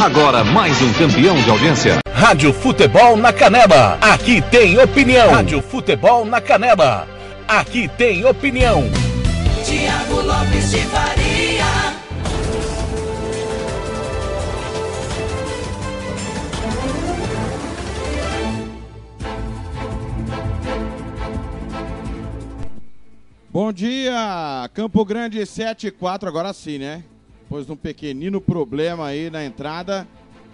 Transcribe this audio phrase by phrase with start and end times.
[0.00, 1.98] Agora mais um campeão de audiência.
[2.10, 3.98] Rádio Futebol na Canela.
[4.00, 5.30] Aqui tem opinião.
[5.30, 7.06] Rádio Futebol na Canela.
[7.46, 8.84] Aqui tem opinião.
[9.62, 11.64] Tiago Lopes de Faria.
[23.50, 27.04] Bom dia, Campo Grande 7 e 4, agora sim, né?
[27.50, 30.06] Depois de um pequenino problema aí na entrada,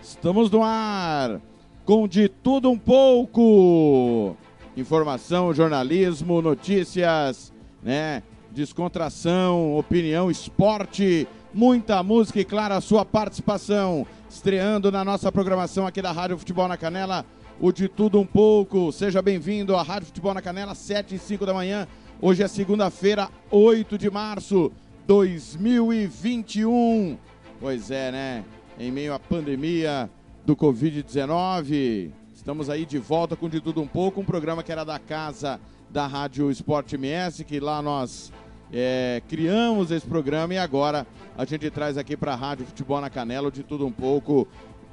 [0.02, 1.42] estamos no ar
[1.84, 4.34] com de tudo um pouco.
[4.74, 7.52] Informação, jornalismo, notícias,
[7.82, 8.22] né?
[8.50, 14.06] Descontração, opinião, esporte, muita música e, claro, a sua participação.
[14.30, 17.26] Estreando na nossa programação aqui da Rádio Futebol na Canela,
[17.60, 18.90] o de tudo um pouco.
[18.90, 21.86] Seja bem-vindo à Rádio Futebol na Canela, 7 e 5 da manhã.
[22.22, 24.72] Hoje é segunda-feira, 8 de março
[25.06, 27.16] 2021.
[27.60, 28.44] Pois é, né?
[28.78, 30.10] Em meio à pandemia
[30.44, 34.84] do Covid-19, estamos aí de volta com De Tudo Um Pouco, um programa que era
[34.84, 38.30] da casa da Rádio Esporte MS, que lá nós
[38.72, 41.06] é, criamos esse programa e agora
[41.38, 44.48] a gente traz aqui para a Rádio Futebol na Canela, De Tudo Um Pouco,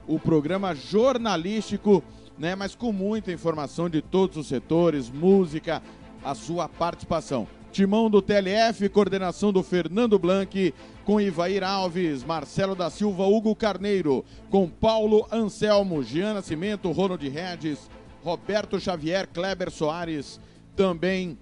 [0.07, 2.03] o programa jornalístico,
[2.37, 2.55] né?
[2.55, 5.81] Mas com muita informação de todos os setores, música,
[6.23, 7.47] a sua participação.
[7.73, 10.71] Timão do TLF, coordenação do Fernando Blanc,
[11.03, 17.89] com Ivair Alves, Marcelo da Silva, Hugo Carneiro, com Paulo Anselmo, Giana Cimento, Ronald Regis,
[18.23, 20.39] Roberto Xavier, Kleber Soares,
[20.75, 21.35] também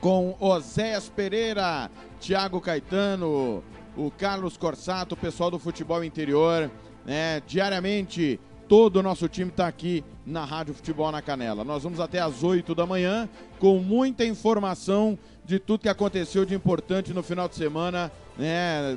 [0.00, 1.88] com Oséias Pereira,
[2.20, 3.62] Thiago Caetano,
[3.96, 6.68] o Carlos Corsato, o pessoal do futebol interior,
[7.06, 7.40] né?
[7.46, 11.64] Diariamente Todo o nosso time está aqui na Rádio Futebol na Canela.
[11.64, 16.54] Nós vamos até às 8 da manhã com muita informação de tudo que aconteceu de
[16.54, 18.96] importante no final de semana, né?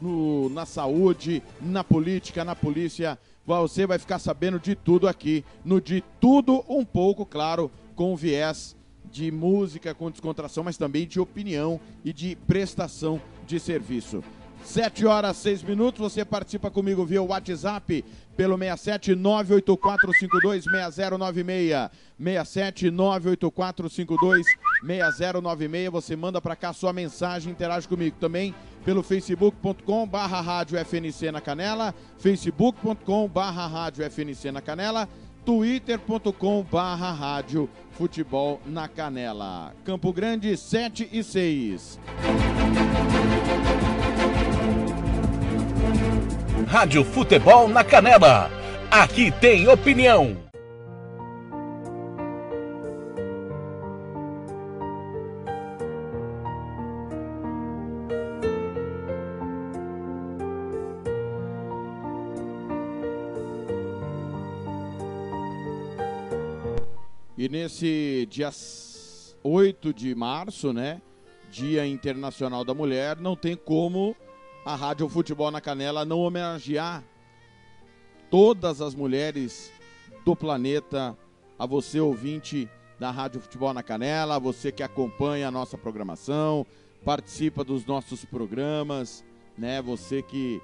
[0.00, 3.18] No, na saúde, na política, na polícia.
[3.46, 8.76] Você vai ficar sabendo de tudo aqui, no De Tudo Um Pouco, claro, com viés
[9.10, 14.22] de música, com descontração, mas também de opinião e de prestação de serviço.
[14.66, 18.04] 7 horas 6 minutos, você participa comigo via WhatsApp
[18.36, 21.90] pelo 67 98452 6096.
[22.18, 24.46] 67 98452
[24.84, 25.90] 6096.
[25.90, 28.54] Você manda para cá sua mensagem, interage comigo também
[28.84, 35.08] pelo facebook.com barra rádio FNC na Canela, facebook.com barra rádio FNC na Canela,
[35.44, 39.72] twitter.com barra rádio futebol na Canela.
[39.84, 42.00] Campo Grande 7 e 6.
[46.66, 48.50] Rádio Futebol na Canela.
[48.90, 50.36] Aqui tem opinião.
[67.38, 68.50] E nesse dia
[69.44, 71.00] 8 de março, né?
[71.48, 74.16] Dia Internacional da Mulher, não tem como
[74.66, 77.04] a Rádio Futebol na Canela não homenagear
[78.28, 79.72] todas as mulheres
[80.24, 81.16] do planeta,
[81.56, 82.68] a você ouvinte
[82.98, 86.66] da Rádio Futebol na Canela, a você que acompanha a nossa programação,
[87.04, 89.24] participa dos nossos programas,
[89.56, 89.80] né?
[89.82, 90.60] Você que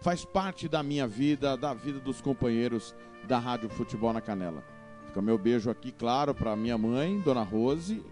[0.00, 2.96] faz parte da minha vida, da vida dos companheiros
[3.28, 4.64] da Rádio Futebol na Canela.
[5.06, 8.02] Fica meu beijo aqui, claro, para minha mãe, Dona Rose,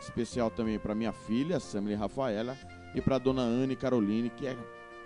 [0.00, 2.58] especial também para minha filha, Sammy Rafaela,
[2.94, 4.56] e para dona Anne Caroline, que é,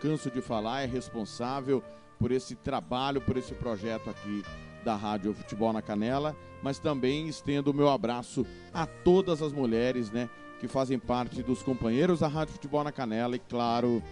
[0.00, 1.82] canso de falar, é responsável
[2.18, 4.42] por esse trabalho, por esse projeto aqui
[4.84, 10.10] da Rádio Futebol na Canela, mas também estendo o meu abraço a todas as mulheres,
[10.10, 10.28] né,
[10.60, 14.02] que fazem parte dos companheiros da Rádio Futebol na Canela e, claro,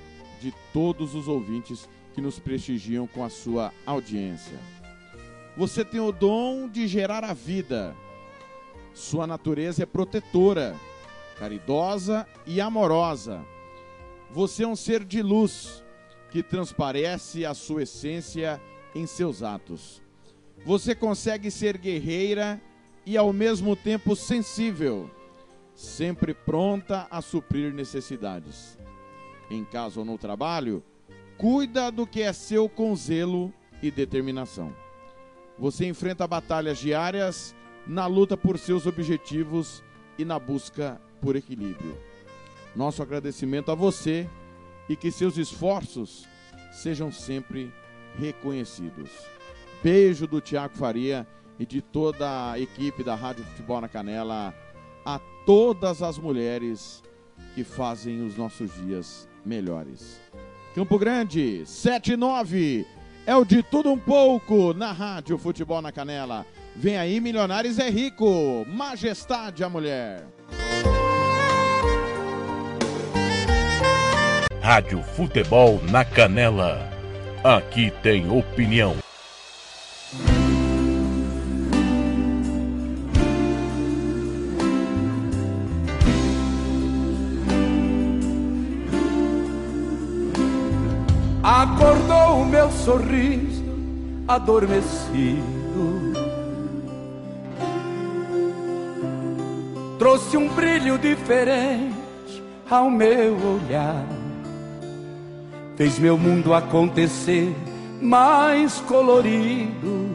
[0.40, 4.58] de todos os ouvintes que nos prestigiam com a sua audiência.
[5.56, 7.94] Você tem o dom de gerar a vida.
[8.92, 10.74] Sua natureza é protetora,
[11.38, 13.44] caridosa e amorosa.
[14.34, 15.84] Você é um ser de luz
[16.32, 18.60] que transparece a sua essência
[18.92, 20.02] em seus atos.
[20.66, 22.60] Você consegue ser guerreira
[23.06, 25.08] e ao mesmo tempo sensível,
[25.72, 28.76] sempre pronta a suprir necessidades.
[29.48, 30.82] Em casa ou no trabalho,
[31.38, 34.74] cuida do que é seu com zelo e determinação.
[35.56, 37.54] Você enfrenta batalhas diárias
[37.86, 39.80] na luta por seus objetivos
[40.18, 41.96] e na busca por equilíbrio.
[42.74, 44.28] Nosso agradecimento a você
[44.88, 46.26] e que seus esforços
[46.72, 47.72] sejam sempre
[48.18, 49.10] reconhecidos.
[49.82, 51.26] Beijo do Tiago Faria
[51.58, 54.54] e de toda a equipe da Rádio Futebol na Canela
[55.04, 57.02] a todas as mulheres
[57.54, 60.20] que fazem os nossos dias melhores.
[60.74, 62.86] Campo Grande, 7 e 9.
[63.26, 66.44] é o de tudo um pouco na Rádio Futebol na Canela.
[66.74, 70.26] Vem aí, Milionários é Rico, Majestade a Mulher.
[74.64, 76.88] Rádio Futebol na Canela.
[77.44, 78.96] Aqui tem opinião.
[91.42, 93.62] Acordou o meu sorriso
[94.26, 95.44] adormecido.
[99.98, 104.23] Trouxe um brilho diferente ao meu olhar.
[105.76, 107.52] Fez meu mundo acontecer
[108.00, 110.08] mais colorido.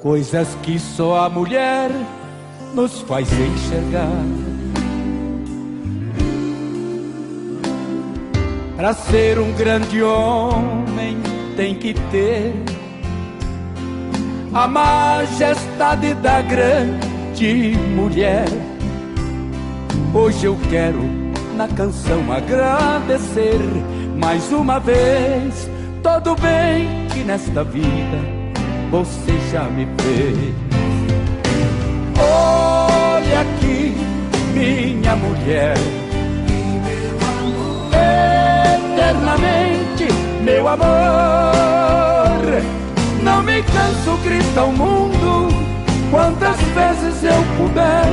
[0.00, 1.90] Coisas que só a mulher
[2.74, 4.24] nos faz enxergar.
[8.74, 11.18] Para ser um grande homem
[11.54, 12.54] tem que ter
[14.54, 18.46] a majestade da grande mulher.
[20.14, 21.00] Hoje eu quero
[21.54, 23.58] na canção agradecer
[24.16, 25.70] mais uma vez
[26.02, 28.18] todo bem que nesta vida
[28.90, 30.54] você já me fez.
[32.18, 33.94] Olha aqui,
[34.54, 35.76] minha mulher
[38.96, 40.08] eternamente,
[40.42, 40.86] meu amor.
[43.22, 45.48] Não me canso, grita o mundo,
[46.10, 48.06] quantas vezes eu puder,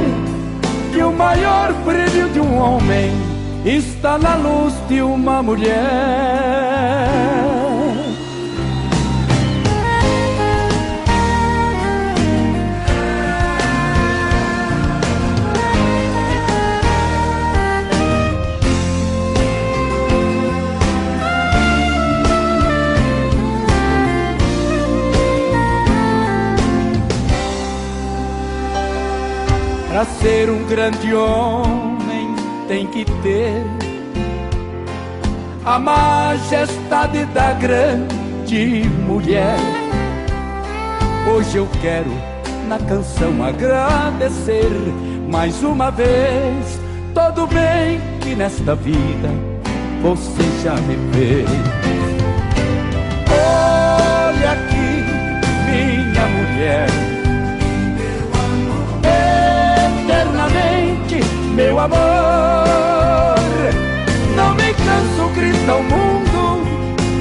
[0.92, 3.33] que o maior brilho de um homem
[3.66, 5.74] está na luz de uma mulher.
[29.88, 31.93] Para ser um grande homem
[32.68, 33.64] tem que ter
[35.66, 39.58] a majestade da grande mulher.
[41.34, 42.12] Hoje eu quero
[42.68, 44.70] na canção agradecer
[45.32, 46.80] mais uma vez
[47.14, 49.30] todo bem que nesta vida
[50.02, 51.50] você já me fez.
[53.30, 55.04] Olha aqui,
[55.72, 56.88] minha mulher
[60.04, 61.24] eternamente,
[61.56, 62.43] meu amor.
[65.34, 66.66] Não me canso, grita o mundo,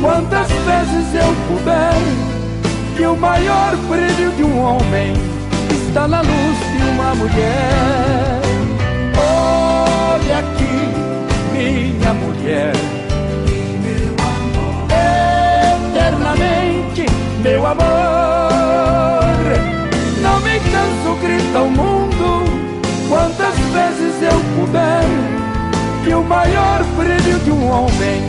[0.01, 1.95] quantas vezes eu puder,
[2.97, 5.15] que o maior brilho de um homem
[5.71, 8.41] está na luz de uma mulher.
[9.17, 10.89] Olha aqui,
[11.53, 12.73] minha mulher.
[15.93, 17.07] Eternamente,
[17.43, 17.83] meu amor.
[20.21, 22.12] Não me canso, grita o mundo
[26.05, 28.23] que o maior brilho de um homem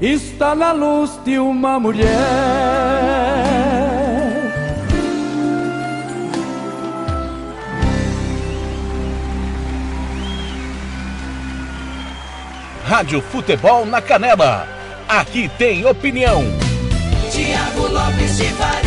[0.00, 2.12] está na luz de uma mulher.
[12.84, 14.68] Rádio Futebol na Canela.
[15.08, 16.44] Aqui tem opinião.
[17.30, 18.81] Tiago Lopes de Faria.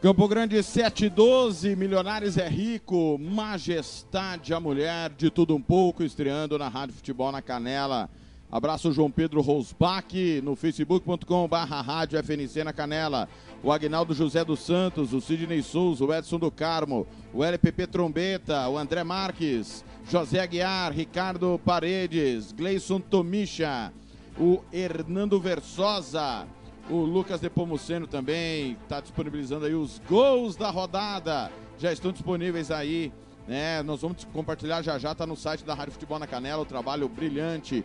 [0.00, 6.68] Campo Grande 712, Milionários é Rico, Majestade a Mulher, de tudo um pouco, estreando na
[6.68, 8.08] Rádio Futebol na Canela.
[8.48, 13.28] Abraço João Pedro Rosbach no facebook.com rádio FNC na Canela.
[13.60, 18.68] O Agnaldo José dos Santos, o Sidney Souza, o Edson do Carmo, o LPP Trombeta,
[18.68, 23.92] o André Marques, José Aguiar, Ricardo Paredes, Gleison Tomicha,
[24.38, 26.46] o Hernando Versosa,
[26.90, 31.50] o Lucas Depomuceno também está disponibilizando aí os gols da rodada.
[31.78, 33.12] Já estão disponíveis aí,
[33.46, 33.82] né?
[33.82, 37.08] Nós vamos compartilhar já já, tá no site da Rádio Futebol na Canela, o trabalho
[37.08, 37.84] brilhante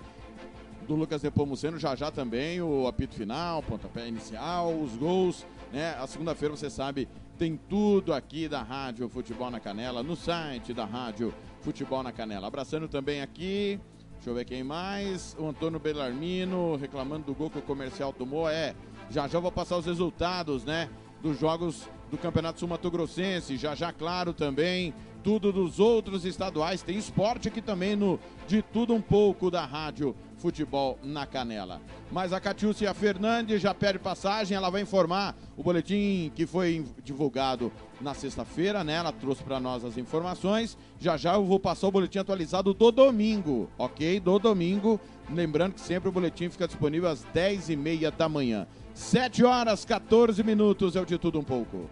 [0.87, 5.95] do Lucas Depomuceno, já já também o apito final, pontapé inicial, os gols, né?
[5.99, 7.07] A segunda-feira, você sabe,
[7.37, 12.47] tem tudo aqui da Rádio Futebol na Canela, no site da Rádio Futebol na Canela.
[12.47, 13.79] Abraçando também aqui,
[14.15, 18.49] deixa eu ver quem mais, o Antônio Belarmino reclamando do gol que o comercial tomou,
[18.49, 18.75] é,
[19.13, 20.89] já já vou passar os resultados, né,
[21.21, 23.57] dos jogos do Campeonato Sul Mato Grossense.
[23.57, 24.91] Já já, claro, também
[25.23, 26.81] tudo dos outros estaduais.
[26.81, 31.79] Tem esporte aqui também no De Tudo Um Pouco da Rádio Futebol na Canela.
[32.11, 37.71] Mas a Catiúcia Fernandes já pede passagem, ela vai informar o boletim que foi divulgado
[38.01, 38.95] na sexta-feira, né?
[38.95, 40.77] Ela trouxe para nós as informações.
[40.99, 44.19] Já já eu vou passar o boletim atualizado do domingo, ok?
[44.19, 44.99] Do domingo.
[45.29, 48.67] Lembrando que sempre o boletim fica disponível às 10h30 da manhã.
[48.93, 51.89] 7 horas 14 minutos é o de tudo um pouco.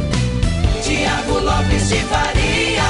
[0.83, 2.83] Tiago Lopes de Faria.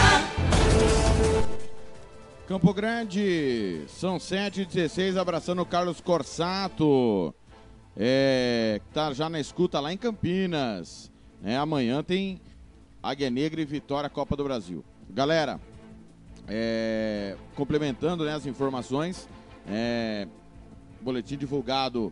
[2.48, 7.34] Campo Grande, são 7h16, abraçando o Carlos Corsato.
[7.95, 11.12] É, tá já na escuta lá em Campinas.
[11.43, 12.41] É, amanhã tem
[13.03, 14.84] Águia Negra e Vitória Copa do Brasil.
[15.10, 15.60] Galera,
[16.48, 19.27] é, complementando né, as informações,
[19.67, 20.27] é,
[21.05, 22.12] boletim divulgado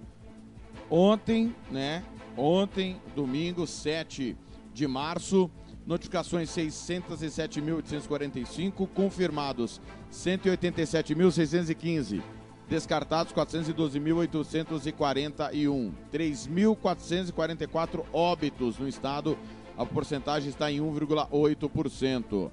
[0.88, 2.04] ontem, né?
[2.38, 4.38] Ontem, domingo, 7
[4.72, 5.50] de março.
[5.86, 12.24] Notificações 607.845, confirmados 187.615,
[12.70, 19.38] descartados 412.841, 3.444 óbitos no estado,
[19.78, 22.50] a porcentagem está em 1,8%.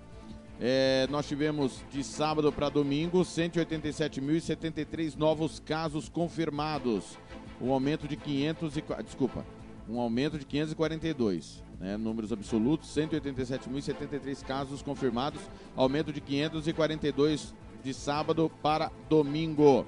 [0.62, 7.16] É, nós tivemos de sábado para domingo 187.073 novos casos confirmados.
[7.58, 9.46] Um aumento de 500 e, desculpa,
[9.88, 11.62] um aumento de 542.
[11.80, 15.40] Né, números absolutos, 187.073 casos confirmados,
[15.74, 19.86] aumento de 542 de sábado para domingo.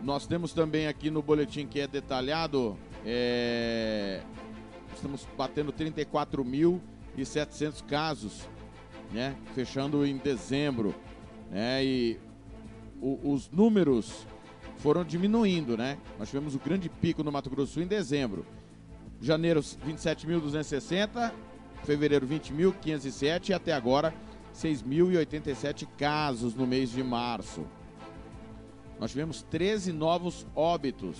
[0.00, 4.22] Nós temos também aqui no boletim que é detalhado, é,
[4.94, 8.48] estamos batendo 34.700 casos
[9.12, 9.36] né?
[9.54, 10.94] Fechando em dezembro,
[11.50, 11.84] né?
[11.84, 12.18] E
[13.00, 14.26] o, os números
[14.78, 15.98] foram diminuindo, né?
[16.18, 18.44] Nós tivemos o grande pico no Mato Grosso Sul em dezembro.
[19.20, 21.32] Janeiro 27.260,
[21.84, 24.14] fevereiro 20.507 e até agora
[24.54, 27.66] 6.087 casos no mês de março.
[28.98, 31.18] Nós tivemos 13 novos óbitos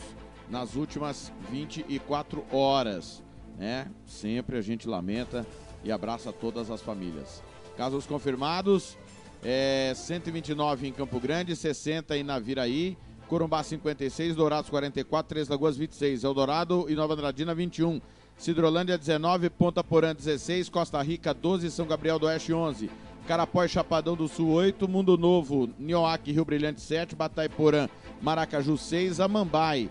[0.49, 3.23] nas últimas 24 horas,
[3.59, 3.91] né?
[4.07, 5.47] Sempre a gente lamenta
[5.85, 7.43] e abraça todas as famílias.
[7.77, 8.97] Casos confirmados,
[9.45, 12.97] é, 129 em Campo Grande, 60 em Naviraí,
[13.29, 18.01] Corumbá 56, Dourados 44, Três Lagoas 26, Eldorado e Nova Andradina 21,
[18.37, 22.89] Cidrolândia 19, Ponta Porã 16, Costa Rica 12, São Gabriel do Oeste 11,
[23.27, 27.89] Carapó Chapadão do Sul 8, Mundo Novo, Nioaque Rio Brilhante 7, Bataiporã,
[28.23, 29.91] Maracaju 6, Amambai,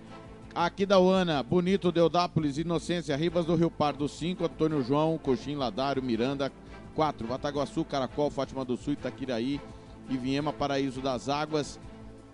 [0.56, 6.50] Aquidauana, Bonito, Deodápolis, Inocência, Ribas do Rio Pardo 5, Antônio João, Coxim, Ladário, Miranda
[6.96, 7.28] 4.
[7.28, 9.60] Bataguaçu, Caracol, Fátima do Sul, Itaquiraí
[10.10, 11.80] e Viema, Paraíso das Águas.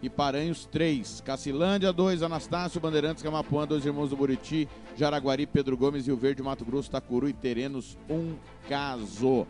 [0.04, 1.22] e Paranhos 3.
[1.22, 6.66] Cacilândia 2, Anastácio, Bandeirantes, Camapuã, dois irmãos do Buriti, Jaraguari, Pedro Gomes, Rio Verde, Mato
[6.66, 8.34] Grosso, Tacuru e Terenos, um
[8.68, 9.46] caso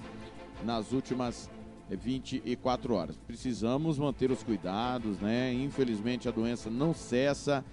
[0.65, 1.49] nas últimas
[1.89, 3.15] 24 horas.
[3.25, 5.53] Precisamos manter os cuidados, né?
[5.53, 7.63] Infelizmente a doença não cessa,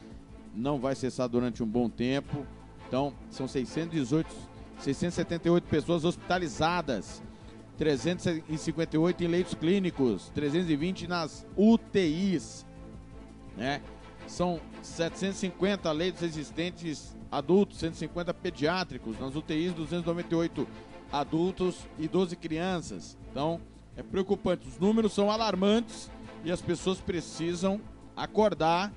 [0.54, 2.46] não vai cessar durante um bom tempo.
[2.86, 4.32] Então, são 618,
[4.78, 7.20] 678 pessoas hospitalizadas
[7.78, 12.66] 358 em leitos clínicos, 320 nas UTIs,
[13.56, 13.80] né?
[14.26, 20.66] São 750 leitos existentes adultos, 150 pediátricos, nas UTIs 298
[21.10, 23.16] adultos e 12 crianças.
[23.30, 23.60] Então,
[23.96, 26.10] é preocupante, os números são alarmantes
[26.44, 27.80] e as pessoas precisam
[28.16, 28.92] acordar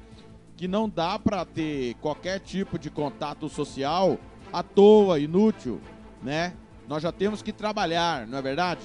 [0.58, 4.18] que não dá para ter qualquer tipo de contato social
[4.52, 5.80] à toa, inútil,
[6.22, 6.54] né?
[6.92, 8.82] Nós já temos que trabalhar, não é verdade?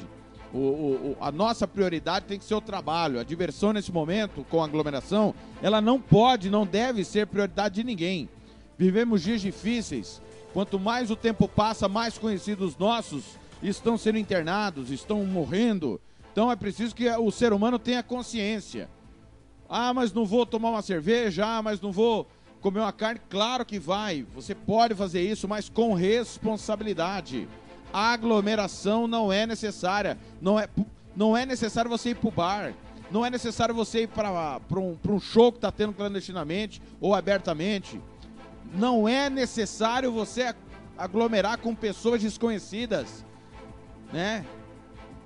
[0.55, 3.19] O, o, a nossa prioridade tem que ser o trabalho.
[3.19, 8.29] A diversão nesse momento, com aglomeração, ela não pode, não deve ser prioridade de ninguém.
[8.79, 10.23] Vivemos dias difíceis.
[10.53, 13.25] Quanto mais o tempo passa, mais conhecidos nossos
[13.61, 16.01] estão sendo internados, estão morrendo.
[16.31, 18.89] Então é preciso que o ser humano tenha consciência.
[19.69, 22.25] Ah, mas não vou tomar uma cerveja, ah, mas não vou
[22.61, 23.21] comer uma carne.
[23.29, 24.25] Claro que vai.
[24.33, 27.49] Você pode fazer isso, mas com responsabilidade
[27.97, 30.19] aglomeração não é necessária.
[30.41, 30.69] Não é,
[31.17, 32.75] não é necessário você ir para o bar.
[33.11, 38.00] Não é necessário você ir para um, um show que está tendo clandestinamente ou abertamente.
[38.75, 40.55] Não é necessário você
[40.99, 43.25] aglomerar com pessoas desconhecidas.
[44.12, 44.45] Né?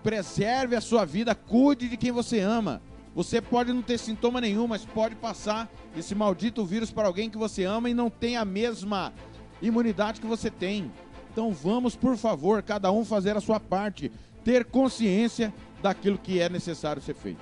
[0.03, 2.81] Preserve a sua vida, cuide de quem você ama.
[3.15, 7.37] Você pode não ter sintoma nenhum, mas pode passar esse maldito vírus para alguém que
[7.37, 9.13] você ama e não tem a mesma
[9.61, 10.91] imunidade que você tem.
[11.33, 14.11] Então vamos, por favor, cada um fazer a sua parte,
[14.45, 17.41] ter consciência daquilo que é necessário ser feito.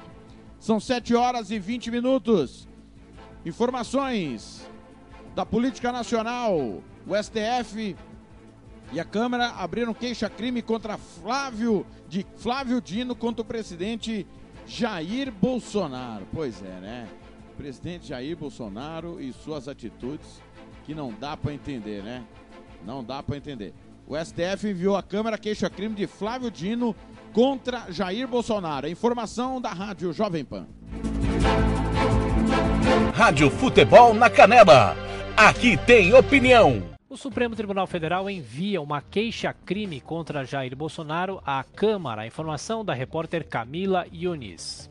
[0.59, 2.69] São 7 horas e 20 minutos.
[3.47, 4.69] Informações
[5.35, 6.83] da política nacional.
[7.07, 7.97] O STF
[8.93, 14.27] e a Câmara abriram queixa-crime contra Flávio de Flávio Dino contra o presidente
[14.67, 16.27] Jair Bolsonaro.
[16.33, 17.09] Pois é, né?
[17.57, 20.43] Presidente Jair Bolsonaro e suas atitudes
[20.85, 22.25] que não dá para entender, né?
[22.89, 23.75] Não dá para entender.
[24.07, 26.97] O STF enviou à Câmara queixa-crime de Flávio Dino
[27.35, 28.89] contra Jair Bolsonaro.
[28.89, 30.67] Informação da Rádio Jovem Pan.
[33.13, 34.97] Rádio Futebol na Canela.
[35.37, 36.83] Aqui tem opinião.
[37.11, 42.23] O Supremo Tribunal Federal envia uma queixa-crime contra Jair Bolsonaro à Câmara.
[42.23, 44.89] A informação da repórter Camila Yunis.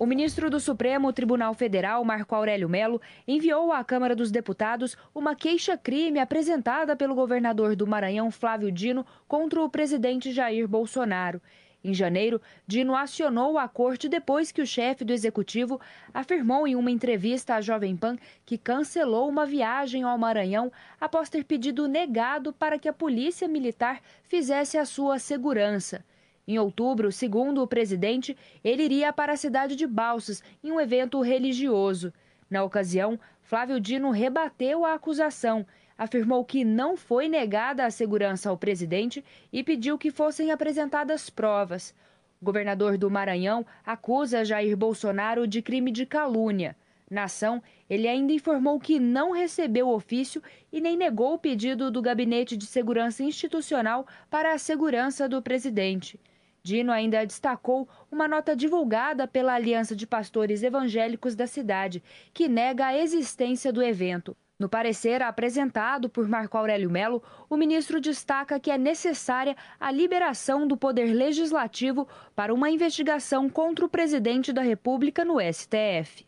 [0.00, 5.34] O ministro do Supremo Tribunal Federal, Marco Aurélio Melo, enviou à Câmara dos Deputados uma
[5.34, 11.38] queixa-crime apresentada pelo governador do Maranhão, Flávio Dino, contra o presidente Jair Bolsonaro.
[11.84, 15.78] Em janeiro, Dino acionou a corte depois que o chefe do executivo
[16.14, 21.44] afirmou em uma entrevista à Jovem Pan que cancelou uma viagem ao Maranhão após ter
[21.44, 26.02] pedido negado para que a polícia militar fizesse a sua segurança.
[26.50, 31.20] Em outubro, segundo o presidente, ele iria para a cidade de Balsas em um evento
[31.20, 32.12] religioso.
[32.50, 35.64] Na ocasião, Flávio Dino rebateu a acusação,
[35.96, 41.94] afirmou que não foi negada a segurança ao presidente e pediu que fossem apresentadas provas.
[42.42, 46.76] O governador do Maranhão acusa Jair Bolsonaro de crime de calúnia.
[47.08, 52.02] Na ação, ele ainda informou que não recebeu ofício e nem negou o pedido do
[52.02, 56.18] Gabinete de Segurança Institucional para a segurança do presidente.
[56.62, 62.86] Dino ainda destacou uma nota divulgada pela Aliança de Pastores Evangélicos da cidade, que nega
[62.86, 64.36] a existência do evento.
[64.60, 70.68] No parecer apresentado por Marco Aurélio Melo, o ministro destaca que é necessária a liberação
[70.68, 76.26] do poder legislativo para uma investigação contra o presidente da República no STF.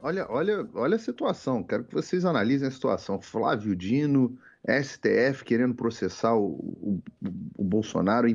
[0.00, 1.62] Olha, olha, olha a situação.
[1.62, 3.20] Quero que vocês analisem a situação.
[3.20, 7.02] Flávio Dino, STF querendo processar o, o,
[7.56, 8.26] o Bolsonaro,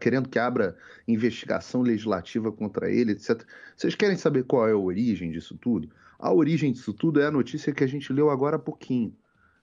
[0.00, 3.44] querendo que abra investigação legislativa contra ele, etc.
[3.76, 5.88] Vocês querem saber qual é a origem disso tudo?
[6.18, 9.14] A origem disso tudo é a notícia que a gente leu agora há pouquinho.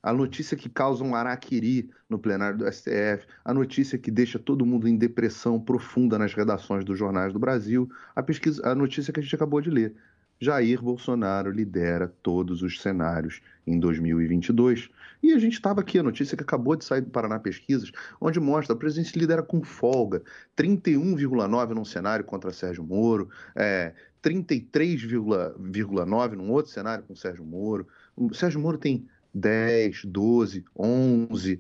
[0.01, 4.65] A notícia que causa um araquiri no plenário do STF, a notícia que deixa todo
[4.65, 9.19] mundo em depressão profunda nas redações dos jornais do Brasil, a, pesquisa, a notícia que
[9.21, 9.95] a gente acabou de ler.
[10.39, 14.89] Jair Bolsonaro lidera todos os cenários em 2022.
[15.21, 18.39] E a gente estava aqui, a notícia que acabou de sair do Paraná Pesquisas, onde
[18.39, 20.21] mostra a presidente lidera com folga,
[20.57, 27.87] 31,9 num cenário contra Sérgio Moro, é, 33,9 num outro cenário com Sérgio Moro.
[28.15, 31.59] O Sérgio Moro tem 10, 12, 11.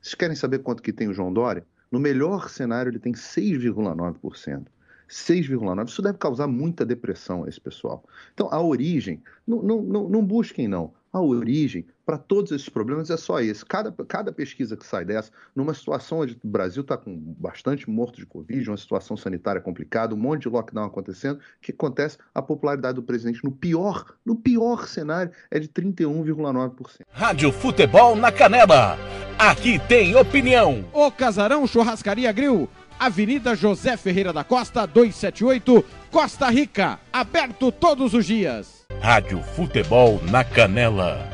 [0.00, 1.64] Vocês querem saber quanto que tem o João Dória?
[1.90, 4.66] No melhor cenário, ele tem 6,9%.
[5.14, 5.88] 6,9.
[5.88, 8.04] Isso deve causar muita depressão a esse pessoal.
[8.32, 10.92] Então, a origem, não, não, não, não busquem não.
[11.12, 13.64] A origem para todos esses problemas é só esse.
[13.64, 18.16] Cada, cada pesquisa que sai dessa, numa situação onde o Brasil está com bastante morto
[18.16, 22.18] de Covid, uma situação sanitária complicada, um monte de lockdown acontecendo, o que acontece?
[22.34, 27.02] A popularidade do presidente, no pior, no pior cenário, é de 31,9%.
[27.12, 28.98] Rádio Futebol na Canela.
[29.38, 30.84] Aqui tem opinião.
[30.92, 36.98] O Casarão Churrascaria Grill, Avenida José Ferreira da Costa, 278, Costa Rica.
[37.12, 38.86] Aberto todos os dias.
[39.00, 41.28] Rádio Futebol na Canela.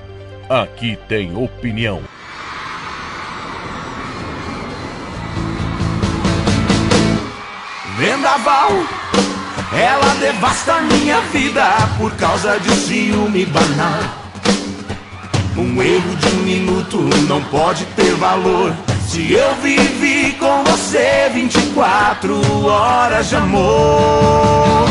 [0.49, 2.03] Aqui tem opinião.
[7.97, 8.71] Vendaval,
[9.73, 11.65] ela devasta minha vida
[11.99, 14.21] por causa de ciúme banal.
[15.57, 18.75] Um erro de um minuto não pode ter valor.
[19.11, 24.89] Se eu vivi com você 24 horas de amor.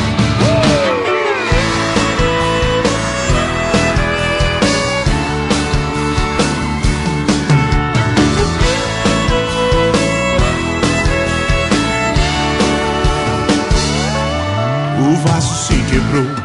[14.99, 16.35] O vaso se quebrou,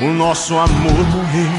[0.00, 1.52] o nosso amor morreu,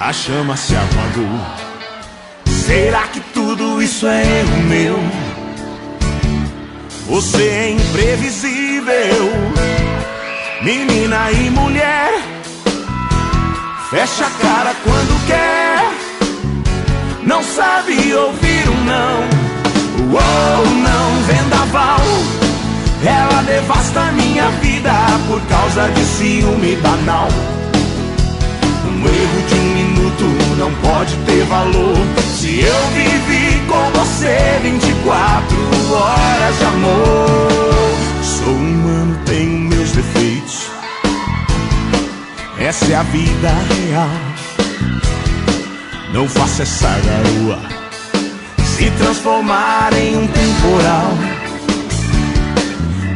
[0.00, 1.67] a chama se apagou.
[2.68, 4.98] Será que tudo isso é erro meu?
[7.06, 9.32] Você é imprevisível,
[10.60, 12.12] menina e mulher.
[13.88, 15.82] Fecha a cara quando quer,
[17.22, 19.20] não sabe ouvir um não.
[20.12, 22.00] Uou, não, vendaval.
[23.02, 24.92] Ela devasta minha vida
[25.26, 27.28] por causa de ciúme banal.
[30.58, 31.96] Não pode ter valor.
[32.34, 35.56] Se eu vivi com você 24
[35.94, 37.94] horas de amor.
[38.22, 40.70] Sou humano, tenho meus defeitos.
[42.58, 44.10] Essa é a vida real.
[46.12, 47.58] Não faça essa garoa
[48.64, 51.12] se transformar em um temporal.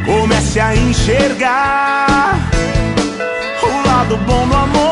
[0.05, 2.37] Comece a enxergar
[3.61, 4.82] o lado bom do amor.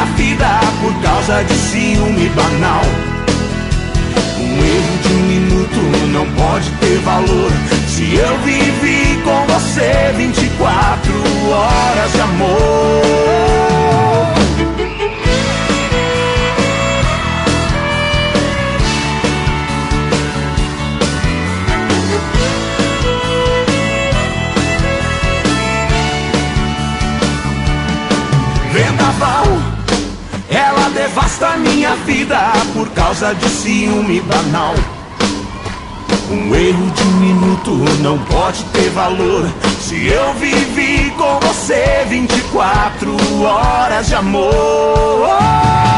[0.00, 2.82] Minha vida por causa de ciúme banal.
[4.38, 5.80] Um erro de um minuto
[6.12, 7.50] não pode ter valor.
[7.88, 11.12] Se eu vivi com você 24
[11.50, 13.79] horas de amor.
[31.50, 34.74] Devasta minha vida por causa de ciúme banal.
[36.30, 37.70] Um erro de um minuto
[38.02, 39.48] não pode ter valor.
[39.80, 45.89] Se eu vivi com você 24 horas de amor.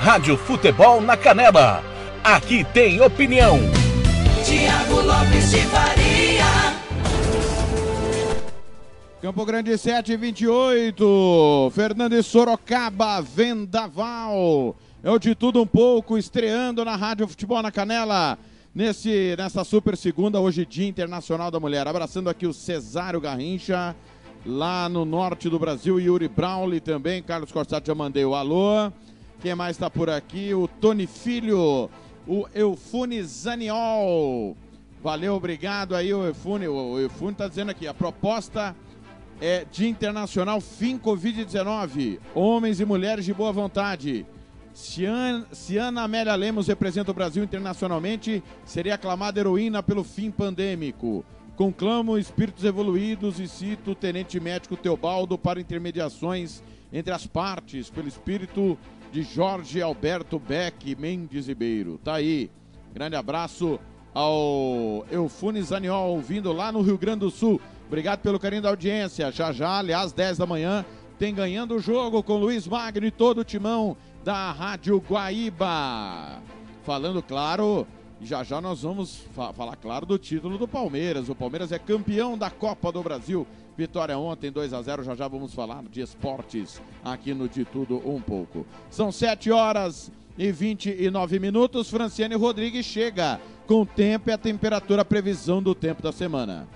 [0.00, 1.84] Rádio Futebol na Canela.
[2.24, 3.58] Aqui tem opinião.
[4.46, 6.44] Tiago Lopes de Faria.
[9.20, 11.70] Campo Grande 7 28.
[11.74, 14.74] Fernandes Sorocaba, Vendaval.
[15.02, 18.38] É o de tudo um pouco, estreando na Rádio Futebol na Canela.
[18.74, 21.86] Nesse, nessa super segunda, hoje Dia Internacional da Mulher.
[21.86, 23.94] Abraçando aqui o Cesário Garrincha,
[24.46, 26.00] lá no norte do Brasil.
[26.00, 27.22] Yuri Brauli também.
[27.22, 28.90] Carlos Corsato já mandei o alô.
[29.40, 30.52] Quem mais está por aqui?
[30.54, 31.88] O Tony Filho,
[32.26, 34.56] o Eufune Zaniol.
[35.02, 36.68] Valeu, obrigado aí, o Eufune.
[36.68, 38.76] O Eufune está dizendo aqui, a proposta
[39.40, 42.18] é Dia Internacional Fim Covid-19.
[42.34, 44.26] Homens e mulheres de boa vontade.
[44.74, 50.30] Se An- se Ana Amélia Lemos representa o Brasil internacionalmente, seria aclamada heroína pelo fim
[50.30, 51.24] pandêmico.
[51.56, 58.08] Conclamo espíritos evoluídos e cito o tenente médico Teobaldo para intermediações entre as partes, pelo
[58.08, 58.78] espírito
[59.10, 61.98] de Jorge Alberto Beck Mendes Ribeiro.
[62.02, 62.50] Tá aí.
[62.92, 63.78] Grande abraço
[64.12, 67.60] ao Eufune Zaniol, ouvindo lá no Rio Grande do Sul.
[67.86, 69.30] Obrigado pelo carinho da audiência.
[69.30, 70.84] Já já, aliás, 10 da manhã,
[71.18, 76.40] tem ganhando o jogo com Luiz Magno e todo o timão da Rádio Guaíba.
[76.84, 77.86] Falando, claro,
[78.22, 81.28] já já nós vamos fa falar, claro, do título do Palmeiras.
[81.28, 83.46] O Palmeiras é campeão da Copa do Brasil.
[83.76, 87.96] Vitória ontem, 2 a 0 Já já vamos falar de esportes aqui no De Tudo
[88.06, 88.66] Um Pouco.
[88.90, 91.88] São 7 horas e 29 minutos.
[91.88, 96.68] Franciane Rodrigues chega com o tempo e a temperatura, a previsão do tempo da semana.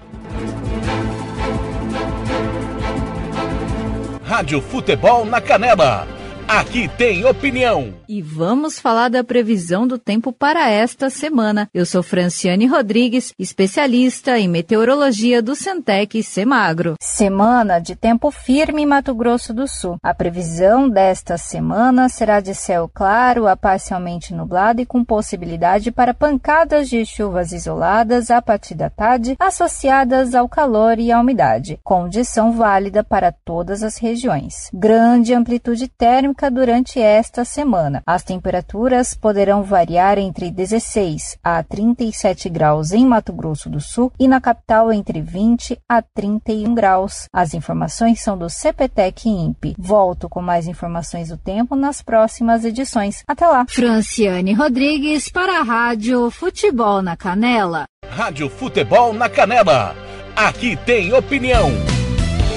[4.24, 7.94] Rádio Futebol na Canela Aqui tem opinião.
[8.07, 11.68] E vamos falar da previsão do tempo para esta semana.
[11.72, 16.96] Eu sou Franciane Rodrigues, especialista em meteorologia do Centec Semagro.
[17.00, 19.96] Semana de tempo firme em Mato Grosso do Sul.
[20.02, 26.12] A previsão desta semana será de céu claro a parcialmente nublado e com possibilidade para
[26.12, 31.80] pancadas de chuvas isoladas a partir da tarde, associadas ao calor e à umidade.
[31.83, 34.68] Condição válida para todas as regiões.
[34.74, 38.03] Grande amplitude térmica durante esta semana.
[38.07, 44.27] As temperaturas poderão variar entre 16 a 37 graus em Mato Grosso do Sul e
[44.27, 47.27] na capital entre 20 a 31 graus.
[47.33, 49.77] As informações são do CPTEC INPE.
[49.79, 53.23] Volto com mais informações do tempo nas próximas edições.
[53.27, 53.64] Até lá.
[53.68, 57.85] Franciane Rodrigues para a Rádio Futebol na Canela.
[58.09, 59.94] Rádio Futebol na Canela.
[60.37, 61.70] Aqui tem opinião.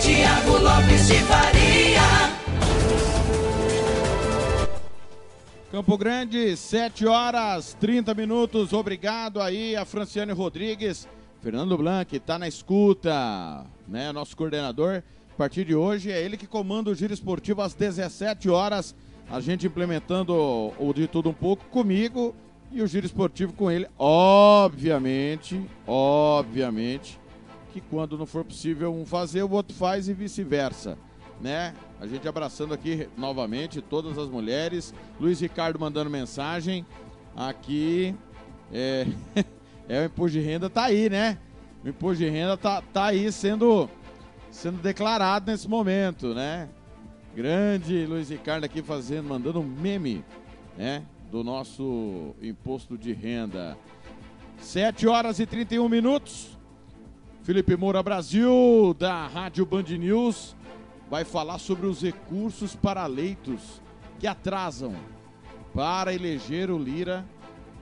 [0.02, 1.77] Tiago Lopes de Faria.
[5.78, 8.74] Campo Grande, 7 horas 30 minutos.
[8.74, 11.08] Obrigado aí a Franciane Rodrigues.
[11.40, 14.12] Fernando Blanc está na escuta, né?
[14.12, 15.04] Nosso coordenador.
[15.32, 18.96] A partir de hoje é ele que comanda o giro esportivo às 17 horas.
[19.30, 22.34] A gente implementando o de tudo um pouco comigo
[22.72, 23.88] e o giro esportivo com ele.
[24.00, 27.20] Obviamente, obviamente
[27.72, 30.98] que quando não for possível um fazer, o outro faz e vice-versa,
[31.42, 31.74] né?
[32.00, 34.94] A gente abraçando aqui novamente todas as mulheres.
[35.20, 36.86] Luiz Ricardo mandando mensagem.
[37.36, 38.16] Aqui
[38.72, 39.08] é,
[39.88, 41.38] é o imposto de renda tá aí, né?
[41.84, 43.90] O imposto de renda tá, tá aí sendo,
[44.52, 46.70] sendo declarado nesse momento, né?
[47.36, 50.24] Grande Luiz Ricardo aqui fazendo, mandando um meme,
[50.76, 51.04] né?
[51.32, 53.78] Do nosso imposto de renda.
[54.60, 56.58] 7 horas e 31 minutos.
[57.44, 60.57] Felipe Moura Brasil, da Rádio Band News
[61.10, 63.82] vai falar sobre os recursos para leitos
[64.20, 64.96] que atrasam.
[65.74, 67.26] Para eleger o Lira,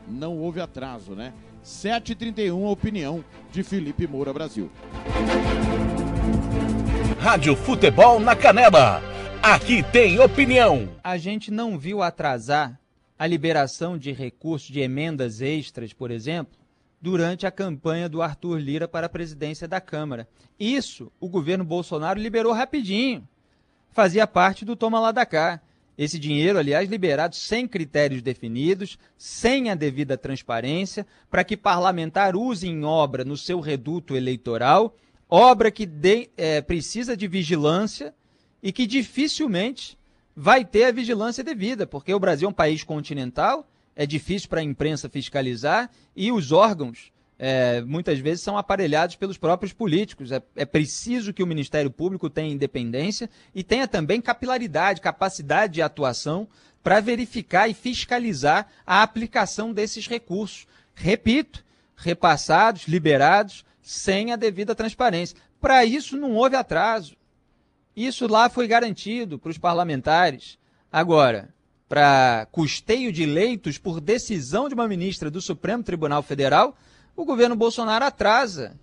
[0.07, 1.33] não houve atraso, né?
[1.63, 4.69] 7h31, a opinião de Felipe Moura Brasil.
[7.19, 9.01] Rádio Futebol na Canela.
[9.41, 10.89] Aqui tem opinião.
[11.03, 12.79] A gente não viu atrasar
[13.17, 16.57] a liberação de recursos de emendas extras, por exemplo,
[17.05, 20.27] durante a campanha do Arthur Lira para a presidência da Câmara.
[20.59, 23.27] Isso o governo Bolsonaro liberou rapidinho.
[23.91, 25.61] Fazia parte do toma lá da cá.
[25.95, 32.67] Esse dinheiro, aliás, liberado sem critérios definidos, sem a devida transparência, para que parlamentar use
[32.67, 34.95] em obra no seu reduto eleitoral,
[35.29, 38.15] obra que de, é, precisa de vigilância
[38.63, 39.95] e que dificilmente
[40.35, 44.59] vai ter a vigilância devida, porque o Brasil é um país continental é difícil para
[44.59, 50.31] a imprensa fiscalizar e os órgãos é, muitas vezes são aparelhados pelos próprios políticos.
[50.31, 55.81] É, é, preciso que o Ministério Público tenha independência e tenha também capilaridade, capacidade de
[55.81, 56.47] atuação
[56.83, 60.67] para verificar e fiscalizar a aplicação desses recursos.
[60.93, 61.63] Repito,
[61.95, 65.37] repassados, liberados, sem a devida transparência.
[65.59, 67.15] Para isso não houve atraso.
[67.95, 70.57] Isso lá foi garantido para os parlamentares.
[70.91, 71.53] Agora,
[71.87, 76.75] para custeio de leitos por decisão de uma ministra do Supremo Tribunal Federal,
[77.15, 78.77] o governo Bolsonaro atrasa.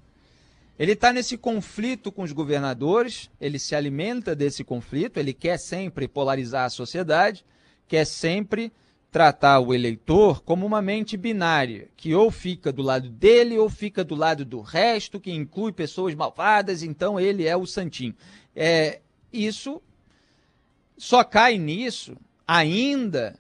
[0.78, 6.08] Ele está nesse conflito com os governadores, ele se alimenta desse conflito, ele quer sempre
[6.08, 7.44] polarizar a sociedade,
[7.86, 8.72] quer sempre
[9.10, 14.02] tratar o eleitor como uma mente binária, que ou fica do lado dele ou fica
[14.02, 18.14] do lado do resto, que inclui pessoas malvadas, então ele é o santinho.
[18.56, 19.82] É, isso
[20.96, 22.16] só cai nisso
[22.52, 23.38] ainda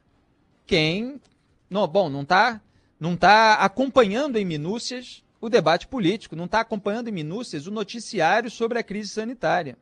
[0.66, 1.20] quem,
[1.68, 2.62] não, bom, não está
[2.98, 8.50] não tá acompanhando em minúcias o debate político, não está acompanhando em minúcias o noticiário
[8.50, 9.76] sobre a crise sanitária.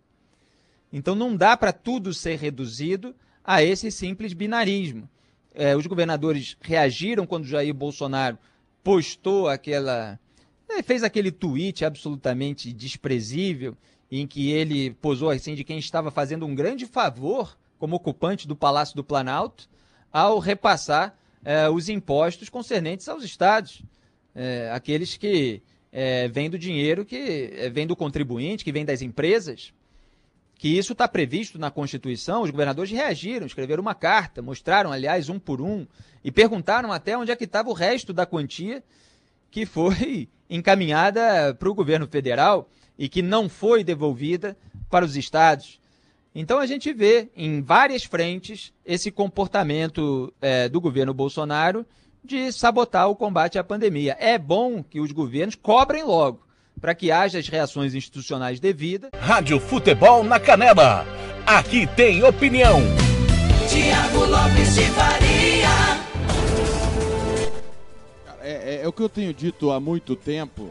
[0.93, 3.15] Então não dá para tudo ser reduzido
[3.45, 5.09] a esse simples binarismo.
[5.55, 8.39] É, os governadores reagiram quando Jair Bolsonaro
[8.83, 10.19] postou aquela.
[10.69, 13.77] É, fez aquele tweet absolutamente desprezível,
[14.11, 18.55] em que ele posou assim de quem estava fazendo um grande favor como ocupante do
[18.55, 19.69] Palácio do Planalto,
[20.13, 23.83] ao repassar é, os impostos concernentes aos estados,
[24.35, 29.73] é, aqueles que é, vêm do dinheiro que vem do contribuinte, que vem das empresas,
[30.57, 32.43] que isso está previsto na Constituição.
[32.43, 35.87] Os governadores reagiram, escreveram uma carta, mostraram, aliás, um por um,
[36.23, 38.85] e perguntaram até onde é que estava o resto da quantia
[39.51, 44.55] que foi encaminhada para o governo federal e que não foi devolvida
[44.91, 45.80] para os estados.
[46.35, 51.85] Então a gente vê em várias frentes esse comportamento é, do governo Bolsonaro
[52.25, 54.17] de sabotar o combate à pandemia.
[54.21, 56.47] É bom que os governos cobrem logo,
[56.81, 59.11] para que haja as reações institucionais devidas.
[59.19, 61.05] Rádio Futebol na Canela.
[61.45, 62.81] Aqui tem opinião.
[63.69, 66.01] Tiago Lopes de Faria.
[68.41, 70.71] É, é, é o que eu tenho dito há muito tempo,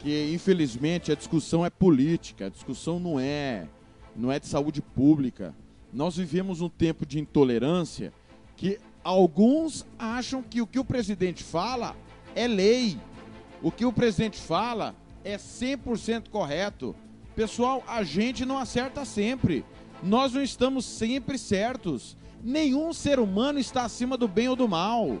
[0.00, 3.66] que infelizmente a discussão é política, a discussão não é
[4.18, 5.54] não é de saúde pública.
[5.92, 8.12] Nós vivemos um tempo de intolerância
[8.56, 11.96] que alguns acham que o que o presidente fala
[12.34, 12.98] é lei.
[13.62, 16.96] O que o presidente fala é 100% correto.
[17.36, 19.64] Pessoal, a gente não acerta sempre.
[20.02, 22.16] Nós não estamos sempre certos.
[22.42, 25.18] Nenhum ser humano está acima do bem ou do mal.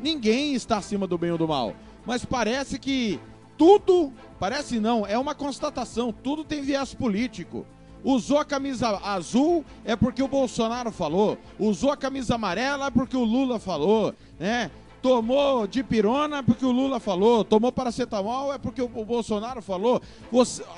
[0.00, 1.74] Ninguém está acima do bem ou do mal.
[2.04, 3.18] Mas parece que
[3.56, 7.66] tudo, parece não, é uma constatação, tudo tem viés político.
[8.04, 11.38] Usou a camisa azul é porque o Bolsonaro falou.
[11.58, 14.70] Usou a camisa amarela é porque o Lula falou, né?
[15.00, 20.02] Tomou de pirona é porque o Lula falou, tomou paracetamol é porque o Bolsonaro falou.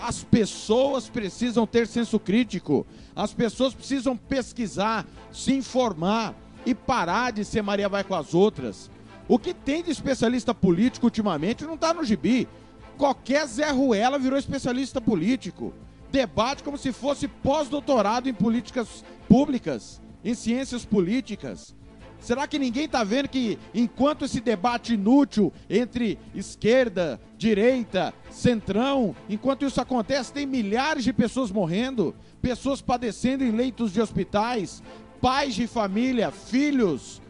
[0.03, 2.87] As pessoas precisam ter senso crítico.
[3.15, 6.35] As pessoas precisam pesquisar, se informar
[6.65, 8.89] e parar de ser Maria vai com as outras.
[9.29, 12.47] O que tem de especialista político ultimamente não está no gibi.
[12.97, 15.73] Qualquer Zé Ruela virou especialista político
[16.11, 21.75] debate como se fosse pós-doutorado em políticas públicas, em ciências políticas.
[22.19, 29.65] Será que ninguém está vendo que enquanto esse debate inútil entre esquerda, direita, centrão, enquanto
[29.65, 34.83] isso acontece, tem milhares de pessoas morrendo, pessoas padecendo em leitos de hospitais,
[35.21, 37.21] pais de família, filhos,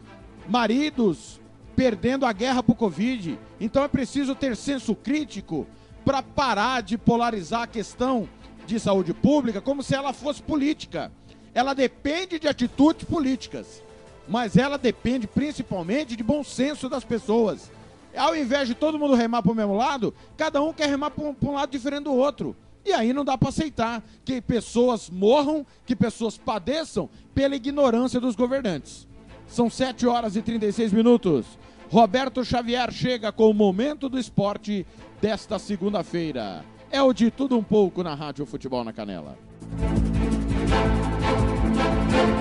[0.47, 1.39] maridos
[1.75, 3.37] perdendo a guerra para o Covid.
[3.59, 5.67] Então é preciso ter senso crítico
[6.03, 8.27] para parar de polarizar a questão
[8.67, 11.11] de saúde pública como se ela fosse política.
[11.53, 13.81] Ela depende de atitudes políticas,
[14.27, 17.71] mas ela depende principalmente de bom senso das pessoas.
[18.15, 21.23] Ao invés de todo mundo remar para o mesmo lado, cada um quer remar para
[21.23, 22.55] um, lado diferente do outro.
[22.85, 28.35] E aí não dá para aceitar que pessoas morram, que pessoas padeçam pela ignorância dos
[28.35, 29.07] governantes.
[29.47, 31.45] São 7 horas e 36 minutos.
[31.89, 34.85] Roberto Xavier chega com o momento do esporte
[35.21, 36.63] desta segunda-feira.
[36.91, 39.37] É o de tudo um pouco na Rádio Futebol na Canela.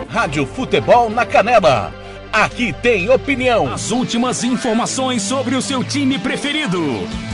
[0.09, 1.93] Rádio Futebol na Canela.
[2.33, 3.73] Aqui tem opinião.
[3.73, 6.81] As últimas informações sobre o seu time preferido.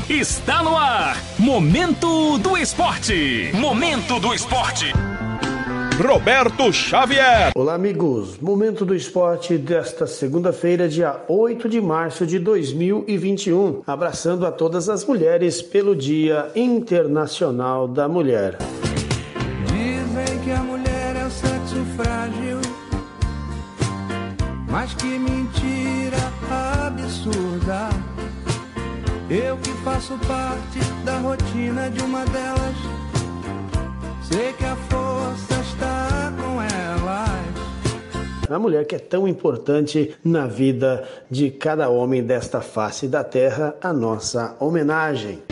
[0.08, 1.16] Está no ar.
[1.38, 3.50] Momento do Esporte.
[3.54, 4.92] Momento do Esporte.
[6.00, 7.52] Roberto Xavier.
[7.54, 8.38] Olá, amigos.
[8.40, 13.82] Momento do esporte desta segunda-feira, dia 8 de março de 2021.
[13.86, 18.56] Abraçando a todas as mulheres pelo Dia Internacional da Mulher.
[19.66, 22.58] Dizem que a mulher é o sexo frágil,
[24.70, 26.16] mas que mentira
[26.50, 27.90] absurda.
[29.28, 32.76] Eu que faço parte da rotina de uma delas,
[34.22, 35.62] sei que a força
[38.54, 43.74] a mulher que é tão importante na vida de cada homem desta face da terra,
[43.80, 45.42] a nossa homenagem.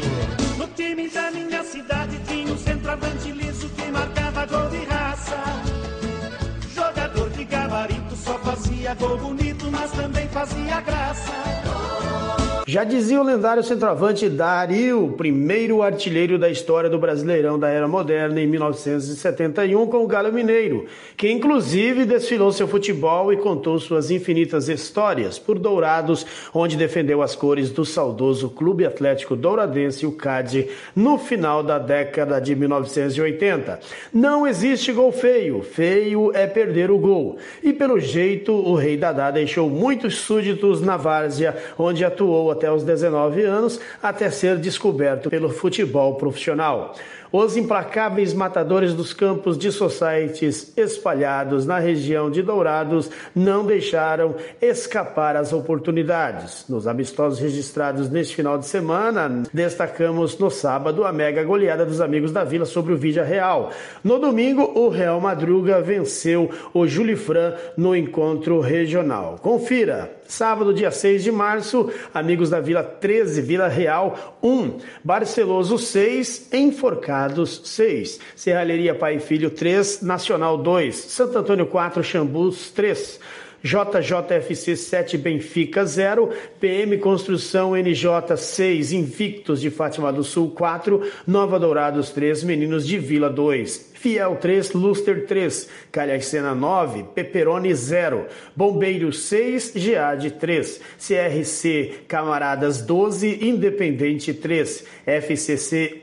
[12.70, 18.40] Já dizia o lendário centroavante Dario, primeiro artilheiro da história do Brasileirão da Era Moderna
[18.40, 24.68] em 1971 com o Galo Mineiro, que inclusive desfilou seu futebol e contou suas infinitas
[24.68, 31.18] histórias por Dourados, onde defendeu as cores do saudoso Clube Atlético Douradense, o CAD, no
[31.18, 33.80] final da década de 1980.
[34.14, 37.36] Não existe gol feio, feio é perder o gol.
[37.64, 42.82] E pelo jeito, o Rei Dadá deixou muitos súditos na várzea, onde atuou até os
[42.82, 46.94] 19 anos, até ser descoberto pelo futebol profissional.
[47.32, 55.36] Os implacáveis matadores dos campos de societies espalhados na região de Dourados não deixaram escapar
[55.36, 56.64] as oportunidades.
[56.68, 62.32] Nos amistosos registrados neste final de semana, destacamos no sábado a mega goleada dos amigos
[62.32, 63.70] da Vila sobre o Vídea Real.
[64.02, 69.36] No domingo, o Real Madruga venceu o Julifran no encontro regional.
[69.40, 70.19] Confira.
[70.30, 77.62] Sábado, dia 6 de março, amigos da Vila 13, Vila Real 1, Barceloso 6, Enforcados
[77.64, 83.18] 6, Serralheria Pai e Filho 3, Nacional 2, Santo Antônio 4, Xambus 3.
[83.62, 91.58] JJFC 7 Benfica 0, PM Construção NJ 6 Invictos de Fátima do Sul 4, Nova
[91.58, 93.90] Dourados 3, Meninos de Vila 2.
[93.94, 98.24] Fiel 3, Luster 3, Calhacena 9, Peperoni 0,
[98.56, 106.02] Bombeiro 6, Geade 3, CRC Camaradas 12, Independente 3, FCC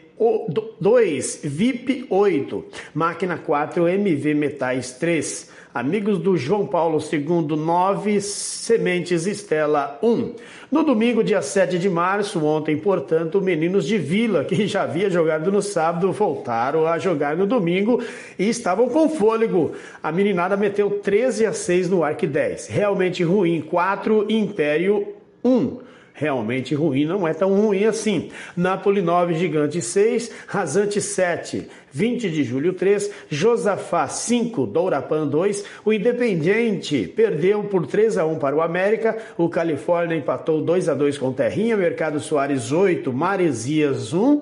[0.80, 9.28] 2, VIP 8, Máquina 4, MV Metais 3, Amigos do João Paulo II, 9, Sementes
[9.28, 10.34] Estela 1.
[10.72, 15.52] No domingo, dia 7 de março, ontem, portanto, meninos de Vila, que já havia jogado
[15.52, 18.02] no sábado, voltaram a jogar no domingo
[18.40, 19.74] e estavam com fôlego.
[20.02, 22.70] A meninada meteu 13 a 6 no Arc 10.
[22.70, 25.08] Realmente ruim, 4, Império
[25.44, 25.78] 1
[26.18, 28.32] realmente ruim, não é tão ruim assim.
[28.56, 35.94] Napoli 9, Gigante 6, Rasante 7, 20 de julho 3, Josafá 5, Dourapan 2, o
[35.94, 41.20] Independiente perdeu por 3 a 1 para o América, o Califórnia empatou 2 a 2
[41.20, 44.42] com Terrinha, Mercado Soares 8, Maresias 1,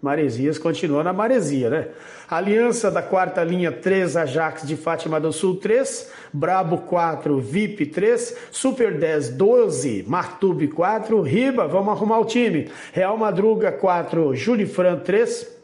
[0.00, 1.88] Maresias continua na maresia, né?
[2.28, 8.36] Aliança da quarta linha 3, Ajax de Fátima do Sul 3, Brabo 4, VIP 3,
[8.50, 12.68] Super 10 12, Martube 4, Riba, vamos arrumar o time.
[12.92, 15.56] Real Madruga 4, Julifran 3,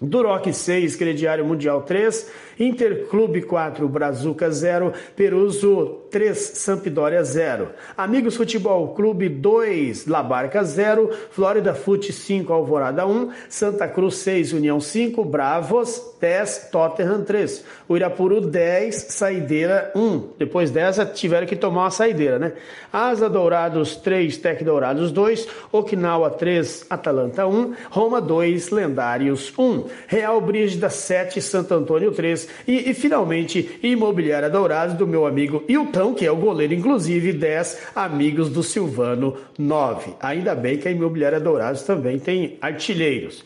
[0.00, 7.70] Duroc 6, Crediário Mundial 3, Interclube 4, Brazuca 0, Peruso 3, Sampdoria 0.
[7.96, 14.80] Amigos Futebol Clube 2, Labarca 0, Flórida Fute 5, Alvorada 1, Santa Cruz 6, União
[14.80, 17.64] 5, Bravos 10, Tottenham 3.
[17.88, 20.30] O Irapuru 10, Saideira 1.
[20.38, 22.52] Depois dessa tiveram que tomar uma saideira, né?
[22.92, 29.84] Asa Dourados 3, Tec Dourados 2, Okinawa 3, Atalanta 1, Roma 2, Lendários 1.
[30.06, 35.97] Real Brígida 7, Santo Antônio 3 e, e finalmente Imobiliária Dourados do meu amigo Hilton,
[36.14, 40.14] que é o goleiro, inclusive 10 amigos do Silvano 9.
[40.20, 43.44] Ainda bem que a Imobiliária Dourados também tem artilheiros.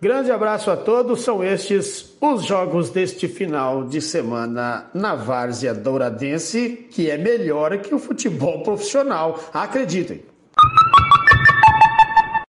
[0.00, 6.86] Grande abraço a todos, são estes os jogos deste final de semana na Várzea Douradense,
[6.90, 10.20] que é melhor que o futebol profissional, acreditem.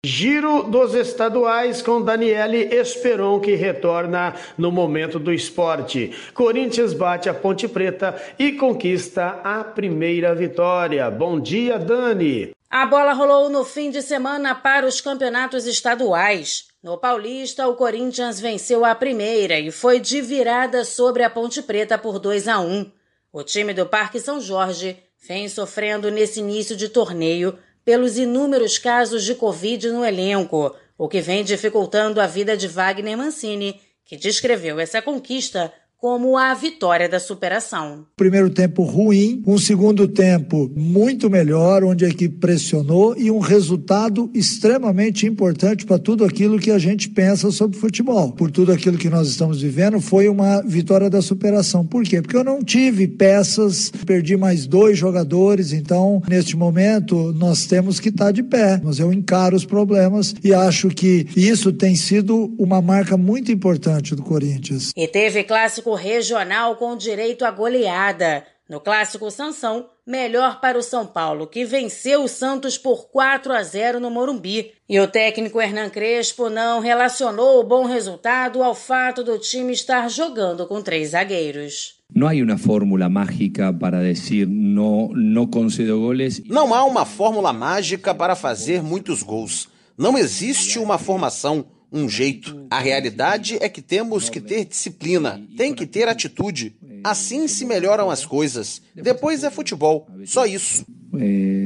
[0.04, 6.12] Giro dos estaduais com Daniele Esperon, que retorna no momento do esporte.
[6.34, 11.08] Corinthians bate a Ponte Preta e conquista a primeira vitória.
[11.12, 12.50] Bom dia, Dani.
[12.68, 16.66] A bola rolou no fim de semana para os campeonatos estaduais.
[16.82, 21.96] No Paulista, o Corinthians venceu a primeira e foi de virada sobre a Ponte Preta
[21.96, 22.92] por 2 a 1.
[23.32, 24.98] O time do Parque São Jorge
[25.28, 31.22] vem sofrendo nesse início de torneio pelos inúmeros casos de Covid no elenco, o que
[31.22, 37.20] vem dificultando a vida de Wagner Mancini, que descreveu essa conquista como a vitória da
[37.20, 38.08] superação.
[38.18, 44.28] Primeiro tempo ruim, um segundo tempo muito melhor, onde a equipe pressionou e um resultado
[44.34, 48.32] extremamente importante para tudo aquilo que a gente pensa sobre futebol.
[48.32, 51.86] Por tudo aquilo que nós estamos vivendo, foi uma vitória da superação.
[51.86, 52.20] Por quê?
[52.20, 58.10] Porque eu não tive peças, perdi mais dois jogadores, então neste momento nós temos que
[58.10, 58.82] estar de pé.
[58.84, 64.16] Mas eu encaro os problemas e acho que isso tem sido uma marca muito importante
[64.16, 64.92] do Corinthians.
[64.98, 68.46] E teve clássico clássico regional com direito à goleada.
[68.70, 73.62] No clássico Sansão, melhor para o São Paulo, que venceu o Santos por 4 a
[73.62, 74.72] 0 no Morumbi.
[74.88, 80.10] E o técnico Hernan Crespo não relacionou o bom resultado ao fato do time estar
[80.10, 82.00] jogando com três zagueiros.
[82.14, 86.42] Não há uma fórmula mágica para dizer não, não concedo goles.
[86.46, 89.68] Não há uma fórmula mágica para fazer muitos gols.
[89.98, 92.66] Não existe uma formação um jeito.
[92.70, 96.76] A realidade é que temos que ter disciplina, tem que ter atitude.
[97.04, 98.82] Assim se melhoram as coisas.
[98.96, 100.86] Depois é futebol, só isso.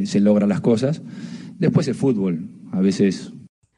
[0.05, 1.01] se logram as coisas.
[1.59, 2.33] Depois é futebol,
[2.71, 3.31] a vezes.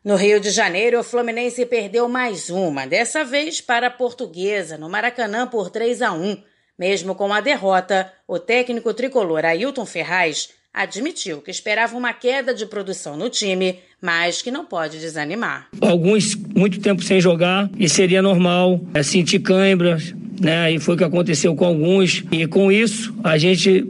[0.03, 4.89] No Rio de Janeiro, o Fluminense perdeu mais uma, dessa vez para a Portuguesa, no
[4.89, 6.37] Maracanã por 3 a 1.
[6.79, 12.65] Mesmo com a derrota, o técnico tricolor Ailton Ferraz admitiu que esperava uma queda de
[12.65, 15.67] produção no time, mas que não pode desanimar.
[15.81, 20.71] Alguns muito tempo sem jogar e seria normal é, sentir câimbras, né?
[20.71, 22.23] E foi o que aconteceu com alguns.
[22.31, 23.85] E com isso, a gente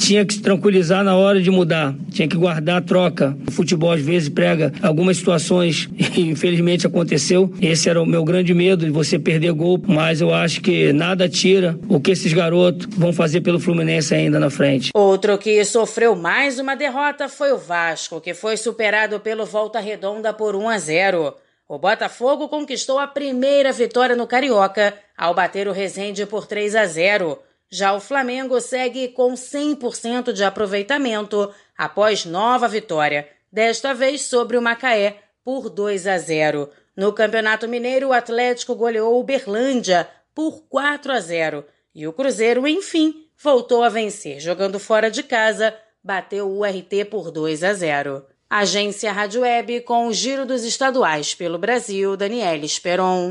[0.00, 3.36] tinha que se tranquilizar na hora de mudar, tinha que guardar a troca.
[3.46, 7.52] O futebol às vezes prega algumas situações e infelizmente aconteceu.
[7.60, 11.28] Esse era o meu grande medo de você perder gol, mas eu acho que nada
[11.28, 14.90] tira o que esses garotos vão fazer pelo Fluminense ainda na frente.
[14.94, 20.32] Outro que sofreu mais uma derrota foi o Vasco, que foi superado pelo Volta Redonda
[20.32, 21.34] por 1 a 0.
[21.68, 26.86] O Botafogo conquistou a primeira vitória no Carioca ao bater o Resende por 3 a
[26.86, 27.38] 0.
[27.70, 34.62] Já o Flamengo segue com 100% de aproveitamento após nova vitória, desta vez sobre o
[34.62, 36.68] Macaé por 2 a 0.
[36.96, 41.64] No Campeonato Mineiro, o Atlético goleou o Berlândia por 4 a 0
[41.94, 47.30] e o Cruzeiro, enfim, voltou a vencer, jogando fora de casa, bateu o RT por
[47.30, 48.24] 2 a 0.
[48.48, 53.30] Agência Rádio Web com o giro dos estaduais pelo Brasil, Daniela Esperon.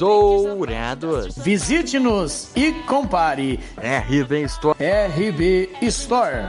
[0.00, 1.36] Dourados.
[1.36, 3.60] Visite-nos e compare.
[3.76, 4.78] RB Store.
[4.78, 6.46] RB Store.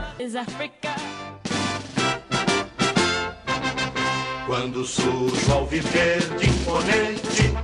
[4.46, 7.54] Quando surge ao viver de imponente,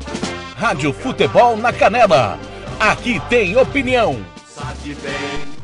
[0.56, 2.38] Rádio Futebol na Canela.
[2.78, 4.22] Aqui tem opinião.
[4.46, 5.57] sabe bem.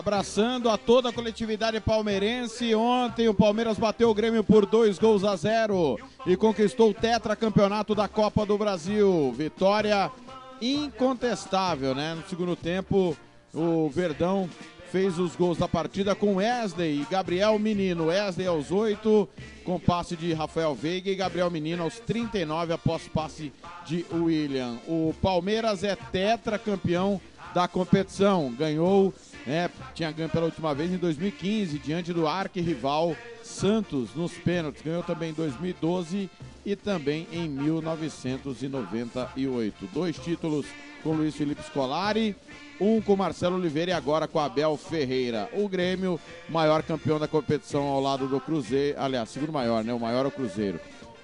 [0.00, 2.74] Abraçando a toda a coletividade palmeirense.
[2.74, 7.94] Ontem o Palmeiras bateu o Grêmio por dois gols a zero e conquistou o tetracampeonato
[7.94, 9.30] da Copa do Brasil.
[9.36, 10.10] Vitória
[10.58, 12.14] incontestável, né?
[12.14, 13.14] No segundo tempo,
[13.52, 14.48] o Verdão
[14.90, 18.06] fez os gols da partida com Wesley e Gabriel Menino.
[18.06, 19.28] Wesley aos 8,
[19.64, 23.52] com passe de Rafael Veiga e Gabriel Menino aos 39 após passe
[23.84, 24.78] de William.
[24.88, 27.20] O Palmeiras é tetracampeão
[27.52, 28.50] da competição.
[28.52, 29.12] Ganhou,
[29.46, 34.82] né, tinha ganho pela última vez em 2015 diante do arquirrival Santos nos pênaltis.
[34.82, 36.30] Ganhou também em 2012
[36.64, 39.88] e também em 1998.
[39.92, 40.66] Dois títulos
[41.02, 42.36] com Luiz Felipe Scolari,
[42.80, 45.48] um com Marcelo Oliveira e agora com Abel Ferreira.
[45.54, 49.92] O Grêmio, maior campeão da competição ao lado do Cruzeiro, aliás, segundo maior, né?
[49.92, 50.78] O maior é o Cruzeiro.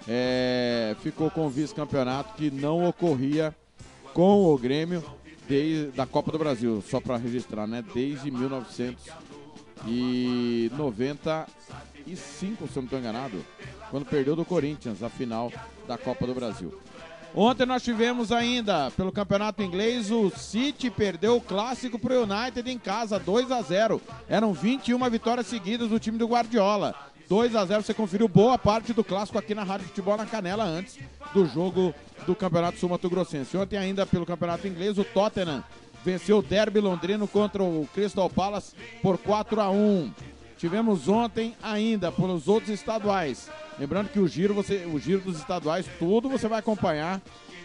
[0.09, 3.55] É, ficou com o vice-campeonato que não ocorria
[4.15, 5.05] com o Grêmio
[5.49, 7.85] desde da Copa do Brasil, só para registrar, né?
[7.95, 9.07] Desde 1995,
[12.17, 13.45] se eu não estou enganado,
[13.91, 15.53] quando perdeu do Corinthians a final
[15.87, 16.79] da Copa do Brasil.
[17.35, 22.79] Ontem nós tivemos ainda, pelo campeonato inglês, o City perdeu o clássico pro United em
[22.79, 26.95] casa, 2 a 0 Eram 21 vitórias seguidas do time do Guardiola.
[27.29, 30.65] 2 a 0 você conferiu boa parte do clássico aqui na Rádio Futebol na Canela
[30.65, 30.99] antes
[31.35, 31.95] do jogo
[32.27, 33.57] do Campeonato Sul Mato Grossense.
[33.57, 35.63] Ontem ainda pelo campeonato inglês, o Tottenham
[36.05, 40.13] venceu o Derby londrino contra o Crystal Palace por 4 a 1.
[40.57, 43.51] Tivemos ontem ainda pelos outros estaduais.
[43.79, 47.21] Lembrando que o giro, você, o giro dos estaduais, tudo você vai acompanhar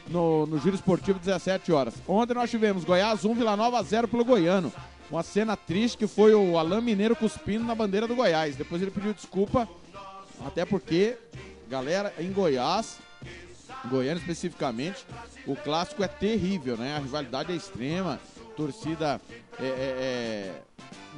[0.10, 1.94] no, no Giro Esportivo 17 horas.
[2.08, 4.72] Ontem nós tivemos Goiás 1, Vila Nova 0 pelo Goiano.
[5.10, 8.56] Uma cena triste que foi o Alain Mineiro cuspindo na bandeira do Goiás.
[8.56, 9.68] Depois ele pediu desculpa,
[10.46, 11.18] até porque,
[11.70, 12.98] galera, em Goiás,
[13.90, 15.06] Goiânia especificamente,
[15.46, 16.96] o clássico é terrível, né?
[16.96, 18.20] A rivalidade é extrema,
[18.56, 19.20] torcida
[19.60, 19.68] é, é-
[20.58, 20.62] é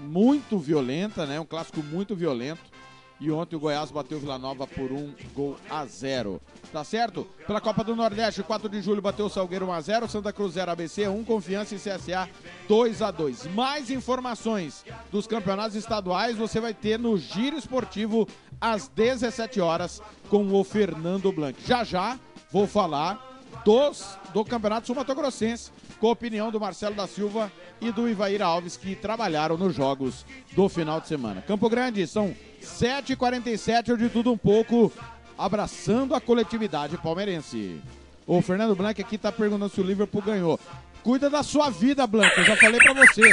[0.01, 1.39] muito violenta, né?
[1.39, 2.74] Um clássico muito violento.
[3.20, 6.41] E ontem o Goiás bateu Vila Nova por um gol a zero.
[6.74, 7.26] Tá certo?
[7.47, 10.53] Pela Copa do Nordeste, 4 de julho bateu o Salgueiro 1 a 0 Santa Cruz
[10.55, 12.28] 0 ABC 1, Confiança e CSA
[12.68, 18.28] 2 a 2 Mais informações dos campeonatos estaduais você vai ter no Giro Esportivo
[18.59, 21.57] às 17 horas com o Fernando Blanc.
[21.66, 22.20] Já já
[22.54, 27.51] vou falar dos, do Campeonato Sul Mato Grossense, com a opinião do Marcelo da Silva
[27.82, 31.41] e do Ivair Alves, que trabalharam nos jogos do final de semana.
[31.41, 34.93] Campo Grande, são 7h47, eu de tudo um pouco,
[35.36, 37.82] abraçando a coletividade palmeirense.
[38.28, 40.60] O Fernando Blanc aqui tá perguntando se o Liverpool ganhou.
[41.01, 43.32] Cuida da sua vida, Blanc, eu já falei pra você.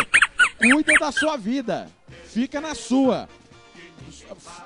[0.59, 1.89] Cuida da sua vida.
[2.25, 3.29] Fica na sua.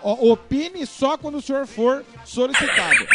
[0.03, 3.07] Opine só quando o senhor for solicitado.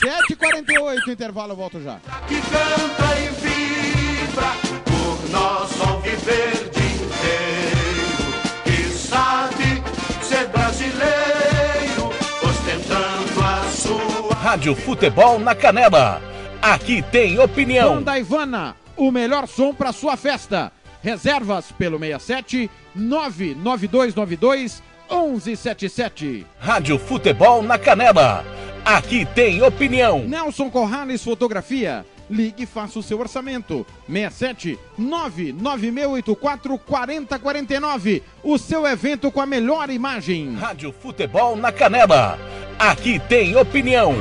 [0.00, 1.98] 7h48, intervalo, eu volto já.
[2.26, 4.52] que canta e vibra
[4.84, 8.32] por nosso alviverde inteiro,
[8.64, 9.82] que sabe
[10.22, 12.10] ser brasileiro,
[12.42, 16.22] ostentando a sua Rádio Futebol na Canela.
[16.62, 17.96] aqui tem opinião.
[17.96, 20.72] Banda Ivana, o melhor som para sua festa.
[21.02, 26.46] Reservas pelo 67 99292 1177.
[26.58, 28.44] Rádio Futebol na Canela,
[28.84, 30.20] aqui tem opinião.
[30.20, 32.04] Nelson Corrales Fotografia.
[32.30, 33.84] Ligue e faça o seu orçamento.
[34.06, 38.22] 67 99684 4049.
[38.44, 40.54] O seu evento com a melhor imagem.
[40.54, 42.38] Rádio Futebol na Canela,
[42.78, 44.14] aqui tem opinião.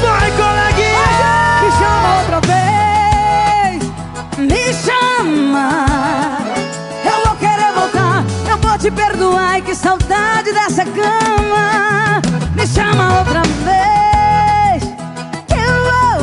[0.00, 1.60] Vai, coleguinha!
[1.62, 3.82] Me chama outra vez!
[4.38, 6.38] Me chama!
[7.04, 9.48] Eu vou querer voltar, eu vou te perdoar.
[9.58, 12.27] Ai, que saudade dessa cama!
[12.74, 14.82] Chama outra vez!
[15.46, 16.18] Que eu vou!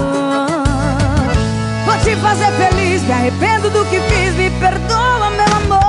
[1.86, 5.82] Vou te fazer feliz, me arrependo do que fiz, me perdoa, meu amor!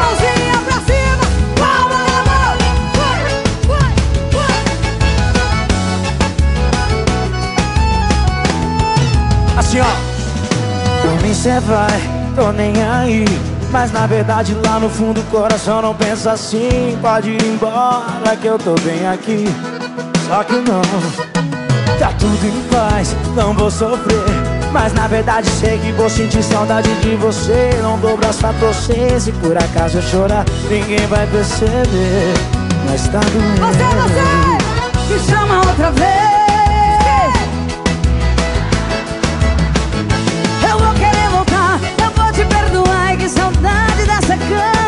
[0.00, 1.24] Mãozinha pra cima,
[1.58, 2.52] palma na mão!
[2.98, 3.20] Vai,
[3.68, 3.92] vai,
[4.32, 4.62] vai!
[9.58, 9.92] Assim ó
[11.02, 12.00] Por cê vai,
[12.36, 13.24] tô nem aí
[13.72, 16.96] Mas na verdade lá no fundo o coração não pensa assim.
[17.00, 19.46] Pode ir embora que eu tô bem aqui.
[20.28, 20.82] Só que não
[21.98, 24.24] Tá tudo em paz, não vou sofrer.
[24.72, 27.70] Mas na verdade sei que vou sentir saudade de você.
[27.82, 32.34] Não dou braço pra torcer Se por acaso eu chorar Ninguém vai perceber.
[32.84, 33.60] Mas tá doendo.
[33.60, 35.14] Você, você!
[35.14, 36.31] Me chama outra vez!
[43.62, 44.81] Saudade dessa cama.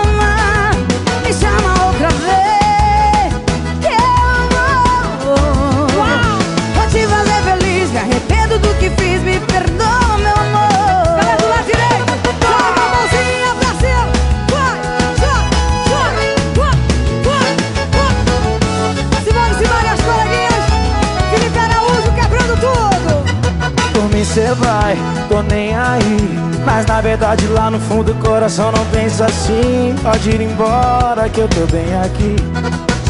[24.34, 24.42] Tudo.
[24.42, 24.96] Por mim cê vai,
[25.28, 26.16] tô nem aí.
[26.64, 29.94] Mas na verdade lá no fundo o coração não pensa assim.
[30.02, 32.36] Pode ir embora que eu tô bem aqui.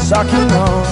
[0.03, 0.83] Só que não,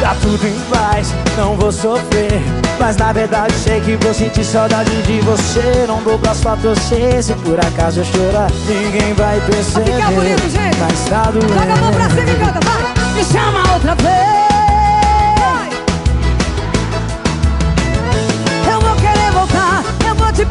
[0.00, 2.40] tá tudo em paz, não vou sofrer.
[2.78, 5.84] Mas na verdade sei que vou sentir saudade de você.
[5.86, 10.42] Não dou braço pra torcer, se por acaso eu chorar Ninguém vai perceber, bonito,
[10.80, 13.14] mas tá doendo Joga a mão pra cima e canta, vai!
[13.14, 14.43] Me chama outra vez!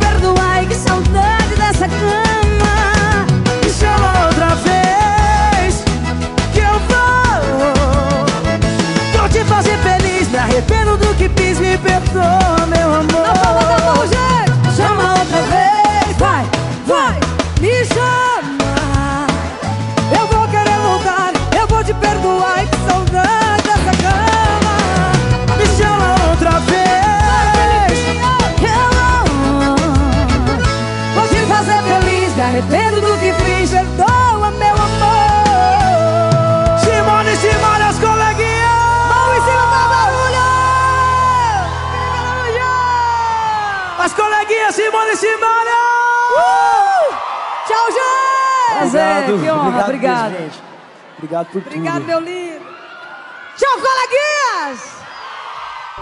[0.03, 0.43] Eu vou te perdoar.
[0.53, 3.25] Ai, que saudade dessa cama!
[3.63, 5.83] Me chama outra vez
[6.53, 8.25] Que eu vou
[9.19, 13.77] Vou te fazer feliz Me arrependo do que fiz Me perdoa, meu amor palma da
[13.83, 14.75] mão, gente!
[14.75, 16.17] Chama outra vez!
[16.17, 16.45] Vai,
[16.85, 17.19] vai!
[17.59, 18.32] Me chama!
[45.03, 45.69] Coleguinhas, Simone, Simone!
[46.33, 47.13] Uh!
[47.67, 48.87] Tchau, gente!
[48.87, 50.31] Obrigado, que honra, obrigado, obrigado.
[50.31, 50.63] mesmo, gente.
[51.17, 52.07] Obrigado por Obrigado, tudo.
[52.07, 52.65] meu lindo.
[53.57, 55.03] Tchau, coleguinhas!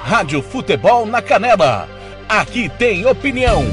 [0.03, 1.87] Rádio Futebol na Canela,
[2.27, 3.63] aqui tem opinião.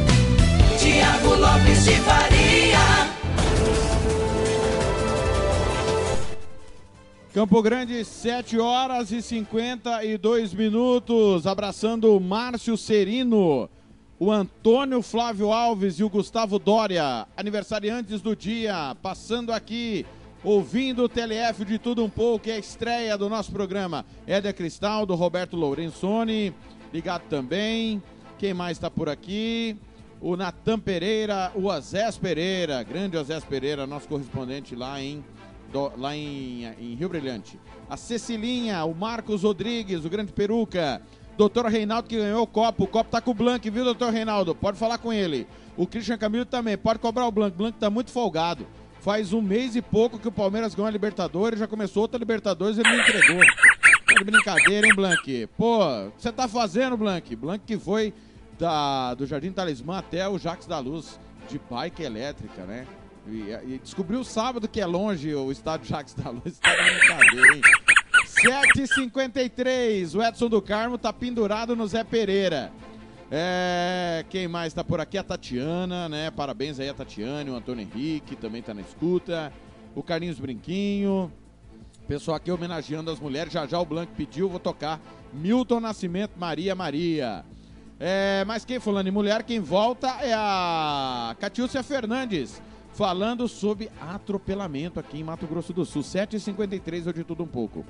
[0.78, 2.78] Tiago Lopes de Faria.
[7.32, 11.46] Campo Grande, 7 horas e 52 minutos.
[11.46, 13.70] Abraçando o Márcio Serino,
[14.18, 20.04] o Antônio Flávio Alves e o Gustavo Dória, aniversariantes do dia, passando aqui,
[20.42, 24.04] ouvindo o TLF de tudo um pouco, é a estreia do nosso programa.
[24.26, 26.52] Éder Cristal, do Roberto Lourenzoni,
[26.92, 28.02] ligado também.
[28.38, 29.76] Quem mais está por aqui?
[30.20, 35.24] O Natan Pereira, o Azés Pereira, grande Azés Pereira, nosso correspondente lá em
[35.72, 37.58] do- lá em, em Rio Brilhante.
[37.88, 41.00] A Cecilinha, o Marcos Rodrigues, o grande peruca.
[41.38, 42.82] Doutor Reinaldo que ganhou o copo.
[42.82, 44.56] O copo tá com o Blank, viu, doutor Reinaldo?
[44.56, 45.46] Pode falar com ele.
[45.76, 47.56] O Christian Camilo também, pode cobrar o Blank.
[47.56, 48.66] Blank tá muito folgado.
[49.00, 52.76] Faz um mês e pouco que o Palmeiras ganhou a Libertadores, já começou outra Libertadores
[52.76, 53.38] e ele não entregou.
[53.38, 55.48] Tá de brincadeira, hein, Blank?
[55.56, 57.36] Pô, o que você tá fazendo, Blank?
[57.36, 58.12] Blank que foi
[58.58, 62.84] da, do Jardim Talismã até o Jacques da Luz, de bike elétrica, né?
[63.28, 66.58] E, e descobriu sábado que é longe o estádio Jacques da Luz.
[66.58, 67.62] Tá de brincadeira, hein?
[68.42, 72.70] 7h53, o Edson do Carmo tá pendurado no Zé Pereira.
[73.30, 75.18] É, quem mais tá por aqui?
[75.18, 76.30] A Tatiana, né?
[76.30, 79.52] Parabéns aí a Tatiane, o Antônio Henrique também tá na escuta.
[79.94, 81.32] O Carlinhos Brinquinho.
[82.06, 83.52] Pessoal aqui homenageando as mulheres.
[83.52, 85.00] Já já o Blanc pediu, vou tocar
[85.32, 87.44] Milton Nascimento, Maria Maria.
[87.98, 92.62] É, mas quem falando em mulher, quem volta é a Catiúcia Fernandes,
[92.98, 96.02] falando sobre atropelamento aqui em Mato Grosso do Sul.
[96.02, 97.86] 7h53, eu de tudo um pouco.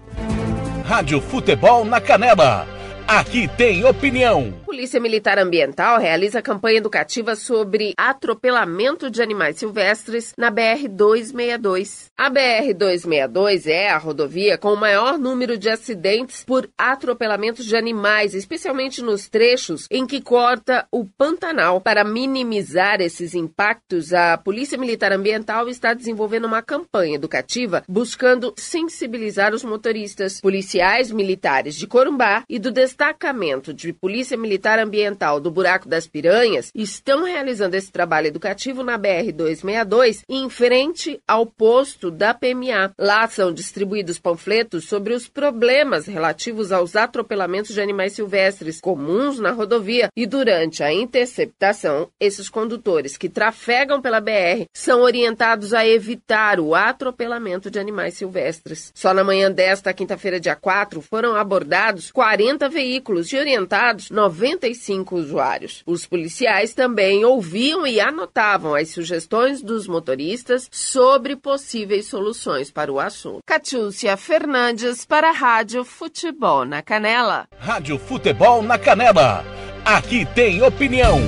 [0.85, 2.67] Rádio Futebol na Canela.
[3.09, 4.53] Aqui tem opinião.
[4.67, 12.11] Polícia Militar Ambiental realiza campanha educativa sobre atropelamento de animais silvestres na BR-262.
[12.15, 18.35] A BR-262 é a rodovia com o maior número de acidentes por atropelamentos de animais,
[18.35, 21.81] especialmente nos trechos em que corta o Pantanal.
[21.81, 29.55] Para minimizar esses impactos, a Polícia Militar Ambiental está desenvolvendo uma campanha educativa buscando sensibilizar
[29.55, 32.98] os motoristas, policiais militares de Corumbá e do destacamento
[33.73, 40.23] de Polícia Militar Ambiental do Buraco das Piranhas estão realizando esse trabalho educativo na BR-262
[40.29, 42.93] em frente ao posto da PMA.
[42.99, 49.53] Lá são distribuídos panfletos sobre os problemas relativos aos atropelamentos de animais silvestres comuns na
[49.53, 56.59] rodovia e durante a interceptação, esses condutores que trafegam pela BR são orientados a evitar
[56.59, 58.91] o atropelamento de animais silvestres.
[58.93, 65.83] Só na manhã desta quinta-feira, dia 4, foram abordados 40 veículos e orientados 95 usuários.
[65.85, 73.01] Os policiais também ouviam e anotavam as sugestões dos motoristas sobre possíveis soluções para o
[73.01, 73.41] assunto.
[73.45, 77.49] Catiúcia Fernandes para a Rádio Futebol na Canela.
[77.59, 79.45] Rádio Futebol na Canela.
[79.85, 81.19] Aqui tem opinião.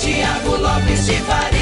[0.00, 1.59] Tiago Lopes de Faria.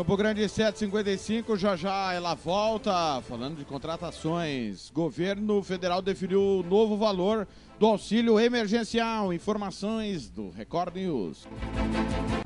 [0.00, 3.20] Campo Grande 755, já já ela volta.
[3.20, 7.46] Falando de contratações, governo federal definiu o novo valor
[7.78, 9.30] do auxílio emergencial.
[9.30, 11.46] Informações do Record News.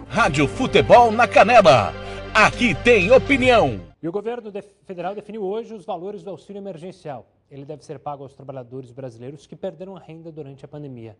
[0.08, 1.92] Rádio Futebol na Canela.
[2.34, 3.80] Aqui tem opinião.
[4.02, 7.24] E o governo de- federal definiu hoje os valores do auxílio emergencial.
[7.48, 11.16] Ele deve ser pago aos trabalhadores brasileiros que perderam a renda durante a pandemia.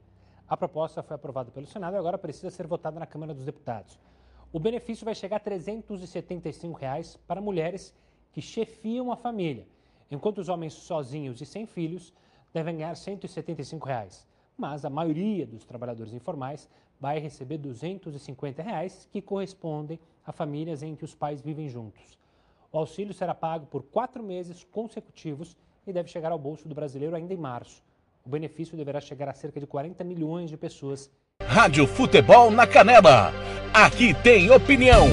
[0.48, 3.96] A proposta foi aprovada pelo Senado e agora precisa ser votada na Câmara dos Deputados.
[4.54, 7.92] O benefício vai chegar a 375 reais para mulheres
[8.30, 9.66] que chefiam a família,
[10.08, 12.14] enquanto os homens sozinhos e sem filhos
[12.52, 14.24] devem ganhar 175 reais.
[14.56, 16.68] Mas a maioria dos trabalhadores informais
[17.00, 22.16] vai receber 250 reais, que correspondem a famílias em que os pais vivem juntos.
[22.70, 27.16] O auxílio será pago por quatro meses consecutivos e deve chegar ao bolso do brasileiro
[27.16, 27.82] ainda em março.
[28.24, 31.10] O benefício deverá chegar a cerca de 40 milhões de pessoas
[31.48, 33.32] Rádio Futebol na Canela.
[33.72, 35.08] Aqui tem opinião.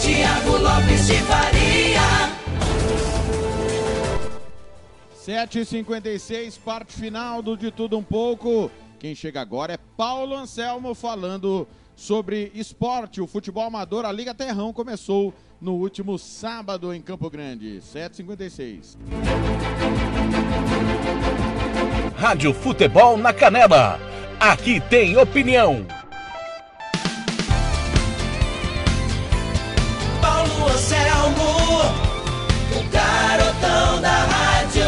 [0.00, 2.28] Tiago Lopes de Faria.
[5.26, 8.70] 7h56, parte final do De Tudo Um Pouco.
[8.98, 13.20] Quem chega agora é Paulo Anselmo falando sobre esporte.
[13.20, 17.80] O futebol amador, a Liga Terrão começou no último sábado em Campo Grande.
[17.80, 18.96] 7h56.
[22.16, 23.98] Rádio Futebol na Canela.
[24.40, 25.84] Aqui tem opinião.
[30.22, 31.80] Paulo Anselmo,
[32.78, 34.84] o garotão da rádio.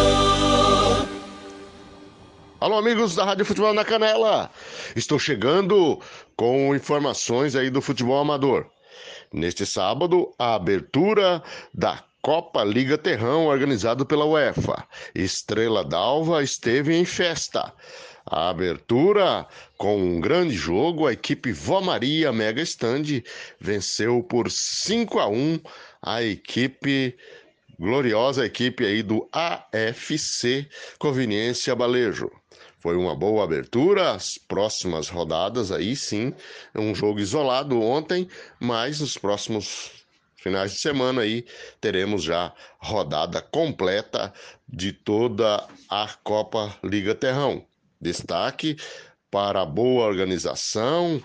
[2.61, 4.49] Alô, amigos da Rádio Futebol na Canela.
[4.95, 6.01] Estou chegando
[6.37, 8.67] com informações aí do futebol amador.
[9.33, 11.43] Neste sábado, a abertura
[11.75, 14.87] da Copa Liga Terrão, organizado pela UEFA.
[15.13, 17.73] Estrela d'Alva esteve em festa.
[18.27, 19.47] A abertura
[19.77, 23.23] com um grande jogo, a equipe Vó Maria Mega Stand
[23.59, 25.61] venceu por 5 a 1
[26.03, 27.17] a equipe
[27.79, 30.69] gloriosa equipe aí do AFC
[30.99, 32.31] Conveniência Balejo.
[32.79, 36.33] Foi uma boa abertura, as próximas rodadas aí sim,
[36.75, 39.91] um jogo isolado ontem, mas nos próximos
[40.37, 41.45] finais de semana aí
[41.81, 44.33] teremos já rodada completa
[44.67, 47.70] de toda a Copa Liga Terrão.
[48.01, 48.77] Destaque
[49.31, 51.23] para a boa organização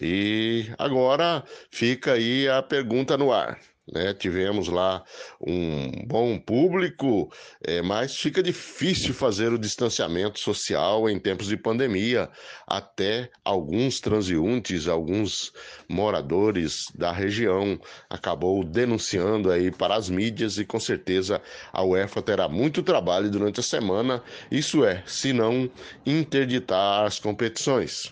[0.00, 3.60] e agora fica aí a pergunta no ar.
[3.92, 4.14] Né?
[4.14, 5.04] Tivemos lá
[5.40, 7.30] um bom público,
[7.62, 12.30] é, mas fica difícil fazer o distanciamento social em tempos de pandemia.
[12.66, 15.52] Até alguns transeuntes, alguns
[15.88, 17.78] moradores da região
[18.08, 23.60] acabou denunciando aí para as mídias e com certeza a UEFA terá muito trabalho durante
[23.60, 24.22] a semana.
[24.50, 25.70] Isso é, se não
[26.06, 28.10] interditar as competições.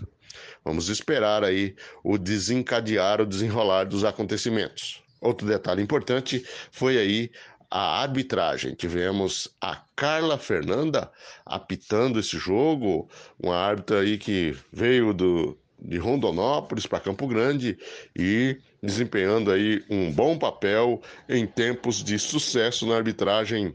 [0.64, 5.01] Vamos esperar aí o desencadear, o desenrolar dos acontecimentos.
[5.22, 7.30] Outro detalhe importante foi aí
[7.70, 8.74] a arbitragem.
[8.74, 11.10] Tivemos a Carla Fernanda
[11.46, 13.08] apitando esse jogo,
[13.42, 17.76] uma árbitra aí que veio do de Rondonópolis para Campo Grande
[18.16, 23.74] e desempenhando aí um bom papel em tempos de sucesso na arbitragem.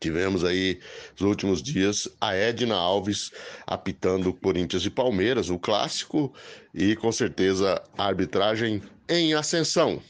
[0.00, 0.80] Tivemos aí
[1.12, 3.30] nos últimos dias a Edna Alves
[3.66, 6.32] apitando Corinthians e Palmeiras, o clássico,
[6.72, 10.00] e com certeza a arbitragem em ascensão.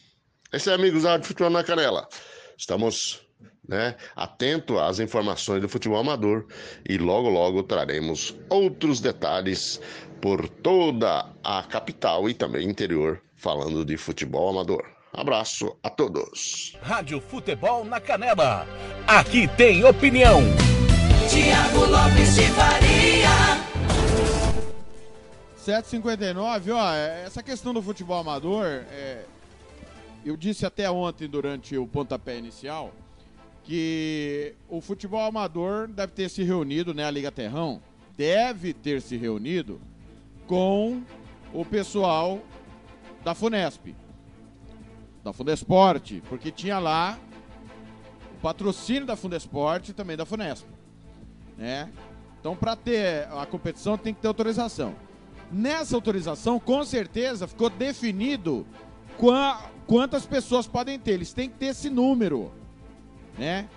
[0.51, 2.09] Esse é amigos da Rádio Futebol na Canela.
[2.57, 3.21] Estamos
[3.69, 6.47] né, atento às informações do futebol amador
[6.89, 9.79] e logo logo traremos outros detalhes
[10.23, 14.87] por toda a capital e também interior falando de futebol amador.
[15.13, 16.75] Abraço a todos.
[16.81, 18.67] Rádio Futebol na Canela.
[19.07, 20.41] Aqui tem opinião.
[21.29, 23.29] Tiago Lopes de Faria.
[25.57, 29.25] 759, ó, essa questão do futebol amador, é,
[30.25, 32.93] eu disse até ontem durante o pontapé inicial
[33.65, 37.83] que o futebol amador deve ter se reunido, né, a Liga Terrão
[38.17, 39.81] deve ter se reunido
[40.47, 41.03] com
[41.53, 42.41] o pessoal
[43.23, 43.95] da Funesp,
[45.23, 47.19] da Fundesport, porque tinha lá
[48.37, 50.67] o patrocínio da Fundesport e também da Funesp,
[51.57, 51.91] né?
[52.41, 54.95] Então, para ter a competição tem que ter autorização.
[55.51, 58.67] Nessa autorização, com certeza, ficou definido
[59.87, 61.13] quantas pessoas podem ter.
[61.13, 62.53] Eles têm que ter esse número,
[63.37, 63.69] né?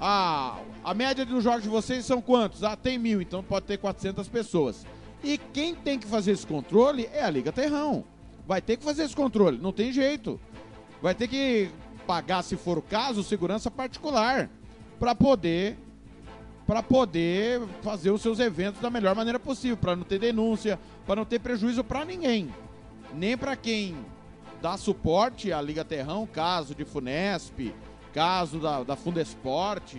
[0.00, 0.58] A,
[0.94, 2.62] média dos jogos de vocês são quantos?
[2.62, 4.86] Ah, tem mil, então pode ter 400 pessoas.
[5.22, 8.04] E quem tem que fazer esse controle é a Liga Terrão.
[8.46, 10.38] Vai ter que fazer esse controle, não tem jeito.
[11.00, 11.70] Vai ter que
[12.06, 14.50] pagar, se for o caso, segurança particular
[14.98, 15.78] para poder
[16.66, 21.16] para poder fazer os seus eventos da melhor maneira possível, para não ter denúncia, para
[21.16, 22.48] não ter prejuízo para ninguém,
[23.12, 23.94] nem para quem
[24.64, 27.74] dá suporte à Liga Terrão, caso de Funesp,
[28.14, 29.96] caso da, da Fundesport,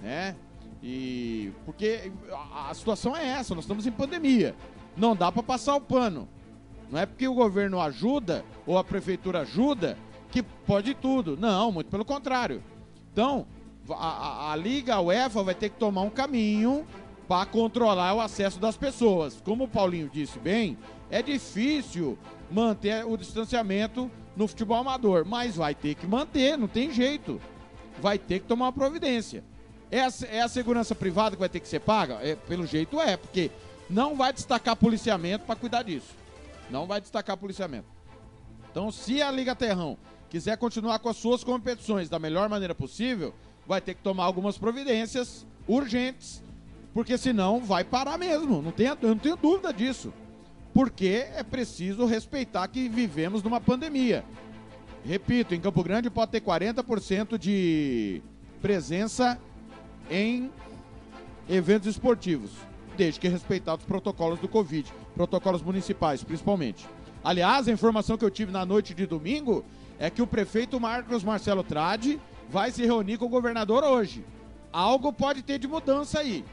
[0.00, 0.34] né?
[0.82, 4.54] E porque a, a situação é essa, nós estamos em pandemia,
[4.96, 6.26] não dá para passar o pano.
[6.90, 9.98] Não é porque o governo ajuda ou a prefeitura ajuda
[10.30, 11.36] que pode tudo.
[11.36, 12.62] Não, muito pelo contrário.
[13.12, 13.46] Então,
[13.90, 16.86] a, a, a Liga, a UEFA, vai ter que tomar um caminho
[17.28, 19.42] para controlar o acesso das pessoas.
[19.44, 20.78] Como o Paulinho disse bem,
[21.10, 22.18] é difícil
[22.50, 27.40] manter o distanciamento no futebol amador, mas vai ter que manter, não tem jeito.
[28.00, 29.42] Vai ter que tomar uma providência.
[29.90, 32.18] É a, é a segurança privada que vai ter que ser paga?
[32.22, 33.50] É, pelo jeito é, porque
[33.88, 36.14] não vai destacar policiamento para cuidar disso.
[36.68, 37.86] Não vai destacar policiamento.
[38.70, 39.96] Então, se a Liga Terrão
[40.28, 43.32] quiser continuar com as suas competições da melhor maneira possível,
[43.66, 46.42] vai ter que tomar algumas providências urgentes,
[46.92, 48.60] porque senão vai parar mesmo.
[48.60, 50.12] Não eu não tenho dúvida disso.
[50.76, 54.22] Porque é preciso respeitar que vivemos numa pandemia.
[55.02, 58.20] Repito, em Campo Grande pode ter 40% de
[58.60, 59.40] presença
[60.10, 60.52] em
[61.48, 62.50] eventos esportivos,
[62.94, 66.86] desde que respeitados os protocolos do Covid protocolos municipais, principalmente.
[67.24, 69.64] Aliás, a informação que eu tive na noite de domingo
[69.98, 72.20] é que o prefeito Marcos Marcelo Trade
[72.50, 74.22] vai se reunir com o governador hoje.
[74.70, 76.44] Algo pode ter de mudança aí.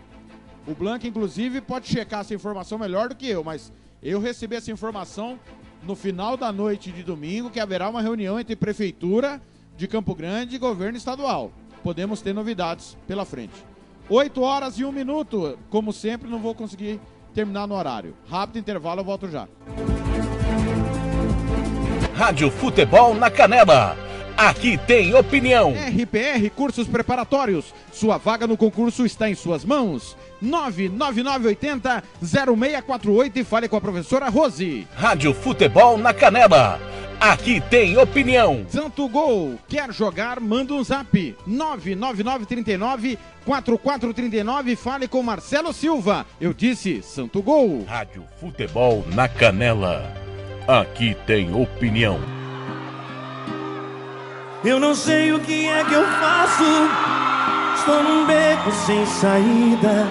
[0.65, 3.69] O Blanco, inclusive, pode checar essa informação melhor do que eu, mas
[4.03, 5.39] eu recebi essa informação
[5.81, 9.41] no final da noite de domingo que haverá uma reunião entre prefeitura
[9.77, 11.51] de Campo Grande e governo estadual.
[11.83, 13.53] Podemos ter novidades pela frente.
[14.09, 15.57] 8 horas e 1 minuto.
[15.69, 16.99] Como sempre, não vou conseguir
[17.33, 18.15] terminar no horário.
[18.29, 19.47] Rápido intervalo, eu volto já.
[22.13, 23.97] Rádio Futebol na Canela.
[24.37, 25.73] Aqui tem opinião.
[25.73, 27.73] RPR Cursos Preparatórios.
[27.91, 30.17] Sua vaga no concurso está em suas mãos.
[30.41, 34.87] 99980 0648 e fale com a professora Rose.
[34.95, 36.79] Rádio Futebol na Canela.
[37.19, 38.65] Aqui tem opinião.
[38.67, 39.57] Santo Gol.
[39.69, 40.39] Quer jogar?
[40.39, 41.35] Manda um zap.
[41.45, 44.75] 99939 4439.
[44.75, 46.25] Fale com Marcelo Silva.
[46.41, 47.85] Eu disse Santo Gol.
[47.85, 50.11] Rádio Futebol na Canela.
[50.67, 52.42] Aqui tem opinião.
[54.63, 56.63] Eu não sei o que é que eu faço.
[57.75, 60.07] Estou num beco sem saída.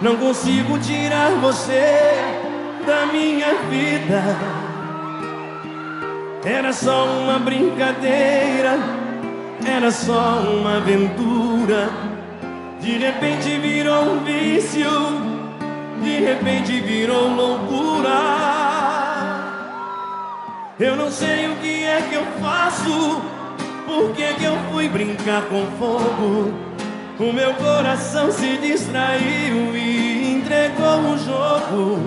[0.00, 2.14] Não consigo tirar você
[2.86, 4.22] da minha vida.
[6.42, 8.78] Era só uma brincadeira,
[9.66, 11.90] era só uma aventura.
[12.80, 14.90] De repente virou um vício,
[16.02, 18.40] de repente virou loucura.
[20.78, 23.20] Eu não sei o que é que eu faço,
[23.90, 26.54] por que que eu fui brincar com fogo?
[27.18, 31.98] O meu coração se distraiu e entregou o jogo.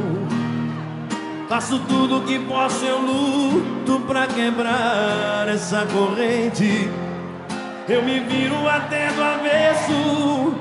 [1.49, 6.89] Faço tudo que posso, eu luto pra quebrar essa corrente.
[7.89, 10.55] Eu me viro até do avesso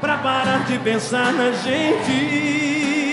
[0.00, 3.07] pra parar de pensar na gente.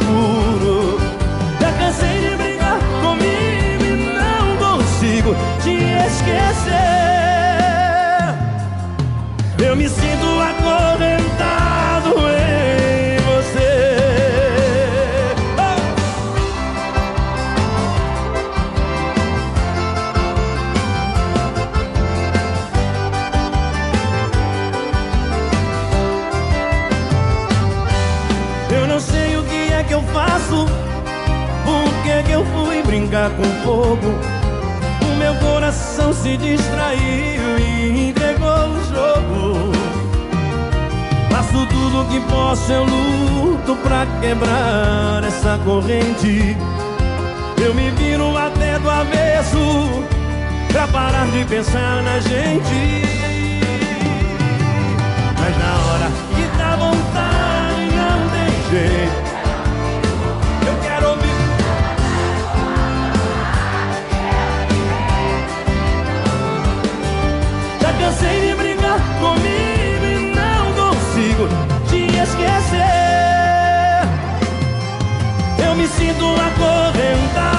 [0.00, 0.77] puro.
[33.30, 34.18] Com fogo.
[35.02, 39.72] O meu coração se distraiu e entregou o jogo.
[41.30, 46.56] Faço tudo o que posso, eu luto pra quebrar essa corrente.
[47.62, 49.58] Eu me viro até do avesso
[50.72, 53.02] pra parar de pensar na gente.
[55.40, 59.27] Mas na hora que dá vontade, não tem jeito.
[76.20, 77.57] Eu me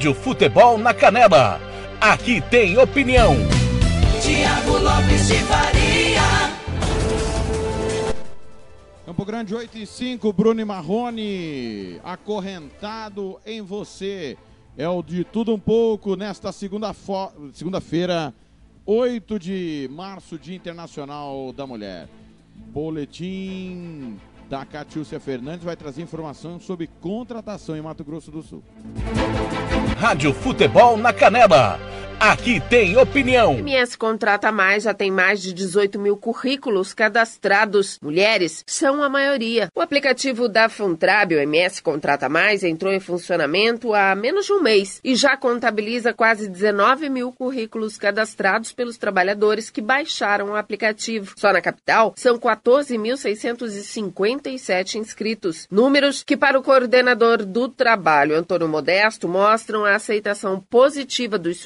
[0.00, 1.60] Rádio Futebol na Canela.
[2.00, 3.34] Aqui tem opinião.
[4.22, 6.22] Tiago Lopes de Faria.
[9.04, 14.38] Campo Grande 8 e 5, Bruno e Marrone, acorrentado em você.
[14.74, 16.94] É o de tudo um pouco nesta segunda
[17.52, 18.32] segunda-feira,
[18.86, 22.08] 8 de março, Dia Internacional da Mulher.
[22.56, 24.18] Boletim
[24.50, 28.64] da Catiúcia Fernandes vai trazer informação sobre contratação em Mato Grosso do Sul.
[30.00, 31.78] Rádio Futebol na Canela.
[32.20, 33.54] Aqui tem opinião.
[33.54, 37.98] MS Contrata Mais já tem mais de 18 mil currículos cadastrados.
[38.02, 39.70] Mulheres são a maioria.
[39.74, 44.62] O aplicativo da Funtrab, o MS Contrata Mais, entrou em funcionamento há menos de um
[44.62, 51.32] mês e já contabiliza quase 19 mil currículos cadastrados pelos trabalhadores que baixaram o aplicativo.
[51.38, 55.66] Só na capital, são 14.657 inscritos.
[55.70, 61.56] Números que, para o coordenador do trabalho, Antônio Modesto, mostram a aceitação positiva dos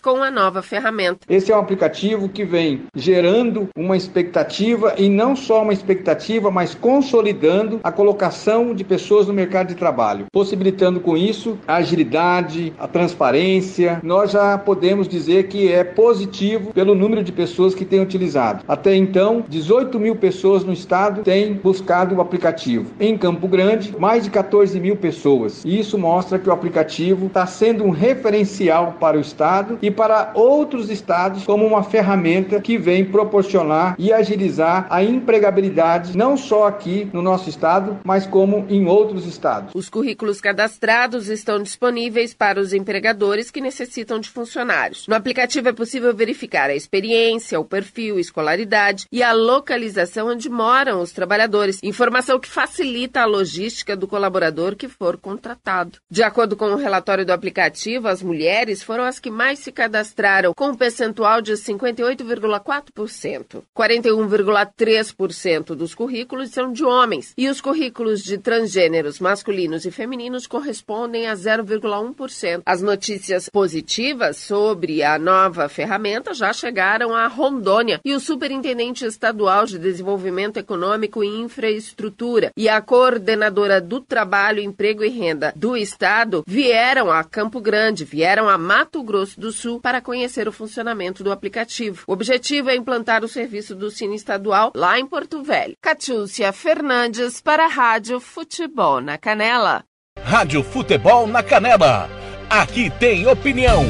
[0.00, 1.26] com a nova ferramenta.
[1.28, 6.74] Esse é um aplicativo que vem gerando uma expectativa e não só uma expectativa, mas
[6.74, 12.86] consolidando a colocação de pessoas no mercado de trabalho, possibilitando com isso a agilidade, a
[12.86, 14.00] transparência.
[14.02, 18.64] Nós já podemos dizer que é positivo pelo número de pessoas que têm utilizado.
[18.68, 22.90] Até então, 18 mil pessoas no estado têm buscado o aplicativo.
[23.00, 25.64] Em Campo Grande, mais de 14 mil pessoas.
[25.64, 30.30] E isso mostra que o aplicativo está sendo um referencial para o estado e para
[30.34, 37.08] outros estados como uma ferramenta que vem proporcionar e agilizar a empregabilidade não só aqui
[37.12, 39.72] no nosso estado, mas como em outros estados.
[39.74, 45.06] Os currículos cadastrados estão disponíveis para os empregadores que necessitam de funcionários.
[45.08, 51.00] No aplicativo é possível verificar a experiência, o perfil, escolaridade e a localização onde moram
[51.00, 55.98] os trabalhadores, informação que facilita a logística do colaborador que for contratado.
[56.10, 60.52] De acordo com o relatório do aplicativo, as mulheres foram as que mais se cadastraram,
[60.52, 63.62] com um percentual de 58,4%.
[63.74, 71.28] 41,3% dos currículos são de homens e os currículos de transgêneros masculinos e femininos correspondem
[71.28, 72.62] a 0,1%.
[72.66, 79.66] As notícias positivas sobre a nova ferramenta já chegaram a Rondônia e o superintendente estadual
[79.66, 86.42] de desenvolvimento econômico e infraestrutura e a coordenadora do trabalho, emprego e renda do estado
[86.44, 91.30] vieram a Campo Grande, vieram a Mato Grosso do Sul para conhecer o funcionamento do
[91.30, 92.04] aplicativo.
[92.06, 95.74] O objetivo é implantar o serviço do Cine Estadual lá em Porto Velho.
[95.80, 99.84] Catiúcia Fernandes para a Rádio Futebol na Canela.
[100.18, 102.08] Rádio Futebol na Canela.
[102.48, 103.84] Aqui tem opinião.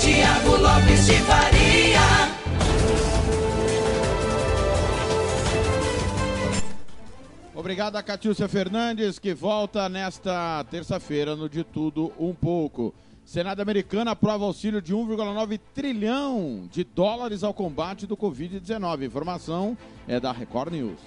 [0.00, 2.40] Tiago Lopes de Faria.
[7.60, 12.94] Obrigado a Catiúcia Fernandes, que volta nesta terça-feira no De Tudo Um Pouco.
[13.30, 19.06] Senado americano aprova auxílio de 1,9 trilhão de dólares ao combate do Covid-19.
[19.06, 19.78] Informação
[20.08, 20.98] é da Record News.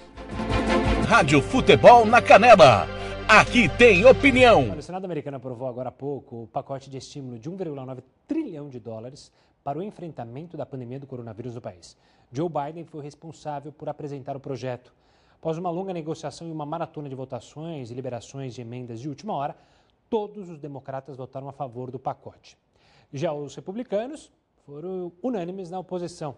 [1.06, 2.86] Rádio Futebol na Canela.
[3.28, 4.70] Aqui tem opinião.
[4.70, 8.80] O Senado americano aprovou agora há pouco o pacote de estímulo de 1,9 trilhão de
[8.80, 9.30] dólares
[9.62, 11.94] para o enfrentamento da pandemia do coronavírus no país.
[12.32, 14.94] Joe Biden foi responsável por apresentar o projeto.
[15.34, 19.34] Após uma longa negociação e uma maratona de votações e liberações de emendas de última
[19.34, 19.54] hora,
[20.08, 22.58] todos os democratas votaram a favor do pacote.
[23.12, 24.32] Já os republicanos
[24.66, 26.36] foram unânimes na oposição.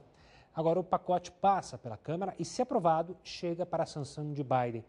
[0.55, 4.85] Agora o pacote passa pela Câmara e, se aprovado, chega para a sanção de Biden.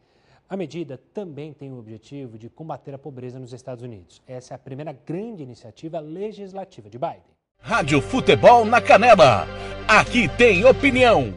[0.50, 4.22] A medida também tem o objetivo de combater a pobreza nos Estados Unidos.
[4.26, 7.38] Essa é a primeira grande iniciativa legislativa de Biden.
[7.60, 9.46] Rádio Futebol na Canela.
[9.88, 11.34] Aqui tem opinião.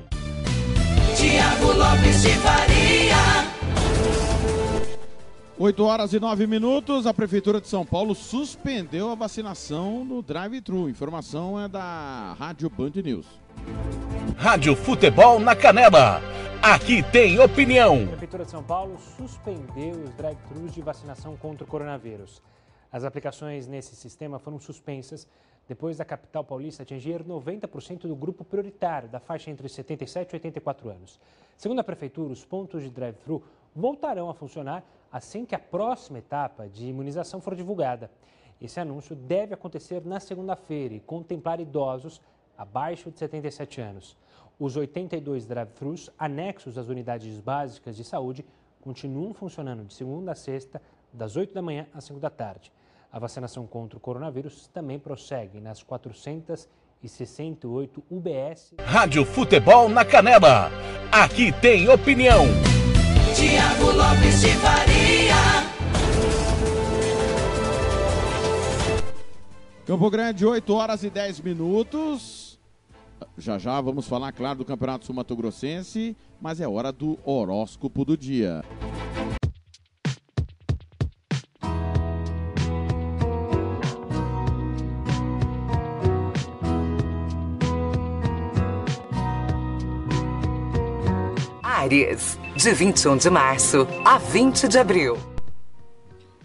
[1.17, 3.30] Tiago Lopes de Faria.
[5.63, 10.89] 8 horas e 9 minutos, a Prefeitura de São Paulo suspendeu a vacinação no drive-thru.
[10.89, 13.27] Informação é da Rádio Band News.
[14.39, 16.23] Rádio Futebol na Canela.
[16.63, 18.05] Aqui tem opinião.
[18.05, 22.41] A Prefeitura de São Paulo suspendeu os drive-thrus de vacinação contra o coronavírus.
[22.91, 25.29] As aplicações nesse sistema foram suspensas
[25.69, 30.89] depois da capital paulista atingir 90% do grupo prioritário da faixa entre 77 e 84
[30.89, 31.21] anos.
[31.55, 33.43] Segundo a Prefeitura, os pontos de drive-thru
[33.77, 38.11] voltarão a funcionar assim que a próxima etapa de imunização for divulgada.
[38.61, 42.21] Esse anúncio deve acontecer na segunda-feira e contemplar idosos
[42.57, 44.17] abaixo de 77 anos.
[44.59, 48.45] Os 82 drive-thrus anexos às unidades básicas de saúde
[48.83, 50.83] continuam funcionando de segunda a sexta,
[51.13, 52.71] das 8 da manhã às 5 da tarde.
[53.11, 58.75] A vacinação contra o coronavírus também prossegue nas 468 UBS.
[58.79, 60.71] Rádio Futebol na Canela.
[61.11, 62.45] Aqui tem opinião.
[63.35, 65.00] Tiago Lopes de Faria.
[69.91, 72.61] Campo Grande, 8 horas e 10 minutos.
[73.37, 78.05] Já já vamos falar, claro, do Campeonato Sul Mato Grossense, mas é hora do horóscopo
[78.05, 78.63] do dia.
[91.65, 95.30] Ares, de 21 de março a 20 de abril.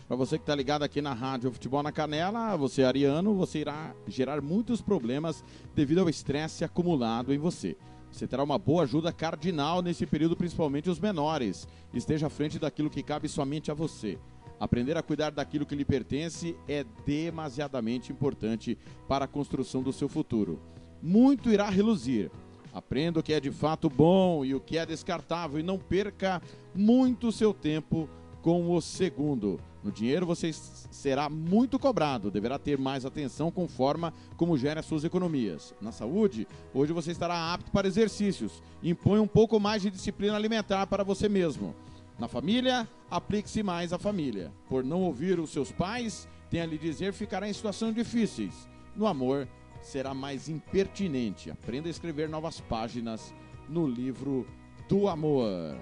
[0.08, 3.60] Para você que está ligado aqui na Rádio Futebol na Canela, você é ariano, você
[3.60, 5.44] irá gerar muitos problemas
[5.74, 7.76] devido ao estresse acumulado em você.
[8.12, 11.68] Você terá uma boa ajuda cardinal nesse período, principalmente os menores.
[11.92, 14.20] Esteja à frente daquilo que cabe somente a você.
[14.60, 18.78] Aprender a cuidar daquilo que lhe pertence é demasiadamente importante
[19.08, 20.62] para a construção do seu futuro.
[21.02, 22.30] Muito irá reluzir.
[22.72, 26.44] Aprenda o que é de fato bom e o que é descartável e não perca
[26.76, 28.08] muito seu tempo
[28.44, 29.60] com o segundo.
[29.86, 35.04] No dinheiro você será muito cobrado, deverá ter mais atenção com forma como gera suas
[35.04, 35.76] economias.
[35.80, 38.64] Na saúde, hoje você estará apto para exercícios.
[38.82, 41.76] Impõe um pouco mais de disciplina alimentar para você mesmo.
[42.18, 44.52] Na família, aplique-se mais à família.
[44.68, 48.68] Por não ouvir os seus pais, tem a lhe dizer ficará em situações difíceis.
[48.96, 49.48] No amor,
[49.84, 51.52] será mais impertinente.
[51.52, 53.36] Aprenda a escrever novas páginas
[53.70, 54.48] no livro
[54.90, 55.78] do amor.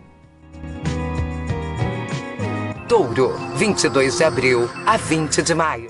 [2.93, 5.87] Touro, 22 de abril a 20 de maio.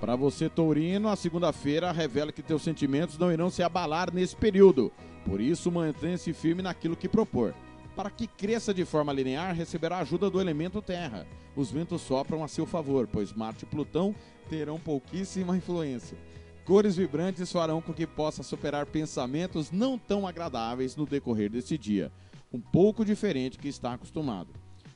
[0.00, 4.90] Para você, Tourino, a segunda-feira revela que teus sentimentos não irão se abalar nesse período.
[5.24, 7.54] Por isso, mantenha-se firme naquilo que propor.
[7.94, 11.28] Para que cresça de forma linear, receberá ajuda do elemento terra.
[11.54, 14.12] Os ventos sopram a seu favor, pois Marte e Plutão
[14.48, 16.18] terão pouquíssima influência.
[16.64, 22.10] Cores vibrantes farão com que possa superar pensamentos não tão agradáveis no decorrer desse dia,
[22.52, 24.48] um pouco diferente que está acostumado.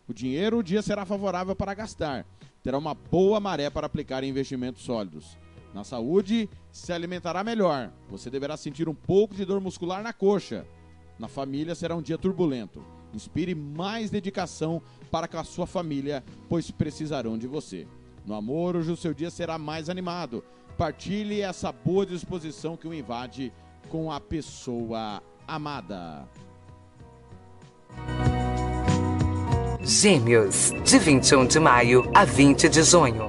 [0.09, 2.27] O dinheiro, o dia será favorável para gastar.
[2.63, 5.39] Terá uma boa maré para aplicar em investimentos sólidos.
[5.73, 7.93] Na saúde, se alimentará melhor.
[8.09, 10.67] Você deverá sentir um pouco de dor muscular na coxa.
[11.19, 12.85] Na família será um dia turbulento.
[13.13, 17.87] Inspire mais dedicação para com a sua família, pois precisarão de você.
[18.27, 20.45] No amor, hoje o seu dia será mais animado.
[20.77, 23.53] Partilhe essa boa disposição que o invade
[23.89, 26.29] com a pessoa amada.
[29.83, 33.29] Gêmeos, de 21 de maio a 20 de junho.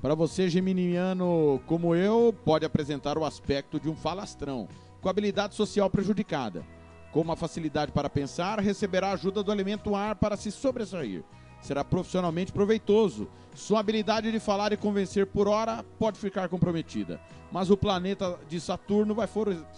[0.00, 4.68] Para você, geminiano como eu, pode apresentar o aspecto de um falastrão,
[5.00, 6.64] com habilidade social prejudicada.
[7.10, 11.24] Com uma facilidade para pensar, receberá ajuda do elemento ar para se sobressair.
[11.60, 13.28] Será profissionalmente proveitoso.
[13.54, 17.20] Sua habilidade de falar e convencer por hora pode ficar comprometida.
[17.50, 19.28] Mas o planeta de Saturno vai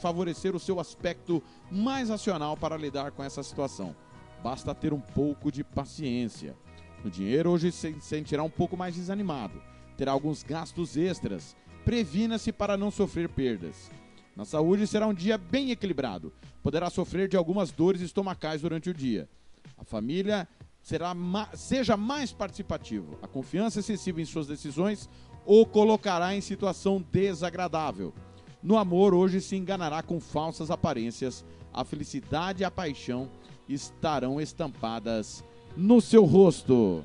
[0.01, 3.95] favorecer o seu aspecto mais racional para lidar com essa situação.
[4.43, 6.55] Basta ter um pouco de paciência.
[7.05, 9.63] No dinheiro, hoje se sentirá um pouco mais desanimado.
[9.97, 11.57] Terá alguns gastos extras.
[11.85, 13.91] Previna-se para não sofrer perdas.
[14.37, 16.33] Na saúde será um dia bem equilibrado.
[16.63, 19.29] Poderá sofrer de algumas dores estomacais durante o dia.
[19.77, 20.47] A família
[20.83, 21.15] será
[21.55, 23.19] seja mais participativo.
[23.23, 25.09] A confiança excessiva em suas decisões
[25.45, 28.13] o colocará em situação desagradável.
[28.63, 31.45] No amor, hoje se enganará com falsas aparências.
[31.73, 33.31] A felicidade e a paixão
[33.69, 35.45] estarão estampadas
[35.77, 37.05] no seu rosto.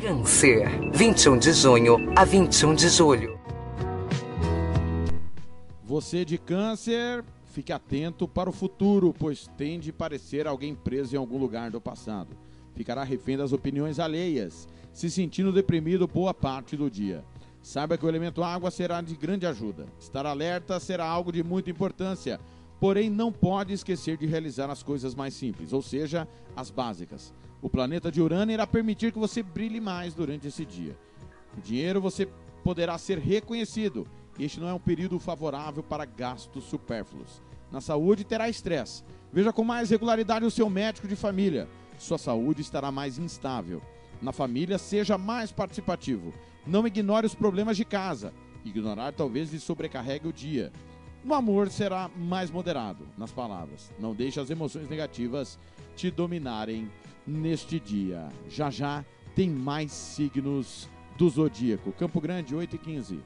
[0.00, 3.40] Câncer, 21 de junho a 21 de julho.
[5.84, 11.18] Você de câncer, fique atento para o futuro, pois tende a parecer alguém preso em
[11.18, 12.34] algum lugar do passado.
[12.74, 17.22] Ficará refém das opiniões alheias, se sentindo deprimido boa parte do dia.
[17.62, 19.86] Saiba que o elemento água será de grande ajuda.
[20.00, 22.40] Estar alerta será algo de muita importância,
[22.80, 26.26] porém não pode esquecer de realizar as coisas mais simples, ou seja,
[26.56, 27.34] as básicas.
[27.60, 30.96] O planeta de Urano irá permitir que você brilhe mais durante esse dia.
[31.54, 32.26] No dinheiro você
[32.64, 34.08] poderá ser reconhecido.
[34.38, 37.42] Este não é um período favorável para gastos supérfluos.
[37.70, 39.04] Na saúde terá estresse.
[39.32, 41.68] Veja com mais regularidade o seu médico de família.
[41.98, 43.80] Sua saúde estará mais instável.
[44.20, 46.32] Na família, seja mais participativo.
[46.66, 48.32] Não ignore os problemas de casa.
[48.64, 50.72] Ignorar talvez lhe sobrecarregue o dia.
[51.24, 53.92] No amor será mais moderado nas palavras.
[53.98, 55.58] Não deixe as emoções negativas
[55.94, 56.90] te dominarem
[57.26, 58.28] neste dia.
[58.48, 59.04] Já já
[59.34, 61.92] tem mais signos do zodíaco.
[61.92, 63.20] Campo Grande, 8 e 15.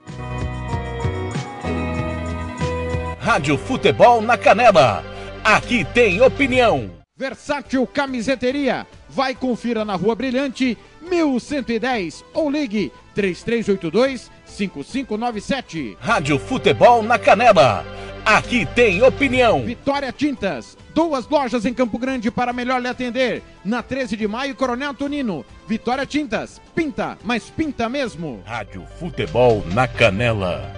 [3.19, 5.05] Rádio Futebol na Canela.
[5.43, 6.91] Aqui tem opinião.
[7.17, 8.87] Versátil Camiseteria.
[9.09, 15.97] Vai confira na Rua Brilhante, 1110 ou ligue 3382 5597.
[15.99, 17.85] Rádio Futebol na Canela.
[18.25, 19.63] Aqui tem opinião.
[19.63, 20.77] Vitória Tintas.
[20.97, 23.43] Duas lojas em Campo Grande para melhor lhe atender.
[23.63, 25.45] Na 13 de maio, Coronel Tonino.
[25.69, 26.59] Vitória Tintas.
[26.75, 28.43] Pinta, mas pinta mesmo.
[28.47, 30.73] Rádio Futebol na Canela.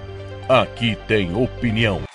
[0.49, 2.08] Aqui tem opinião.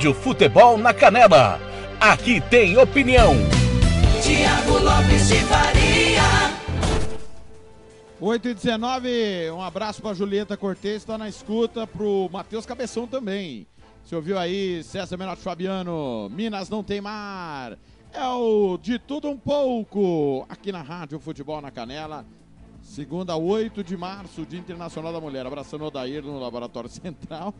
[0.00, 1.60] Rádio Futebol na Canela.
[2.00, 3.34] Aqui tem opinião.
[4.22, 6.22] Tiago Lopes de Faria.
[8.18, 13.66] 8 e 19, um abraço pra Julieta Cortez, está na escuta, pro Matheus Cabeção também.
[14.02, 17.76] Você ouviu aí, César Menotti Fabiano, Minas não tem mar.
[18.10, 22.24] É o De Tudo Um Pouco, aqui na Rádio Futebol na Canela.
[22.80, 25.46] Segunda, 8 de março, Dia Internacional da Mulher.
[25.46, 27.54] Abraçando o Odair no Laboratório Central.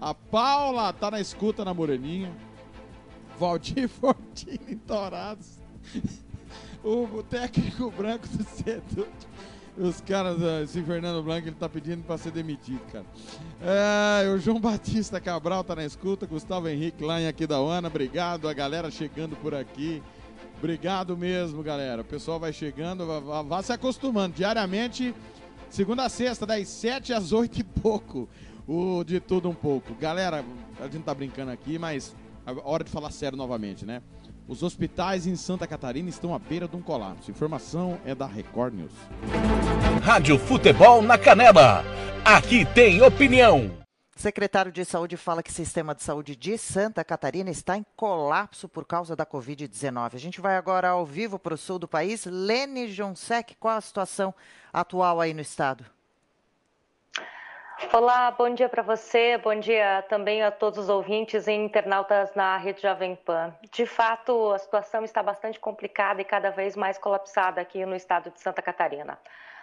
[0.00, 2.32] A Paula tá na escuta na Moreninha.
[3.38, 5.58] Valdir Fortini em Dourados.
[6.82, 9.08] O técnico branco do setor.
[9.78, 13.06] Os caras, ah, esse Fernando Blanco, ele tá pedindo pra ser demitido, cara.
[13.62, 18.52] É, o João Batista Cabral tá na escuta, Gustavo Henrique lá em Aquidauana, obrigado, a
[18.52, 20.02] galera chegando por aqui.
[20.58, 22.02] Obrigado mesmo, galera.
[22.02, 23.06] O pessoal vai chegando,
[23.46, 24.34] vá se acostumando.
[24.34, 25.14] Diariamente,
[25.70, 28.28] segunda a sexta, das 7 às 8 e pouco.
[28.72, 29.92] O de tudo um pouco.
[29.94, 30.44] Galera,
[30.78, 32.14] a gente tá brincando aqui, mas
[32.46, 34.00] a hora de falar sério novamente, né?
[34.46, 37.32] Os hospitais em Santa Catarina estão à beira de um colapso.
[37.32, 38.92] Informação é da Record News.
[40.04, 41.82] Rádio Futebol na Canela.
[42.24, 43.72] Aqui tem opinião.
[44.14, 48.68] Secretário de Saúde fala que o sistema de saúde de Santa Catarina está em colapso
[48.68, 50.14] por causa da Covid-19.
[50.14, 52.24] A gente vai agora ao vivo para o sul do país.
[52.24, 54.32] Lene Jonsec, qual a situação
[54.72, 55.84] atual aí no estado?
[57.88, 62.56] Olá, bom dia para você, bom dia também a todos os ouvintes e internautas na
[62.56, 63.52] Rede Jovem Pan.
[63.72, 68.30] De fato, a situação está bastante complicada e cada vez mais colapsada aqui no estado
[68.30, 69.18] de Santa Catarina.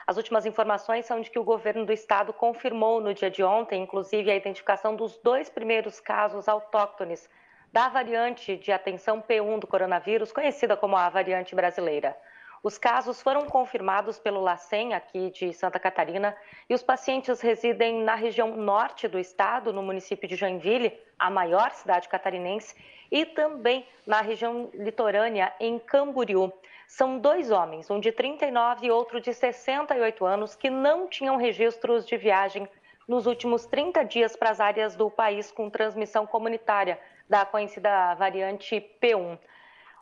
[0.06, 3.84] As últimas informações são de que o governo do estado confirmou no dia de ontem,
[3.84, 7.30] inclusive, a identificação dos dois primeiros casos autóctones
[7.72, 12.18] da variante de atenção P1 do coronavírus, conhecida como a variante brasileira.
[12.64, 16.36] Os casos foram confirmados pelo LACEN, aqui de Santa Catarina,
[16.70, 21.72] e os pacientes residem na região norte do estado, no município de Joinville, a maior
[21.72, 22.76] cidade catarinense,
[23.12, 26.52] e também na região litorânea, em Camboriú.
[26.88, 32.06] São dois homens, um de 39 e outro de 68 anos, que não tinham registros
[32.06, 32.68] de viagem
[33.08, 38.84] nos últimos 30 dias para as áreas do país com transmissão comunitária da conhecida variante
[39.02, 39.38] P1.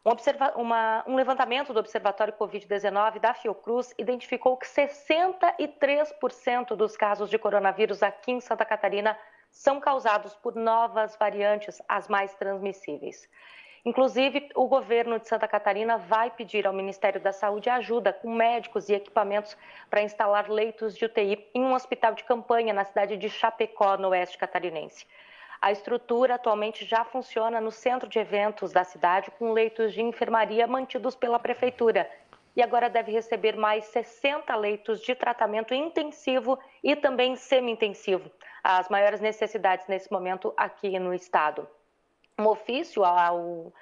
[0.06, 0.12] Um,
[0.62, 8.04] uma- um levantamento do Observatório Covid-19 da Fiocruz identificou que 63% dos casos de coronavírus
[8.04, 9.18] aqui em Santa Catarina
[9.50, 13.28] são causados por novas variantes, as mais transmissíveis.
[13.84, 18.90] Inclusive, o governo de Santa Catarina vai pedir ao Ministério da Saúde ajuda com médicos
[18.90, 19.58] e equipamentos
[19.90, 24.10] para instalar leitos de UTI em um hospital de campanha na cidade de Chapecó, no
[24.10, 25.08] oeste catarinense.
[25.66, 30.68] A estrutura atualmente já funciona no centro de eventos da cidade, com leitos de enfermaria
[30.68, 32.08] mantidos pela prefeitura.
[32.56, 38.30] E agora deve receber mais 60 leitos de tratamento intensivo e também semi-intensivo,
[38.64, 41.68] as maiores necessidades nesse momento aqui no estado.
[42.38, 43.74] Um ofício ao,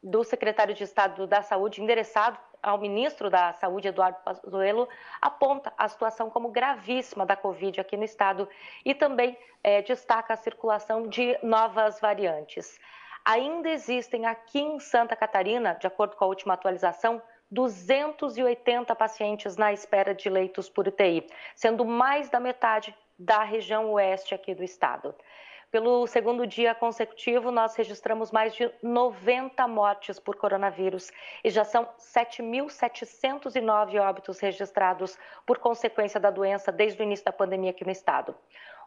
[0.00, 4.88] do secretário de Estado da Saúde, endereçado ao ministro da Saúde, Eduardo Pazuello,
[5.20, 8.48] aponta a situação como gravíssima da Covid aqui no estado
[8.84, 12.78] e também eh, destaca a circulação de novas variantes.
[13.24, 19.72] Ainda existem aqui em Santa Catarina, de acordo com a última atualização, 280 pacientes na
[19.72, 25.14] espera de leitos por UTI, sendo mais da metade da região oeste aqui do estado.
[25.74, 31.10] Pelo segundo dia consecutivo, nós registramos mais de 90 mortes por coronavírus
[31.42, 37.72] e já são 7.709 óbitos registrados por consequência da doença desde o início da pandemia
[37.72, 38.36] aqui no estado.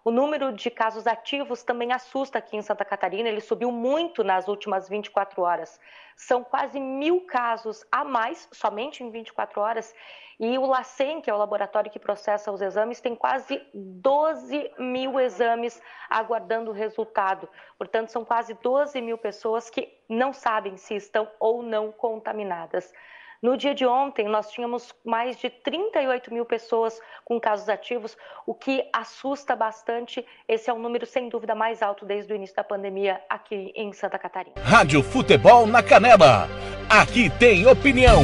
[0.07, 4.47] O número de casos ativos também assusta aqui em Santa Catarina, ele subiu muito nas
[4.47, 5.77] últimas 24 horas.
[6.15, 9.93] São quase mil casos a mais, somente em 24 horas.
[10.39, 15.19] E o LACEN, que é o laboratório que processa os exames, tem quase 12 mil
[15.19, 17.49] exames aguardando o resultado.
[17.77, 22.93] Portanto, são quase 12 mil pessoas que não sabem se estão ou não contaminadas.
[23.41, 28.53] No dia de ontem, nós tínhamos mais de 38 mil pessoas com casos ativos, o
[28.53, 30.25] que assusta bastante.
[30.47, 33.93] Esse é o número, sem dúvida, mais alto desde o início da pandemia aqui em
[33.93, 34.55] Santa Catarina.
[34.59, 36.47] Rádio Futebol na Canela.
[36.89, 38.23] Aqui tem opinião.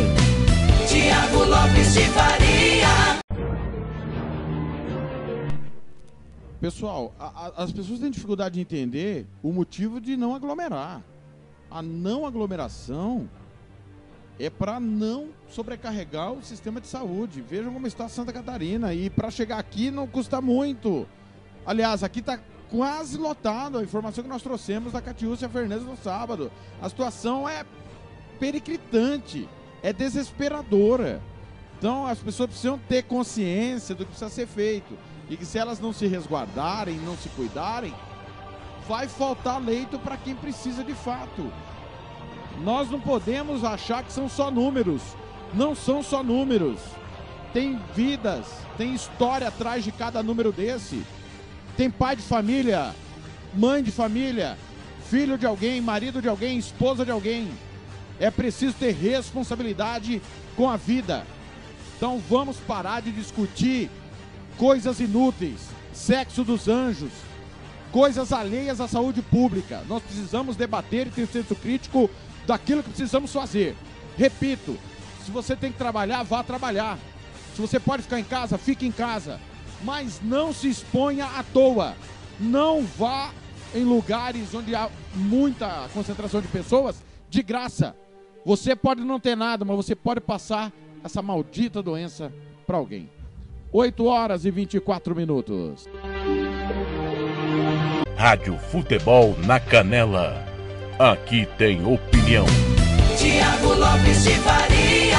[0.90, 3.22] Tiago Lopes de Faria.
[6.60, 7.26] Pessoal, a-
[7.58, 11.02] a- as pessoas têm dificuldade de entender o motivo de não aglomerar.
[11.70, 13.30] A não aglomeração
[14.40, 17.42] é para não sobrecarregar o sistema de saúde.
[17.42, 21.08] Vejam como está Santa Catarina e para chegar aqui não custa muito.
[21.66, 22.40] Aliás, aqui está
[22.70, 23.78] quase lotado.
[23.78, 26.52] A informação que nós trouxemos da Catiúcia Fernandes no sábado.
[26.82, 27.64] A situação é
[28.40, 29.48] periclitante,
[29.82, 31.22] é desesperadora.
[31.78, 34.98] Então as pessoas precisam ter consciência do que precisa ser feito.
[35.30, 37.94] E que se elas não se resguardarem, não se cuidarem,
[38.88, 41.52] vai faltar leito para quem precisa de fato.
[42.62, 45.02] Nós não podemos achar que são só números.
[45.54, 46.80] Não são só números.
[47.54, 48.48] Tem vidas,
[48.78, 51.04] tem história atrás de cada número desse.
[51.78, 52.94] Tem pai de família,
[53.54, 54.58] mãe de família,
[55.10, 57.52] filho de alguém, marido de alguém, esposa de alguém.
[58.20, 60.22] É preciso ter responsabilidade
[60.56, 61.26] com a vida.
[61.98, 63.90] Então vamos parar de discutir
[64.58, 65.62] coisas inúteis,
[65.92, 67.12] sexo dos anjos,
[67.92, 69.84] coisas alheias à saúde pública.
[69.88, 72.10] Nós precisamos debater e ter senso crítico
[72.46, 73.76] daquilo que precisamos fazer.
[74.18, 74.78] Repito,
[75.26, 76.98] se você tem que trabalhar, vá trabalhar.
[77.56, 79.40] Se você pode ficar em casa, fique em casa.
[79.84, 81.96] Mas não se exponha à toa.
[82.40, 83.32] Não vá
[83.74, 87.96] em lugares onde há muita concentração de pessoas de graça.
[88.46, 90.72] Você pode não ter nada, mas você pode passar
[91.04, 92.32] essa maldita doença
[92.66, 93.10] para alguém.
[93.72, 95.88] 8 horas e 24 minutos.
[98.16, 100.53] Rádio Futebol na Canela.
[101.00, 102.46] Aqui tem opinião.
[103.18, 105.18] Tiago Lopes de Faria.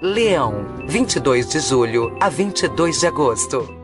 [0.00, 3.80] Leão, 22 de julho a 22 de agosto.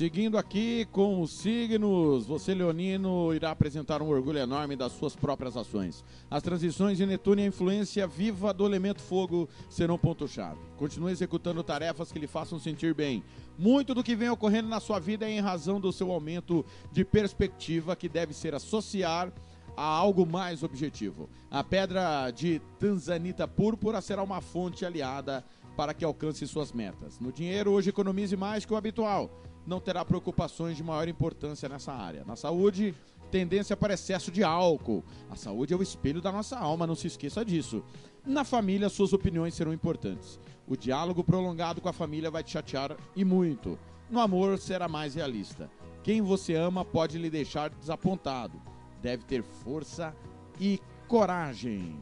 [0.00, 5.58] Seguindo aqui com os signos, você, Leonino, irá apresentar um orgulho enorme das suas próprias
[5.58, 6.02] ações.
[6.30, 10.58] As transições de Netuno e a influência viva do elemento fogo serão ponto-chave.
[10.78, 13.22] Continue executando tarefas que lhe façam sentir bem.
[13.58, 17.04] Muito do que vem ocorrendo na sua vida é em razão do seu aumento de
[17.04, 19.32] perspectiva que deve ser associar
[19.76, 21.28] a algo mais objetivo.
[21.50, 25.44] A pedra de Tanzanita púrpura será uma fonte aliada
[25.76, 27.18] para que alcance suas metas.
[27.18, 29.30] No dinheiro, hoje economize mais que o habitual
[29.66, 32.24] não terá preocupações de maior importância nessa área.
[32.26, 32.94] Na saúde,
[33.30, 35.04] tendência para excesso de álcool.
[35.30, 37.82] A saúde é o espelho da nossa alma, não se esqueça disso.
[38.26, 40.38] Na família, suas opiniões serão importantes.
[40.66, 43.78] O diálogo prolongado com a família vai te chatear e muito.
[44.08, 45.70] No amor, será mais realista.
[46.02, 48.60] Quem você ama pode lhe deixar desapontado.
[49.02, 50.14] Deve ter força
[50.58, 51.98] e coragem.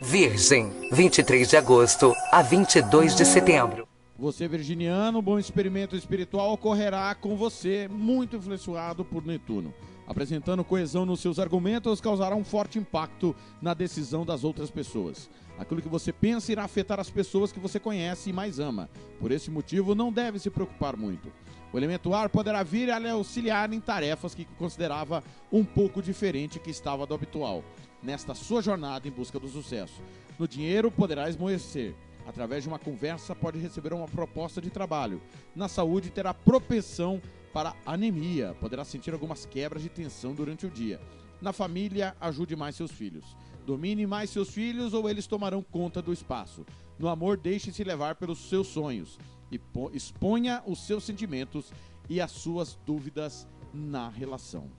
[0.00, 3.88] Virgem, 23 de agosto a 22 de setembro.
[4.18, 9.72] Você, virginiano, bom experimento espiritual ocorrerá com você, muito influenciado por Netuno.
[10.08, 15.28] Apresentando coesão nos seus argumentos, causará um forte impacto na decisão das outras pessoas.
[15.58, 18.88] Aquilo que você pensa irá afetar as pessoas que você conhece e mais ama.
[19.20, 21.30] Por esse motivo, não deve se preocupar muito.
[21.70, 25.22] O elemento ar poderá vir a lhe auxiliar em tarefas que considerava
[25.52, 27.62] um pouco diferente que estava do habitual,
[28.02, 30.00] nesta sua jornada em busca do sucesso.
[30.38, 31.94] No dinheiro, poderá esmorecer
[32.26, 35.20] através de uma conversa, pode receber uma proposta de trabalho.
[35.54, 37.20] Na saúde, terá propensão
[37.52, 41.00] para anemia, poderá sentir algumas quebras de tensão durante o dia.
[41.40, 43.36] Na família, ajude mais seus filhos.
[43.64, 46.64] Domine mais seus filhos ou eles tomarão conta do espaço.
[46.98, 49.18] No amor, deixe-se levar pelos seus sonhos
[49.52, 49.60] e
[49.92, 51.72] exponha os seus sentimentos
[52.08, 54.70] e as suas dúvidas na relação.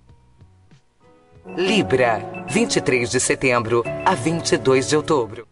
[1.56, 5.48] Libra, 23 de setembro a 22 de outubro.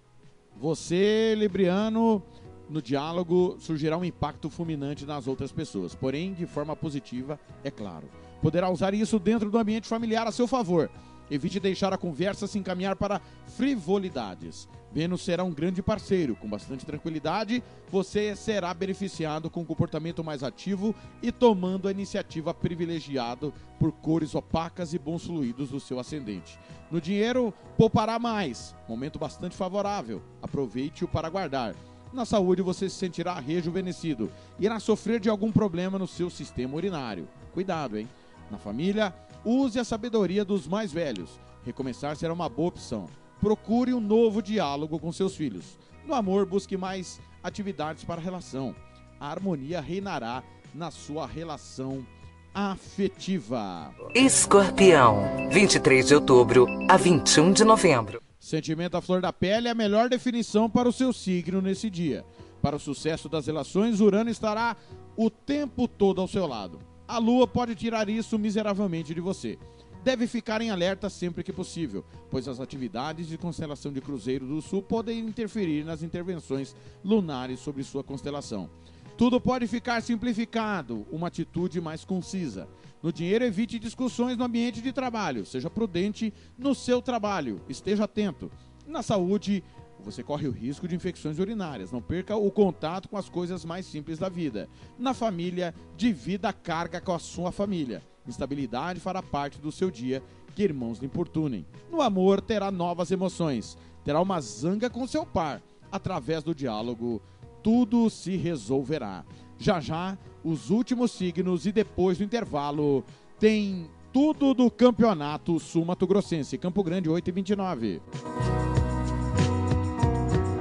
[0.60, 2.24] Você, Libriano,
[2.70, 8.10] no diálogo surgirá um impacto fulminante nas outras pessoas, porém de forma positiva, é claro.
[8.42, 10.90] Poderá usar isso dentro do ambiente familiar a seu favor.
[11.30, 14.68] Evite deixar a conversa se encaminhar para frivolidades.
[14.94, 16.36] Vênus será um grande parceiro.
[16.36, 17.62] Com bastante tranquilidade,
[17.92, 24.36] você será beneficiado com um comportamento mais ativo e tomando a iniciativa privilegiado por cores
[24.36, 26.58] opacas e bons fluidos do seu ascendente.
[26.90, 28.74] No dinheiro, poupará mais.
[28.88, 30.22] Momento bastante favorável.
[30.42, 31.76] Aproveite-o para guardar.
[32.18, 34.32] Na saúde, você se sentirá rejuvenescido.
[34.60, 37.28] Irá sofrer de algum problema no seu sistema urinário.
[37.54, 38.10] Cuidado, hein?
[38.50, 39.14] Na família,
[39.46, 41.40] use a sabedoria dos mais velhos.
[41.64, 43.06] Recomeçar será uma boa opção.
[43.40, 45.78] Procure um novo diálogo com seus filhos.
[46.08, 48.76] No amor, busque mais atividades para a relação.
[49.20, 50.42] A harmonia reinará
[50.74, 52.04] na sua relação
[52.52, 53.94] afetiva.
[54.16, 55.22] Escorpião,
[55.52, 58.27] 23 de outubro a 21 de novembro.
[58.48, 62.26] Sentimento à flor da pele é a melhor definição para o seu signo nesse dia.
[62.62, 64.78] Para o sucesso das relações, Urano estará
[65.18, 66.80] o tempo todo ao seu lado.
[67.06, 69.60] A Lua pode tirar isso miseravelmente de você.
[70.02, 74.62] Deve ficar em alerta sempre que possível, pois as atividades de constelação de Cruzeiro do
[74.62, 78.70] Sul podem interferir nas intervenções lunares sobre sua constelação.
[79.18, 82.70] Tudo pode ficar simplificado, uma atitude mais concisa.
[83.02, 85.46] No dinheiro, evite discussões no ambiente de trabalho.
[85.46, 87.62] Seja prudente no seu trabalho.
[87.70, 88.52] Esteja atento.
[88.86, 89.64] Na saúde,
[90.00, 91.92] você corre o risco de infecções urinárias.
[91.92, 94.68] Não perca o contato com as coisas mais simples da vida.
[94.98, 98.02] Na família, divida a carga com a sua família.
[98.28, 100.22] Instabilidade fará parte do seu dia,
[100.56, 101.66] que irmãos lhe importunem.
[101.92, 103.78] No amor, terá novas emoções.
[104.04, 105.62] Terá uma zanga com seu par.
[105.92, 107.22] Através do diálogo,
[107.64, 109.26] tudo se resolverá.
[109.58, 110.18] Já já,
[110.48, 113.04] os últimos signos e depois do intervalo,
[113.38, 116.58] tem tudo do Campeonato Sul Mato Grossense.
[116.58, 118.02] Campo Grande, 8 e 29.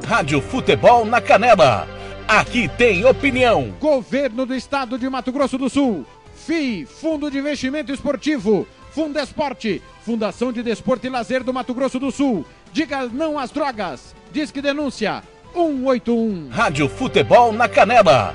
[0.05, 1.87] Rádio Futebol na Canela.
[2.27, 3.73] Aqui tem opinião.
[3.81, 6.05] Governo do Estado de Mato Grosso do Sul.
[6.35, 8.67] FII, Fundo de Investimento Esportivo.
[8.91, 12.45] Fundesporte, Fundação de Desporto e Lazer do Mato Grosso do Sul.
[12.73, 14.17] Diga não às drogas.
[14.33, 15.23] Diz que denúncia.
[15.55, 16.49] 181.
[16.51, 18.35] Rádio Futebol na Canela.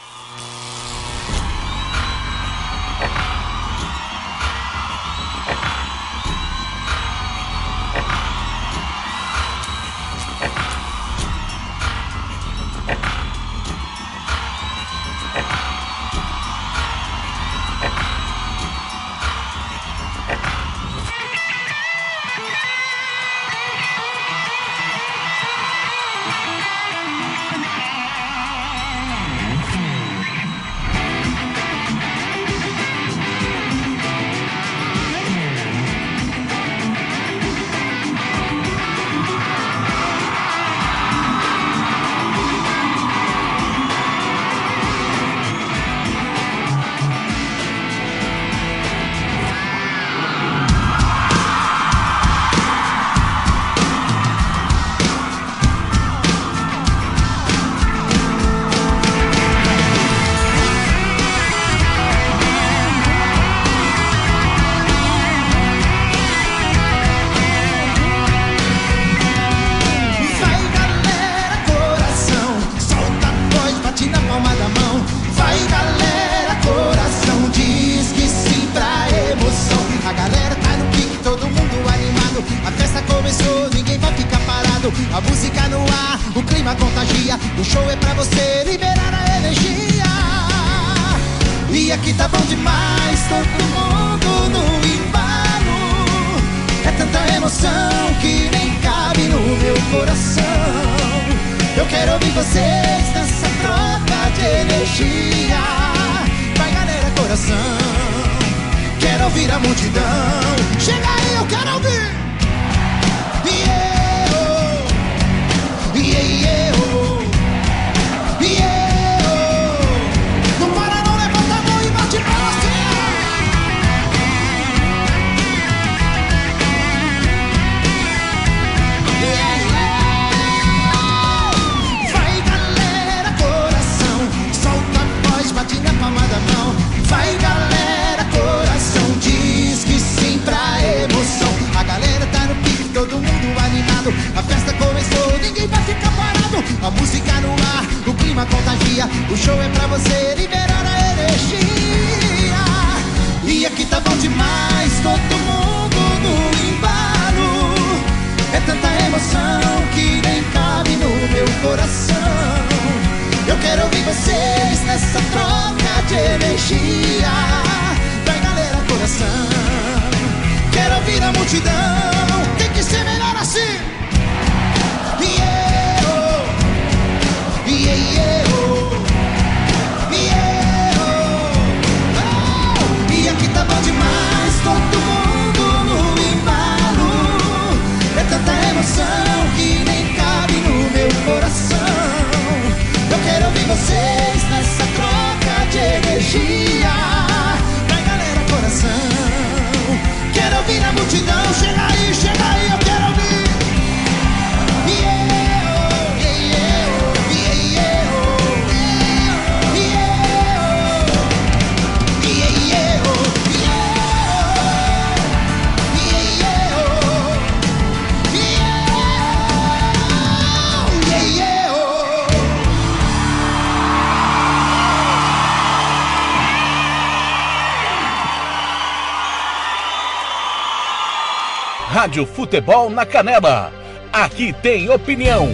[232.01, 233.71] Rádio Futebol na Canela.
[234.11, 235.49] Aqui tem opinião.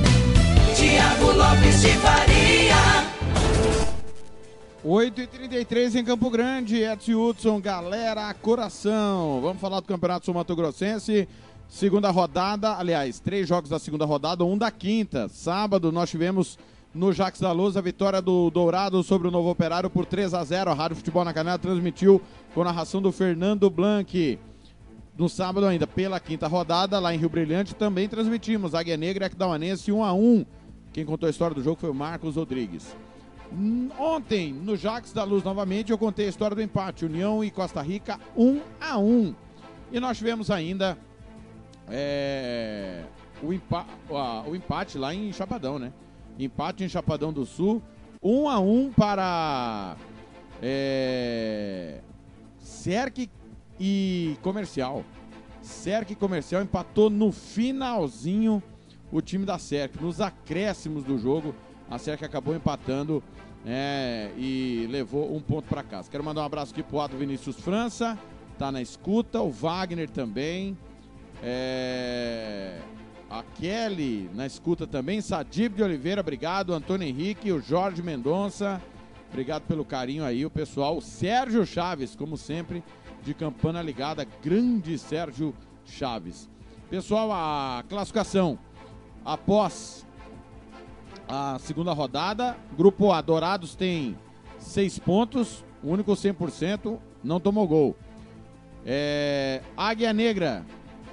[0.78, 2.76] Tiago Lopes de Faria.
[4.82, 9.42] 8h33 em Campo Grande, Edson Hudson, galera, coração.
[9.42, 11.28] Vamos falar do Campeonato Sul Mato Grossense.
[11.68, 15.28] Segunda rodada, aliás, três jogos da segunda rodada, um da quinta.
[15.28, 16.58] Sábado nós tivemos
[16.96, 20.46] no Jax da Luz a vitória do Dourado sobre o Novo Operário por 3 a
[20.46, 22.22] 0 A Rádio Futebol na Canela transmitiu
[22.54, 24.40] com narração do Fernando Blanc.
[25.18, 29.28] No sábado ainda, pela quinta rodada, lá em Rio Brilhante, também transmitimos Águia Negra e
[29.28, 30.46] Aquidauanense 1 a 1
[30.94, 32.96] Quem contou a história do jogo foi o Marcos Rodrigues.
[33.52, 37.06] Hum, Ontem, no Jax da Luz novamente, eu contei a história do empate.
[37.06, 39.34] União e Costa Rica 1 a 1
[39.92, 40.96] E nós tivemos ainda
[41.90, 43.04] é,
[43.42, 43.88] o, empa
[44.46, 45.92] o empate lá em Chapadão, né?
[46.38, 47.82] Empate em Chapadão do Sul.
[48.22, 49.96] 1 a 1 para
[50.62, 52.02] é,
[52.60, 53.30] Cerc
[53.80, 55.04] e Comercial.
[55.62, 58.62] Cerc Comercial empatou no finalzinho
[59.12, 60.02] o time da Cerc.
[60.02, 61.54] Nos acréscimos do jogo,
[61.90, 63.24] a Cerc acabou empatando
[63.66, 66.10] é, e levou um ponto para casa.
[66.10, 68.18] Quero mandar um abraço aqui pro Ado Vinícius França,
[68.58, 70.78] tá na escuta, o Wagner também.
[71.44, 72.80] É,
[73.30, 78.82] a Kelly na escuta também, Sadib de Oliveira, obrigado, Antônio Henrique, o Jorge Mendonça,
[79.30, 82.84] obrigado pelo carinho aí, o pessoal, o Sérgio Chaves, como sempre,
[83.24, 85.54] de campana ligada, grande Sérgio
[85.86, 86.50] Chaves.
[86.90, 88.58] Pessoal, a classificação
[89.26, 90.06] após
[91.28, 94.18] a segunda rodada, grupo A, Dourados tem
[94.58, 97.96] seis pontos, único 100%, não tomou gol.
[98.86, 100.66] É, Águia Negra,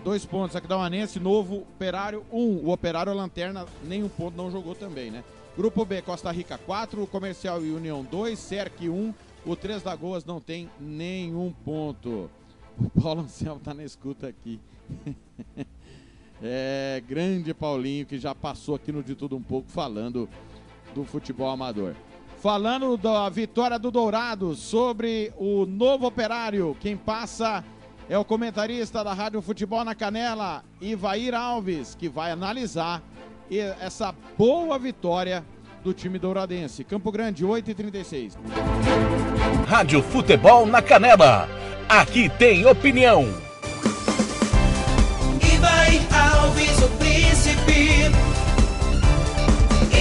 [0.05, 0.55] dois pontos.
[0.55, 2.59] Aquidauanense, novo, Operário, um.
[2.65, 5.25] O Operário Lanterna, nenhum ponto, não jogou também, né?
[5.57, 7.07] Grupo B, Costa Rica, 4.
[7.09, 8.39] Comercial e União, 2.
[8.39, 9.13] Cerc, 1.
[9.47, 12.31] O Três Lagoas não tem nenhum ponto.
[12.79, 14.59] O Paulo Anselmo tá na escuta aqui.
[16.43, 20.27] é, grande Paulinho, que já passou aqui no De Tudo Um Pouco falando
[20.95, 21.95] do futebol amador.
[22.41, 27.63] Falando da vitória do Dourado sobre o novo operário, quem passa
[28.09, 33.03] é o comentarista da Rádio Futebol na Canela, Ivair Alves, que vai analisar
[33.81, 35.45] essa boa vitória
[35.85, 36.83] do time douradense.
[36.83, 38.33] Campo Grande, 8h36.
[39.69, 41.47] Rádio Futebol na Canela.
[41.87, 43.25] Aqui tem opinião.
[45.43, 48.11] Ivair Alves, o príncipe.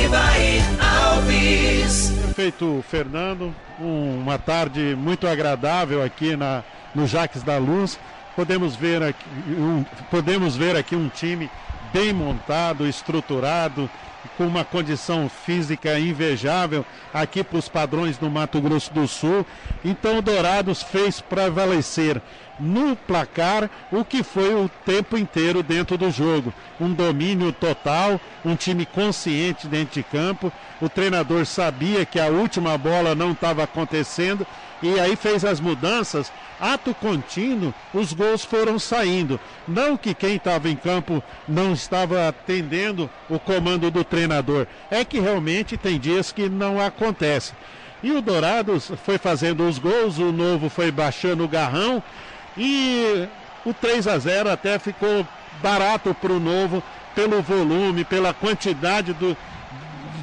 [0.05, 2.13] Ivair Alves.
[2.33, 6.63] Feito Fernando, um- uma tarde muito agradável aqui na,
[6.95, 7.99] no Jaques da Luz.
[8.37, 11.49] Podemos ver aqui um, podemos ver aqui um time
[11.93, 13.87] bem montado, estruturado,
[14.37, 19.45] com uma condição física invejável aqui para os padrões do Mato Grosso do Sul.
[19.83, 22.21] Então o Dourados fez prevalecer
[22.59, 26.53] no placar o que foi o tempo inteiro dentro do jogo.
[26.79, 30.51] Um domínio total, um time consciente dentro de campo.
[30.81, 34.45] O treinador sabia que a última bola não estava acontecendo
[34.83, 36.31] e aí fez as mudanças.
[36.59, 39.39] Ato contínuo, os gols foram saindo.
[39.67, 45.19] Não que quem estava em campo não estava atendendo o comando do treinador, é que
[45.19, 47.53] realmente tem dias que não acontece.
[48.03, 52.03] E o Dourados foi fazendo os gols, o Novo foi baixando o garrão
[52.57, 53.27] e
[53.65, 55.25] o 3 a 0 até ficou
[55.61, 56.83] barato para o Novo
[57.15, 59.37] pelo volume, pela quantidade do,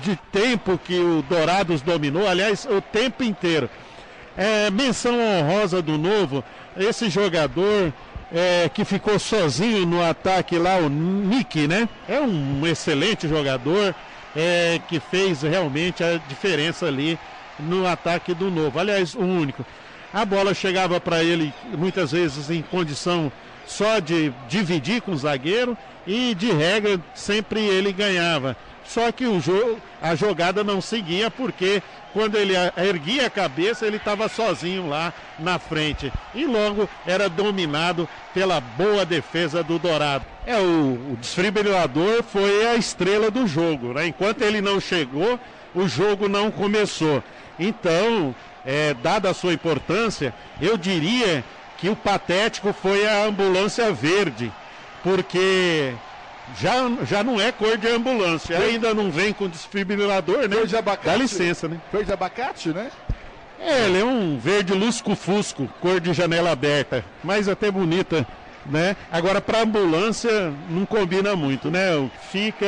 [0.03, 3.71] de tempo que o Dourados dominou, aliás, o tempo inteiro.
[4.43, 6.43] É, menção honrosa do Novo,
[6.75, 7.93] esse jogador
[8.33, 11.87] é, que ficou sozinho no ataque lá, o Nick, né?
[12.09, 13.95] É um excelente jogador
[14.35, 17.19] é, que fez realmente a diferença ali
[17.59, 18.79] no ataque do Novo.
[18.79, 19.63] Aliás, o único.
[20.11, 23.31] A bola chegava para ele muitas vezes em condição
[23.67, 25.77] só de dividir com o zagueiro
[26.07, 28.57] e de regra sempre ele ganhava.
[28.93, 31.81] Só que o jogo, a jogada não seguia porque
[32.13, 38.09] quando ele erguia a cabeça ele estava sozinho lá na frente e logo era dominado
[38.35, 40.27] pela boa defesa do Dourado.
[40.45, 44.09] É o, o desfibrilador foi a estrela do jogo, né?
[44.09, 45.39] Enquanto ele não chegou,
[45.73, 47.23] o jogo não começou.
[47.61, 48.35] Então,
[48.67, 51.45] é, dada a sua importância, eu diria
[51.79, 54.51] que o patético foi a ambulância verde,
[55.05, 55.95] porque
[56.59, 56.75] já,
[57.05, 60.57] já não é cor de ambulância, ainda não vem com desfibrilador, né?
[60.57, 61.07] Cor de abacate.
[61.07, 61.81] Dá licença, né?
[61.91, 62.91] Cor de abacate, né?
[63.59, 68.27] É, ele é um verde lusco-fusco, cor de janela aberta, mas até bonita,
[68.65, 68.97] né?
[69.13, 72.11] Agora, para ambulância, não combina muito, né?
[72.31, 72.67] Fica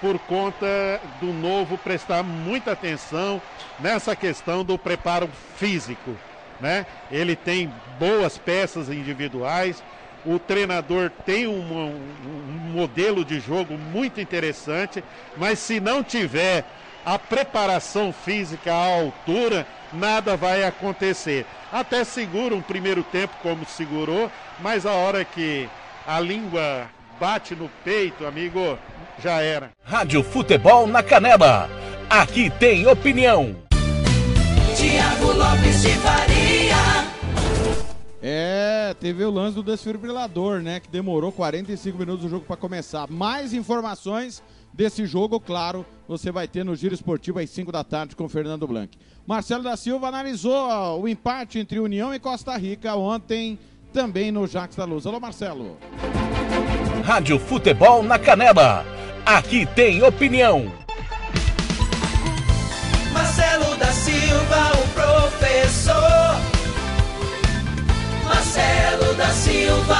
[0.00, 3.42] por conta do novo prestar muita atenção
[3.78, 6.16] nessa questão do preparo físico,
[6.58, 6.86] né?
[7.10, 9.82] Ele tem boas peças individuais,
[10.24, 15.02] O treinador tem um, um, um modelo de jogo muito interessante,
[15.36, 16.64] mas se não tiver
[17.04, 21.46] a preparação física à altura, nada vai acontecer.
[21.72, 24.30] Até segura um primeiro tempo como segurou,
[24.60, 25.68] mas a hora que
[26.06, 26.86] a língua
[27.18, 28.78] bate no peito, amigo,
[29.22, 29.70] já era.
[29.84, 31.68] Rádio Futebol na Canela.
[32.08, 33.56] Aqui tem opinião.
[34.76, 36.40] Tiago Lopes de Faria.
[38.22, 40.80] É, teve o lance do desfibrilador, né?
[40.80, 43.10] Que demorou 45 minutos o jogo para começar.
[43.10, 44.42] Mais informações
[44.72, 48.28] desse jogo, claro, você vai ter no Giro Esportivo às 5 da tarde com o
[48.28, 48.96] Fernando Blanc.
[49.26, 53.58] Marcelo da Silva analisou o empate entre União e Costa Rica ontem,
[53.92, 55.06] também no Jax da Luz.
[55.06, 55.76] Alô, Marcelo.
[57.04, 58.84] Rádio Futebol na Canela.
[59.24, 60.72] Aqui tem opinião.
[63.12, 64.79] Marcelo da Silva,
[69.20, 69.94] da Silva.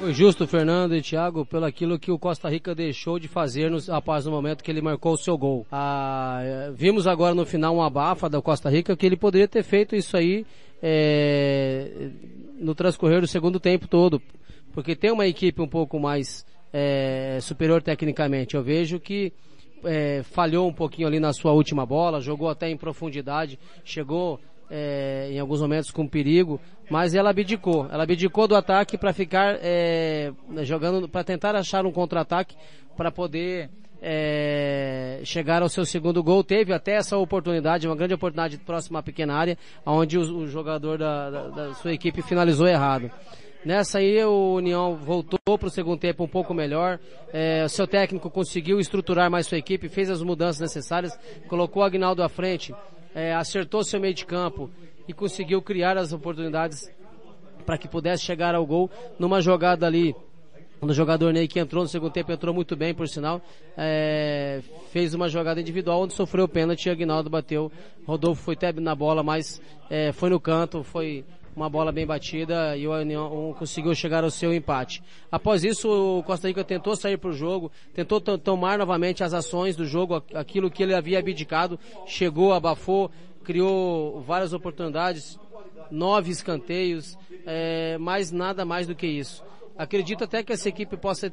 [0.00, 3.88] Foi justo, Fernando e Thiago, pelo aquilo que o Costa Rica deixou de fazer nos,
[3.88, 5.64] após o momento que ele marcou o seu gol.
[5.70, 6.40] Ah,
[6.74, 10.16] vimos agora no final uma abafa da Costa Rica que ele poderia ter feito isso
[10.16, 10.44] aí
[10.82, 12.10] é,
[12.58, 14.20] no transcorrer do segundo tempo todo,
[14.72, 18.56] porque tem uma equipe um pouco mais é, superior tecnicamente.
[18.56, 19.32] Eu vejo que
[19.84, 24.40] é, falhou um pouquinho ali na sua última bola, jogou até em profundidade, chegou
[24.74, 26.58] é, em alguns momentos com perigo,
[26.90, 27.86] mas ela abdicou.
[27.92, 30.32] Ela abdicou do ataque para ficar é,
[30.62, 32.56] jogando, para tentar achar um contra-ataque
[32.96, 33.68] para poder
[34.00, 36.42] é, chegar ao seu segundo gol.
[36.42, 40.96] Teve até essa oportunidade, uma grande oportunidade próxima à pequena área, onde o, o jogador
[40.96, 43.10] da, da, da sua equipe finalizou errado.
[43.64, 46.98] Nessa aí o União voltou para o segundo tempo um pouco melhor.
[47.30, 51.16] É, seu técnico conseguiu estruturar mais sua equipe, fez as mudanças necessárias,
[51.46, 52.74] colocou o Agnaldo à frente,
[53.14, 54.70] é, acertou seu meio de campo
[55.06, 56.90] e conseguiu criar as oportunidades
[57.64, 60.14] para que pudesse chegar ao gol numa jogada ali.
[60.80, 63.40] O jogador Ney que entrou no segundo tempo entrou muito bem, por sinal,
[63.76, 64.60] é,
[64.90, 67.70] fez uma jogada individual onde sofreu pênalti, Agnaldo bateu,
[68.04, 72.76] Rodolfo foi até na bola, mas é, foi no canto, foi uma bola bem batida
[72.76, 75.02] e o União conseguiu chegar ao seu empate.
[75.30, 79.76] Após isso, o Costa Rica tentou sair para o jogo, tentou tomar novamente as ações
[79.76, 83.10] do jogo, aquilo que ele havia abdicado, chegou, abafou,
[83.44, 85.38] criou várias oportunidades,
[85.90, 89.44] nove escanteios, é, mas nada mais do que isso.
[89.76, 91.32] Acredito até que essa equipe possa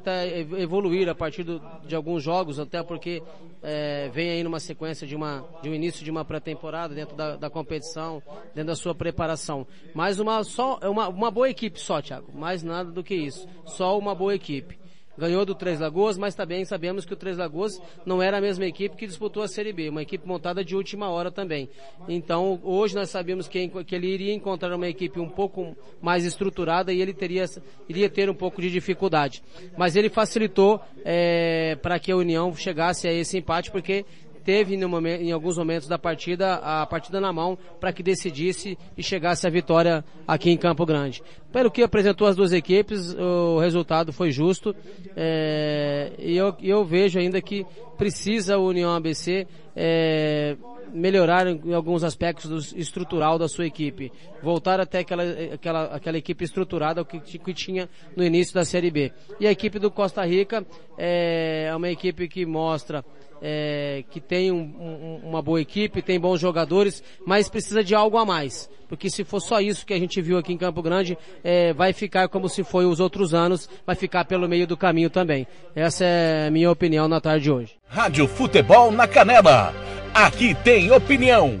[0.58, 3.22] evoluir a partir do, de alguns jogos, até porque
[3.62, 7.36] é, vem aí numa sequência de, uma, de um início de uma pré-temporada dentro da,
[7.36, 8.22] da, competição,
[8.54, 9.66] dentro da sua preparação.
[9.94, 12.32] Mas uma, só, uma, uma boa equipe só, Thiago.
[12.32, 13.46] Mais nada do que isso.
[13.66, 14.80] Só uma boa equipe
[15.20, 18.64] ganhou do Três Lagoas, mas também sabemos que o Três Lagoas não era a mesma
[18.64, 21.68] equipe que disputou a Série B, uma equipe montada de última hora também.
[22.08, 26.92] Então, hoje nós sabemos que, que ele iria encontrar uma equipe um pouco mais estruturada
[26.92, 27.44] e ele teria,
[27.88, 29.42] iria ter um pouco de dificuldade.
[29.76, 34.06] Mas ele facilitou é, para que a União chegasse a esse empate, porque
[34.44, 39.02] teve momento, em alguns momentos da partida a partida na mão para que decidisse e
[39.02, 41.22] chegasse a vitória aqui em Campo Grande.
[41.52, 44.74] Pelo que apresentou as duas equipes, o resultado foi justo
[45.16, 47.66] é, e eu, eu, vejo ainda que
[47.98, 50.56] precisa a União ABC é,
[50.92, 54.12] melhorar em alguns aspectos estrutural da sua equipe,
[54.42, 59.12] voltar até aquela, aquela, aquela equipe estruturada que, que tinha no início da Série B.
[59.38, 60.64] E a equipe do Costa Rica
[60.98, 63.04] é, é uma equipe que mostra
[63.42, 68.18] é, que tem um, um, uma boa equipe, tem bons jogadores, mas precisa de algo
[68.18, 68.68] a mais.
[68.88, 71.92] Porque se for só isso que a gente viu aqui em Campo Grande, é, vai
[71.92, 75.46] ficar como se foi os outros anos, vai ficar pelo meio do caminho também.
[75.76, 77.76] Essa é a minha opinião na tarde de hoje.
[77.86, 79.72] Rádio Futebol na Canela.
[80.12, 81.60] Aqui tem opinião.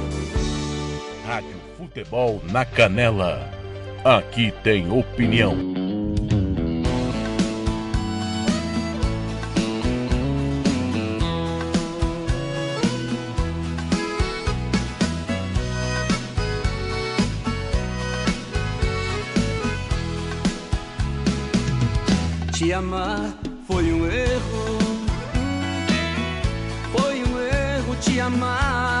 [1.91, 3.51] Futebol na Canela.
[4.05, 5.57] Aqui tem opinião.
[22.53, 23.33] Te amar
[23.67, 24.79] foi um erro.
[26.93, 29.00] Foi um erro te amar.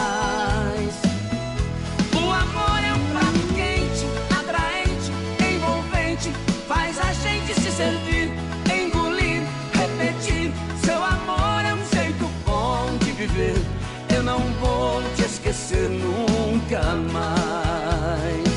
[14.59, 16.81] Vou te esquecer nunca
[17.11, 18.51] mais.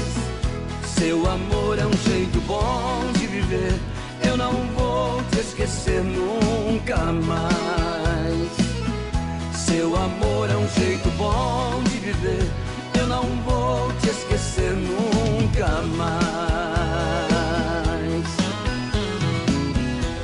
[0.97, 3.74] Seu amor é um jeito bom de viver.
[4.27, 8.48] Eu não vou te esquecer nunca mais.
[9.55, 12.51] Seu amor é um jeito bom de viver.
[12.98, 16.24] Eu não vou te esquecer nunca mais.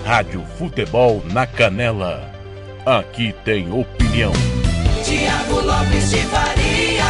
[0.04, 2.30] Rádio Futebol na Canela.
[2.84, 4.32] Aqui tem opinião.
[5.20, 7.04] Tiago Lopes de Faria.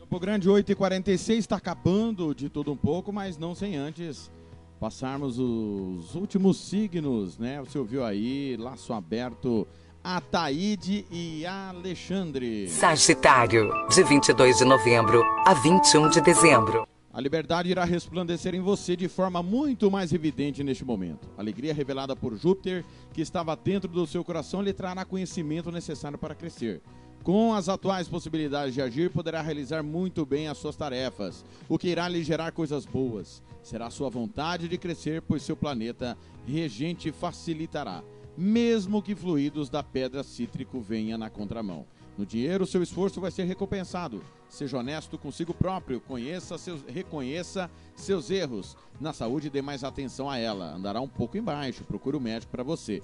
[0.00, 4.30] Campo Grande 8h46 está acabando de tudo um pouco, mas não sem antes
[4.78, 7.58] passarmos os últimos signos, né?
[7.60, 9.66] Você ouviu aí, laço aberto,
[10.02, 12.68] Ataíde e Alexandre.
[12.68, 16.86] Sagitário, de 22 de novembro a 21 de dezembro.
[17.14, 21.30] A liberdade irá resplandecer em você de forma muito mais evidente neste momento.
[21.38, 26.18] A alegria revelada por Júpiter, que estava dentro do seu coração, lhe trará conhecimento necessário
[26.18, 26.82] para crescer.
[27.22, 31.86] Com as atuais possibilidades de agir, poderá realizar muito bem as suas tarefas, o que
[31.86, 33.44] irá lhe gerar coisas boas.
[33.62, 38.02] Será sua vontade de crescer, pois seu planeta regente facilitará,
[38.36, 41.86] mesmo que fluidos da pedra cítrico venha na contramão.
[42.16, 44.22] No dinheiro, seu esforço vai ser recompensado.
[44.48, 48.76] Seja honesto consigo próprio, conheça seus, reconheça seus erros.
[49.00, 50.74] Na saúde, dê mais atenção a ela.
[50.74, 53.02] Andará um pouco embaixo, procure o médico para você.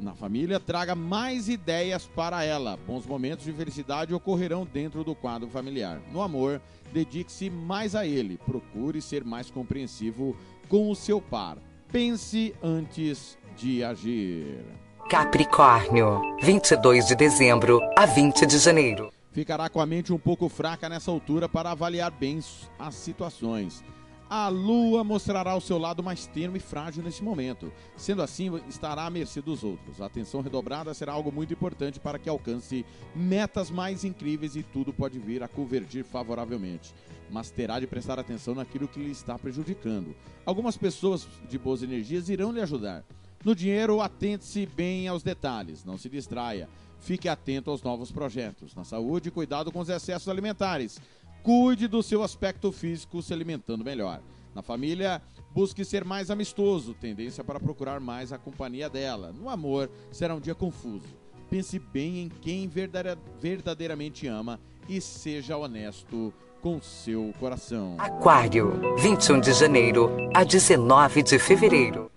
[0.00, 2.78] Na família, traga mais ideias para ela.
[2.86, 6.00] Bons momentos de felicidade ocorrerão dentro do quadro familiar.
[6.10, 6.62] No amor,
[6.92, 8.38] dedique-se mais a ele.
[8.38, 10.34] Procure ser mais compreensivo
[10.68, 11.58] com o seu par.
[11.92, 14.64] Pense antes de agir.
[15.10, 19.12] Capricórnio, 22 de dezembro a 20 de janeiro.
[19.32, 22.38] Ficará com a mente um pouco fraca nessa altura para avaliar bem
[22.78, 23.82] as situações.
[24.28, 27.72] A lua mostrará o seu lado mais tênue e frágil nesse momento.
[27.96, 30.00] Sendo assim, estará à mercê dos outros.
[30.00, 34.92] A atenção redobrada será algo muito importante para que alcance metas mais incríveis e tudo
[34.92, 36.94] pode vir a convergir favoravelmente.
[37.28, 40.14] Mas terá de prestar atenção naquilo que lhe está prejudicando.
[40.46, 43.02] Algumas pessoas de boas energias irão lhe ajudar.
[43.44, 46.68] No dinheiro, atente-se bem aos detalhes, não se distraia.
[46.98, 48.74] Fique atento aos novos projetos.
[48.74, 51.00] Na saúde, cuidado com os excessos alimentares.
[51.42, 54.20] Cuide do seu aspecto físico se alimentando melhor.
[54.54, 55.22] Na família,
[55.54, 59.32] busque ser mais amistoso, tendência para procurar mais a companhia dela.
[59.32, 61.06] No amor, será um dia confuso.
[61.48, 67.94] Pense bem em quem verdade- verdadeiramente ama e seja honesto com seu coração.
[67.98, 72.10] Aquário, 21 de janeiro a 19 de fevereiro.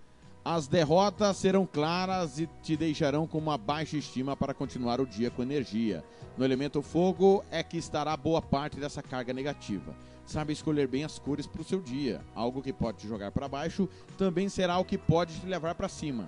[0.46, 5.32] As derrotas serão claras e te deixarão com uma baixa estima para continuar o dia
[5.32, 6.04] com energia.
[6.38, 9.96] No elemento fogo é que estará boa parte dessa carga negativa.
[10.26, 12.20] Sabe escolher bem as cores para o seu dia.
[12.36, 13.88] Algo que pode te jogar para baixo
[14.18, 16.28] também será o que pode te levar para cima.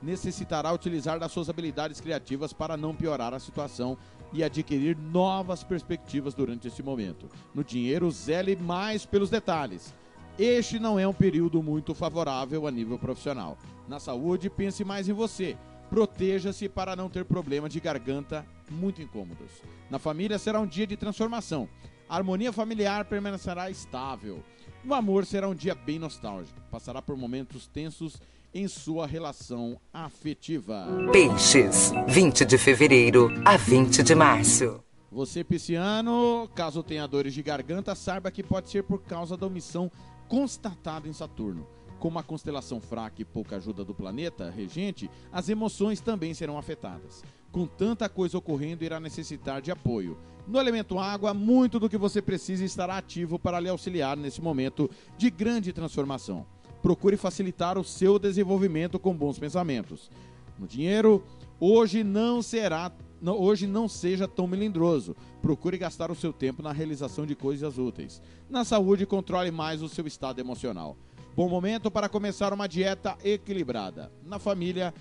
[0.00, 3.98] Necessitará utilizar das suas habilidades criativas para não piorar a situação
[4.32, 7.28] e adquirir novas perspectivas durante esse momento.
[7.54, 9.92] No dinheiro, zele mais pelos detalhes.
[10.38, 13.58] Este não é um período muito favorável a nível profissional.
[13.88, 15.56] Na saúde, pense mais em você.
[15.90, 19.50] Proteja-se para não ter problema de garganta muito incômodos.
[19.90, 21.68] Na família, será um dia de transformação.
[22.08, 24.42] A harmonia familiar permanecerá estável.
[24.84, 26.60] No amor, será um dia bem nostálgico.
[26.70, 28.20] Passará por momentos tensos
[28.54, 30.86] em sua relação afetiva.
[31.12, 34.82] Peixes, 20 de fevereiro a 20 de março.
[35.12, 39.90] Você, pisciano, caso tenha dores de garganta, saiba que pode ser por causa da omissão
[40.30, 41.66] constatada em Saturno.
[41.98, 47.22] Com uma constelação fraca e pouca ajuda do planeta regente, as emoções também serão afetadas.
[47.50, 50.16] Com tanta coisa ocorrendo, irá necessitar de apoio.
[50.46, 54.88] No elemento água, muito do que você precisa estará ativo para lhe auxiliar nesse momento
[55.18, 56.46] de grande transformação.
[56.80, 60.10] Procure facilitar o seu desenvolvimento com bons pensamentos.
[60.58, 61.24] No dinheiro,
[61.58, 62.92] hoje não será
[63.28, 65.14] hoje não seja tão melindroso.
[65.42, 68.20] Procure gastar o seu tempo na realização de coisas úteis.
[68.48, 70.96] Na saúde, controle mais o seu estado emocional.
[71.34, 74.12] Bom momento para começar uma dieta equilibrada.
[74.24, 74.92] Na família,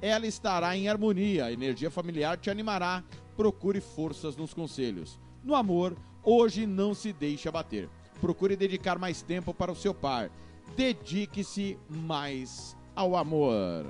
[0.00, 1.46] ela estará em harmonia.
[1.46, 3.04] A energia familiar te animará.
[3.36, 5.18] Procure forças nos conselhos.
[5.44, 7.88] No amor, hoje não se deixe abater.
[8.20, 10.30] Procure dedicar mais tempo para o seu par.
[10.76, 13.86] Dedique-se mais ao amor.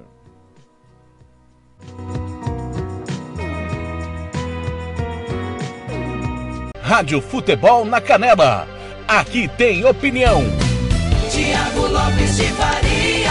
[6.89, 8.67] Rádio Futebol na Canela.
[9.07, 10.41] Aqui tem opinião.
[11.31, 13.31] Tiago Lopes de Faria.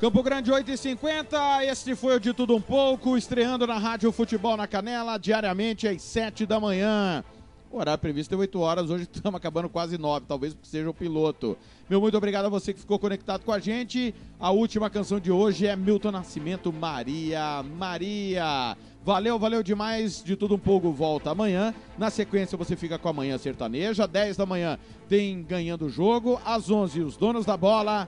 [0.00, 4.66] Campo Grande 8h50, este foi o De Tudo Um Pouco, estreando na Rádio Futebol na
[4.66, 7.22] Canela, diariamente às 7 da manhã.
[7.70, 10.94] O horário previsto é 8 horas, hoje estamos acabando quase 9, talvez porque seja o
[10.94, 11.58] piloto.
[11.90, 14.14] Meu muito obrigado a você que ficou conectado com a gente.
[14.40, 18.74] A última canção de hoje é Milton Nascimento, Maria, Maria.
[19.08, 20.22] Valeu, valeu demais.
[20.22, 21.72] De tudo um pouco volta amanhã.
[21.96, 24.06] Na sequência você fica com a manhã sertaneja.
[24.06, 24.78] 10 da manhã
[25.08, 26.38] tem ganhando o jogo.
[26.44, 28.06] Às 11 os donos da bola.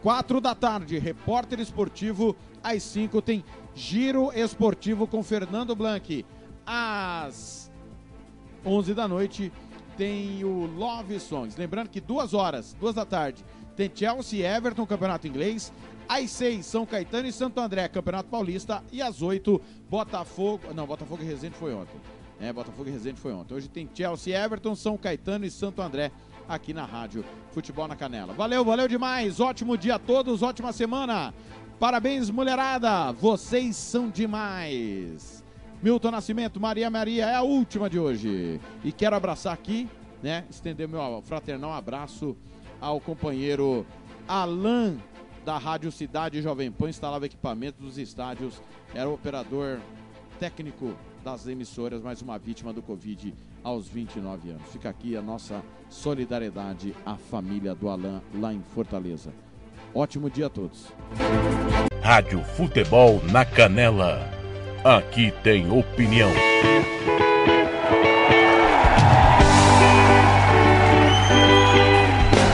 [0.00, 2.36] 4 da tarde, repórter esportivo.
[2.62, 3.44] Às 5 tem
[3.74, 6.24] giro esportivo com Fernando Blanc.
[6.64, 7.68] Às
[8.64, 9.52] 11 da noite
[9.96, 11.56] tem o Love Songs.
[11.56, 13.44] Lembrando que duas horas, duas da tarde,
[13.74, 15.72] tem Chelsea e Everton, Campeonato Inglês.
[16.08, 18.82] Às 6, São Caetano e Santo André, Campeonato Paulista.
[18.90, 19.60] E às 8,
[19.90, 20.72] Botafogo.
[20.74, 22.00] Não, Botafogo e Resende foi ontem.
[22.40, 23.54] É, Botafogo e Resende foi ontem.
[23.54, 26.10] Hoje tem Chelsea, Everton, São Caetano e Santo André
[26.48, 28.32] aqui na rádio Futebol na Canela.
[28.32, 29.38] Valeu, valeu demais.
[29.38, 31.34] Ótimo dia a todos, ótima semana.
[31.78, 33.12] Parabéns, mulherada.
[33.12, 35.44] Vocês são demais.
[35.82, 38.60] Milton Nascimento, Maria Maria é a última de hoje.
[38.82, 39.88] E quero abraçar aqui,
[40.22, 40.44] né?
[40.50, 42.36] Estender meu fraternal abraço
[42.80, 43.86] ao companheiro
[44.26, 44.96] Alan
[45.48, 48.60] da Rádio Cidade Jovem Pan, instalava equipamentos dos estádios,
[48.94, 49.78] era o operador
[50.38, 50.92] técnico
[51.24, 53.32] das emissoras, mais uma vítima do Covid
[53.64, 54.70] aos 29 anos.
[54.70, 59.32] Fica aqui a nossa solidariedade à família do Alan lá em Fortaleza.
[59.94, 60.88] Ótimo dia a todos.
[62.02, 64.20] Rádio Futebol na Canela.
[64.84, 66.28] Aqui tem opinião.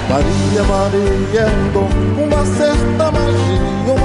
[0.09, 2.34] Maria, Maria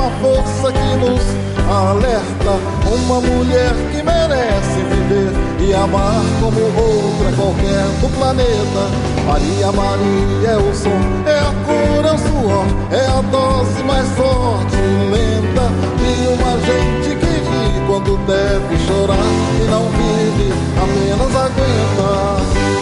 [0.09, 1.21] uma força que nos
[1.69, 2.79] alerta.
[3.03, 5.31] Uma mulher que merece viver
[5.61, 8.89] e amar como outra qualquer do planeta.
[9.27, 14.07] Maria, Maria é o som, é a cor, é o suor, é a dose mais
[14.09, 19.15] forte e lenta de uma gente que ri quando deve chorar
[19.61, 22.78] e não vive, apenas aguenta.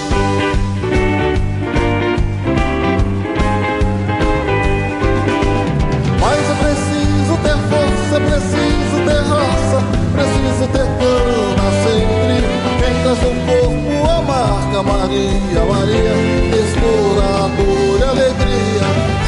[8.17, 9.77] É preciso ter raça,
[10.13, 12.37] preciso ter cana sempre.
[12.79, 16.15] Quem traz no corpo a marca Maria, Maria,
[16.49, 18.87] mistura a dor e alegria.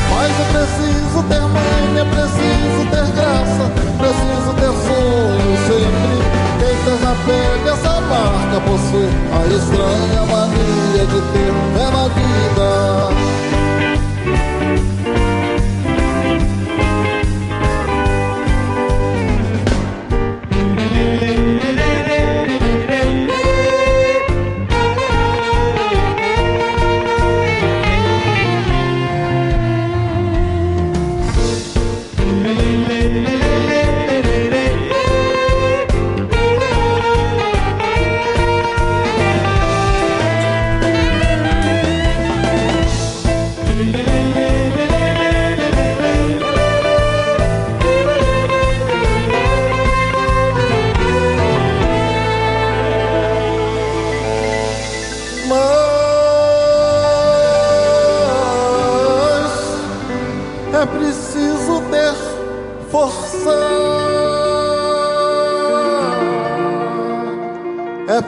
[0.10, 3.66] Mas é preciso ter mãe, é preciso ter graça,
[4.00, 6.18] preciso ter sonho sempre.
[6.58, 13.19] Quem traz na pele essa marca possui a estranha mania de ter fé na vida.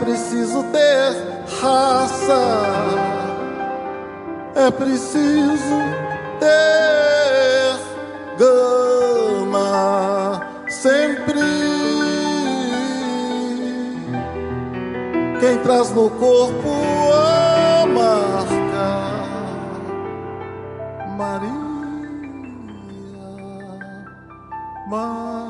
[0.02, 1.14] Preciso ter
[1.62, 2.42] raça,
[4.56, 5.80] é preciso
[6.40, 7.80] ter
[8.38, 9.62] gama.
[10.68, 11.40] Sempre.
[15.40, 16.70] Quem traz no corpo
[17.14, 19.12] a marca
[21.18, 21.52] Maria,
[24.88, 25.41] Maria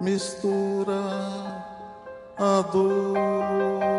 [0.00, 1.64] mistura
[2.36, 3.97] a dor.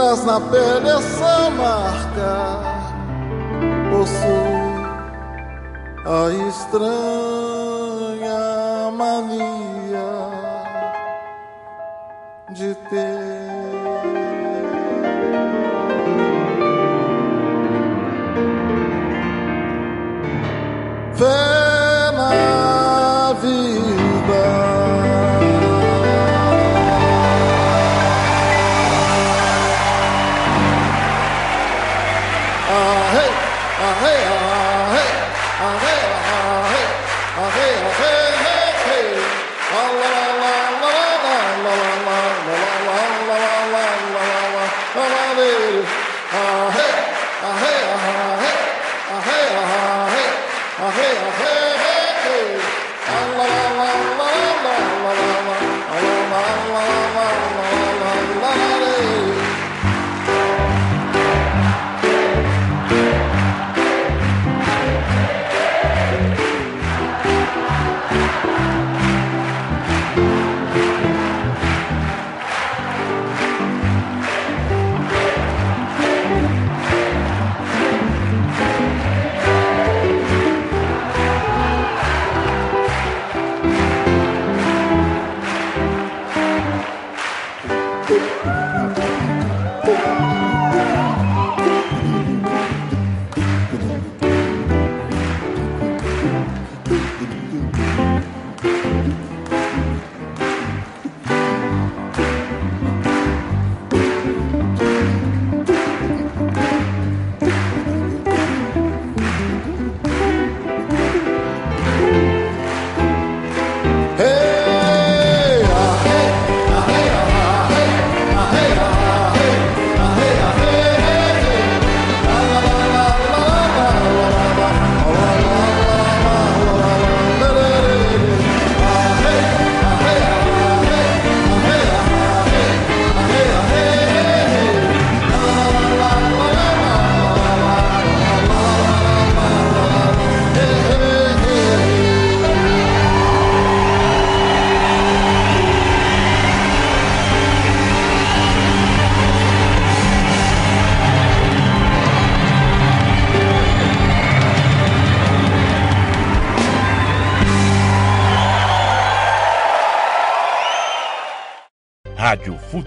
[0.00, 2.58] Traz na pele essa marca
[3.90, 4.80] possui
[6.06, 7.60] a estranha
[8.92, 10.10] mania
[12.50, 13.39] de ter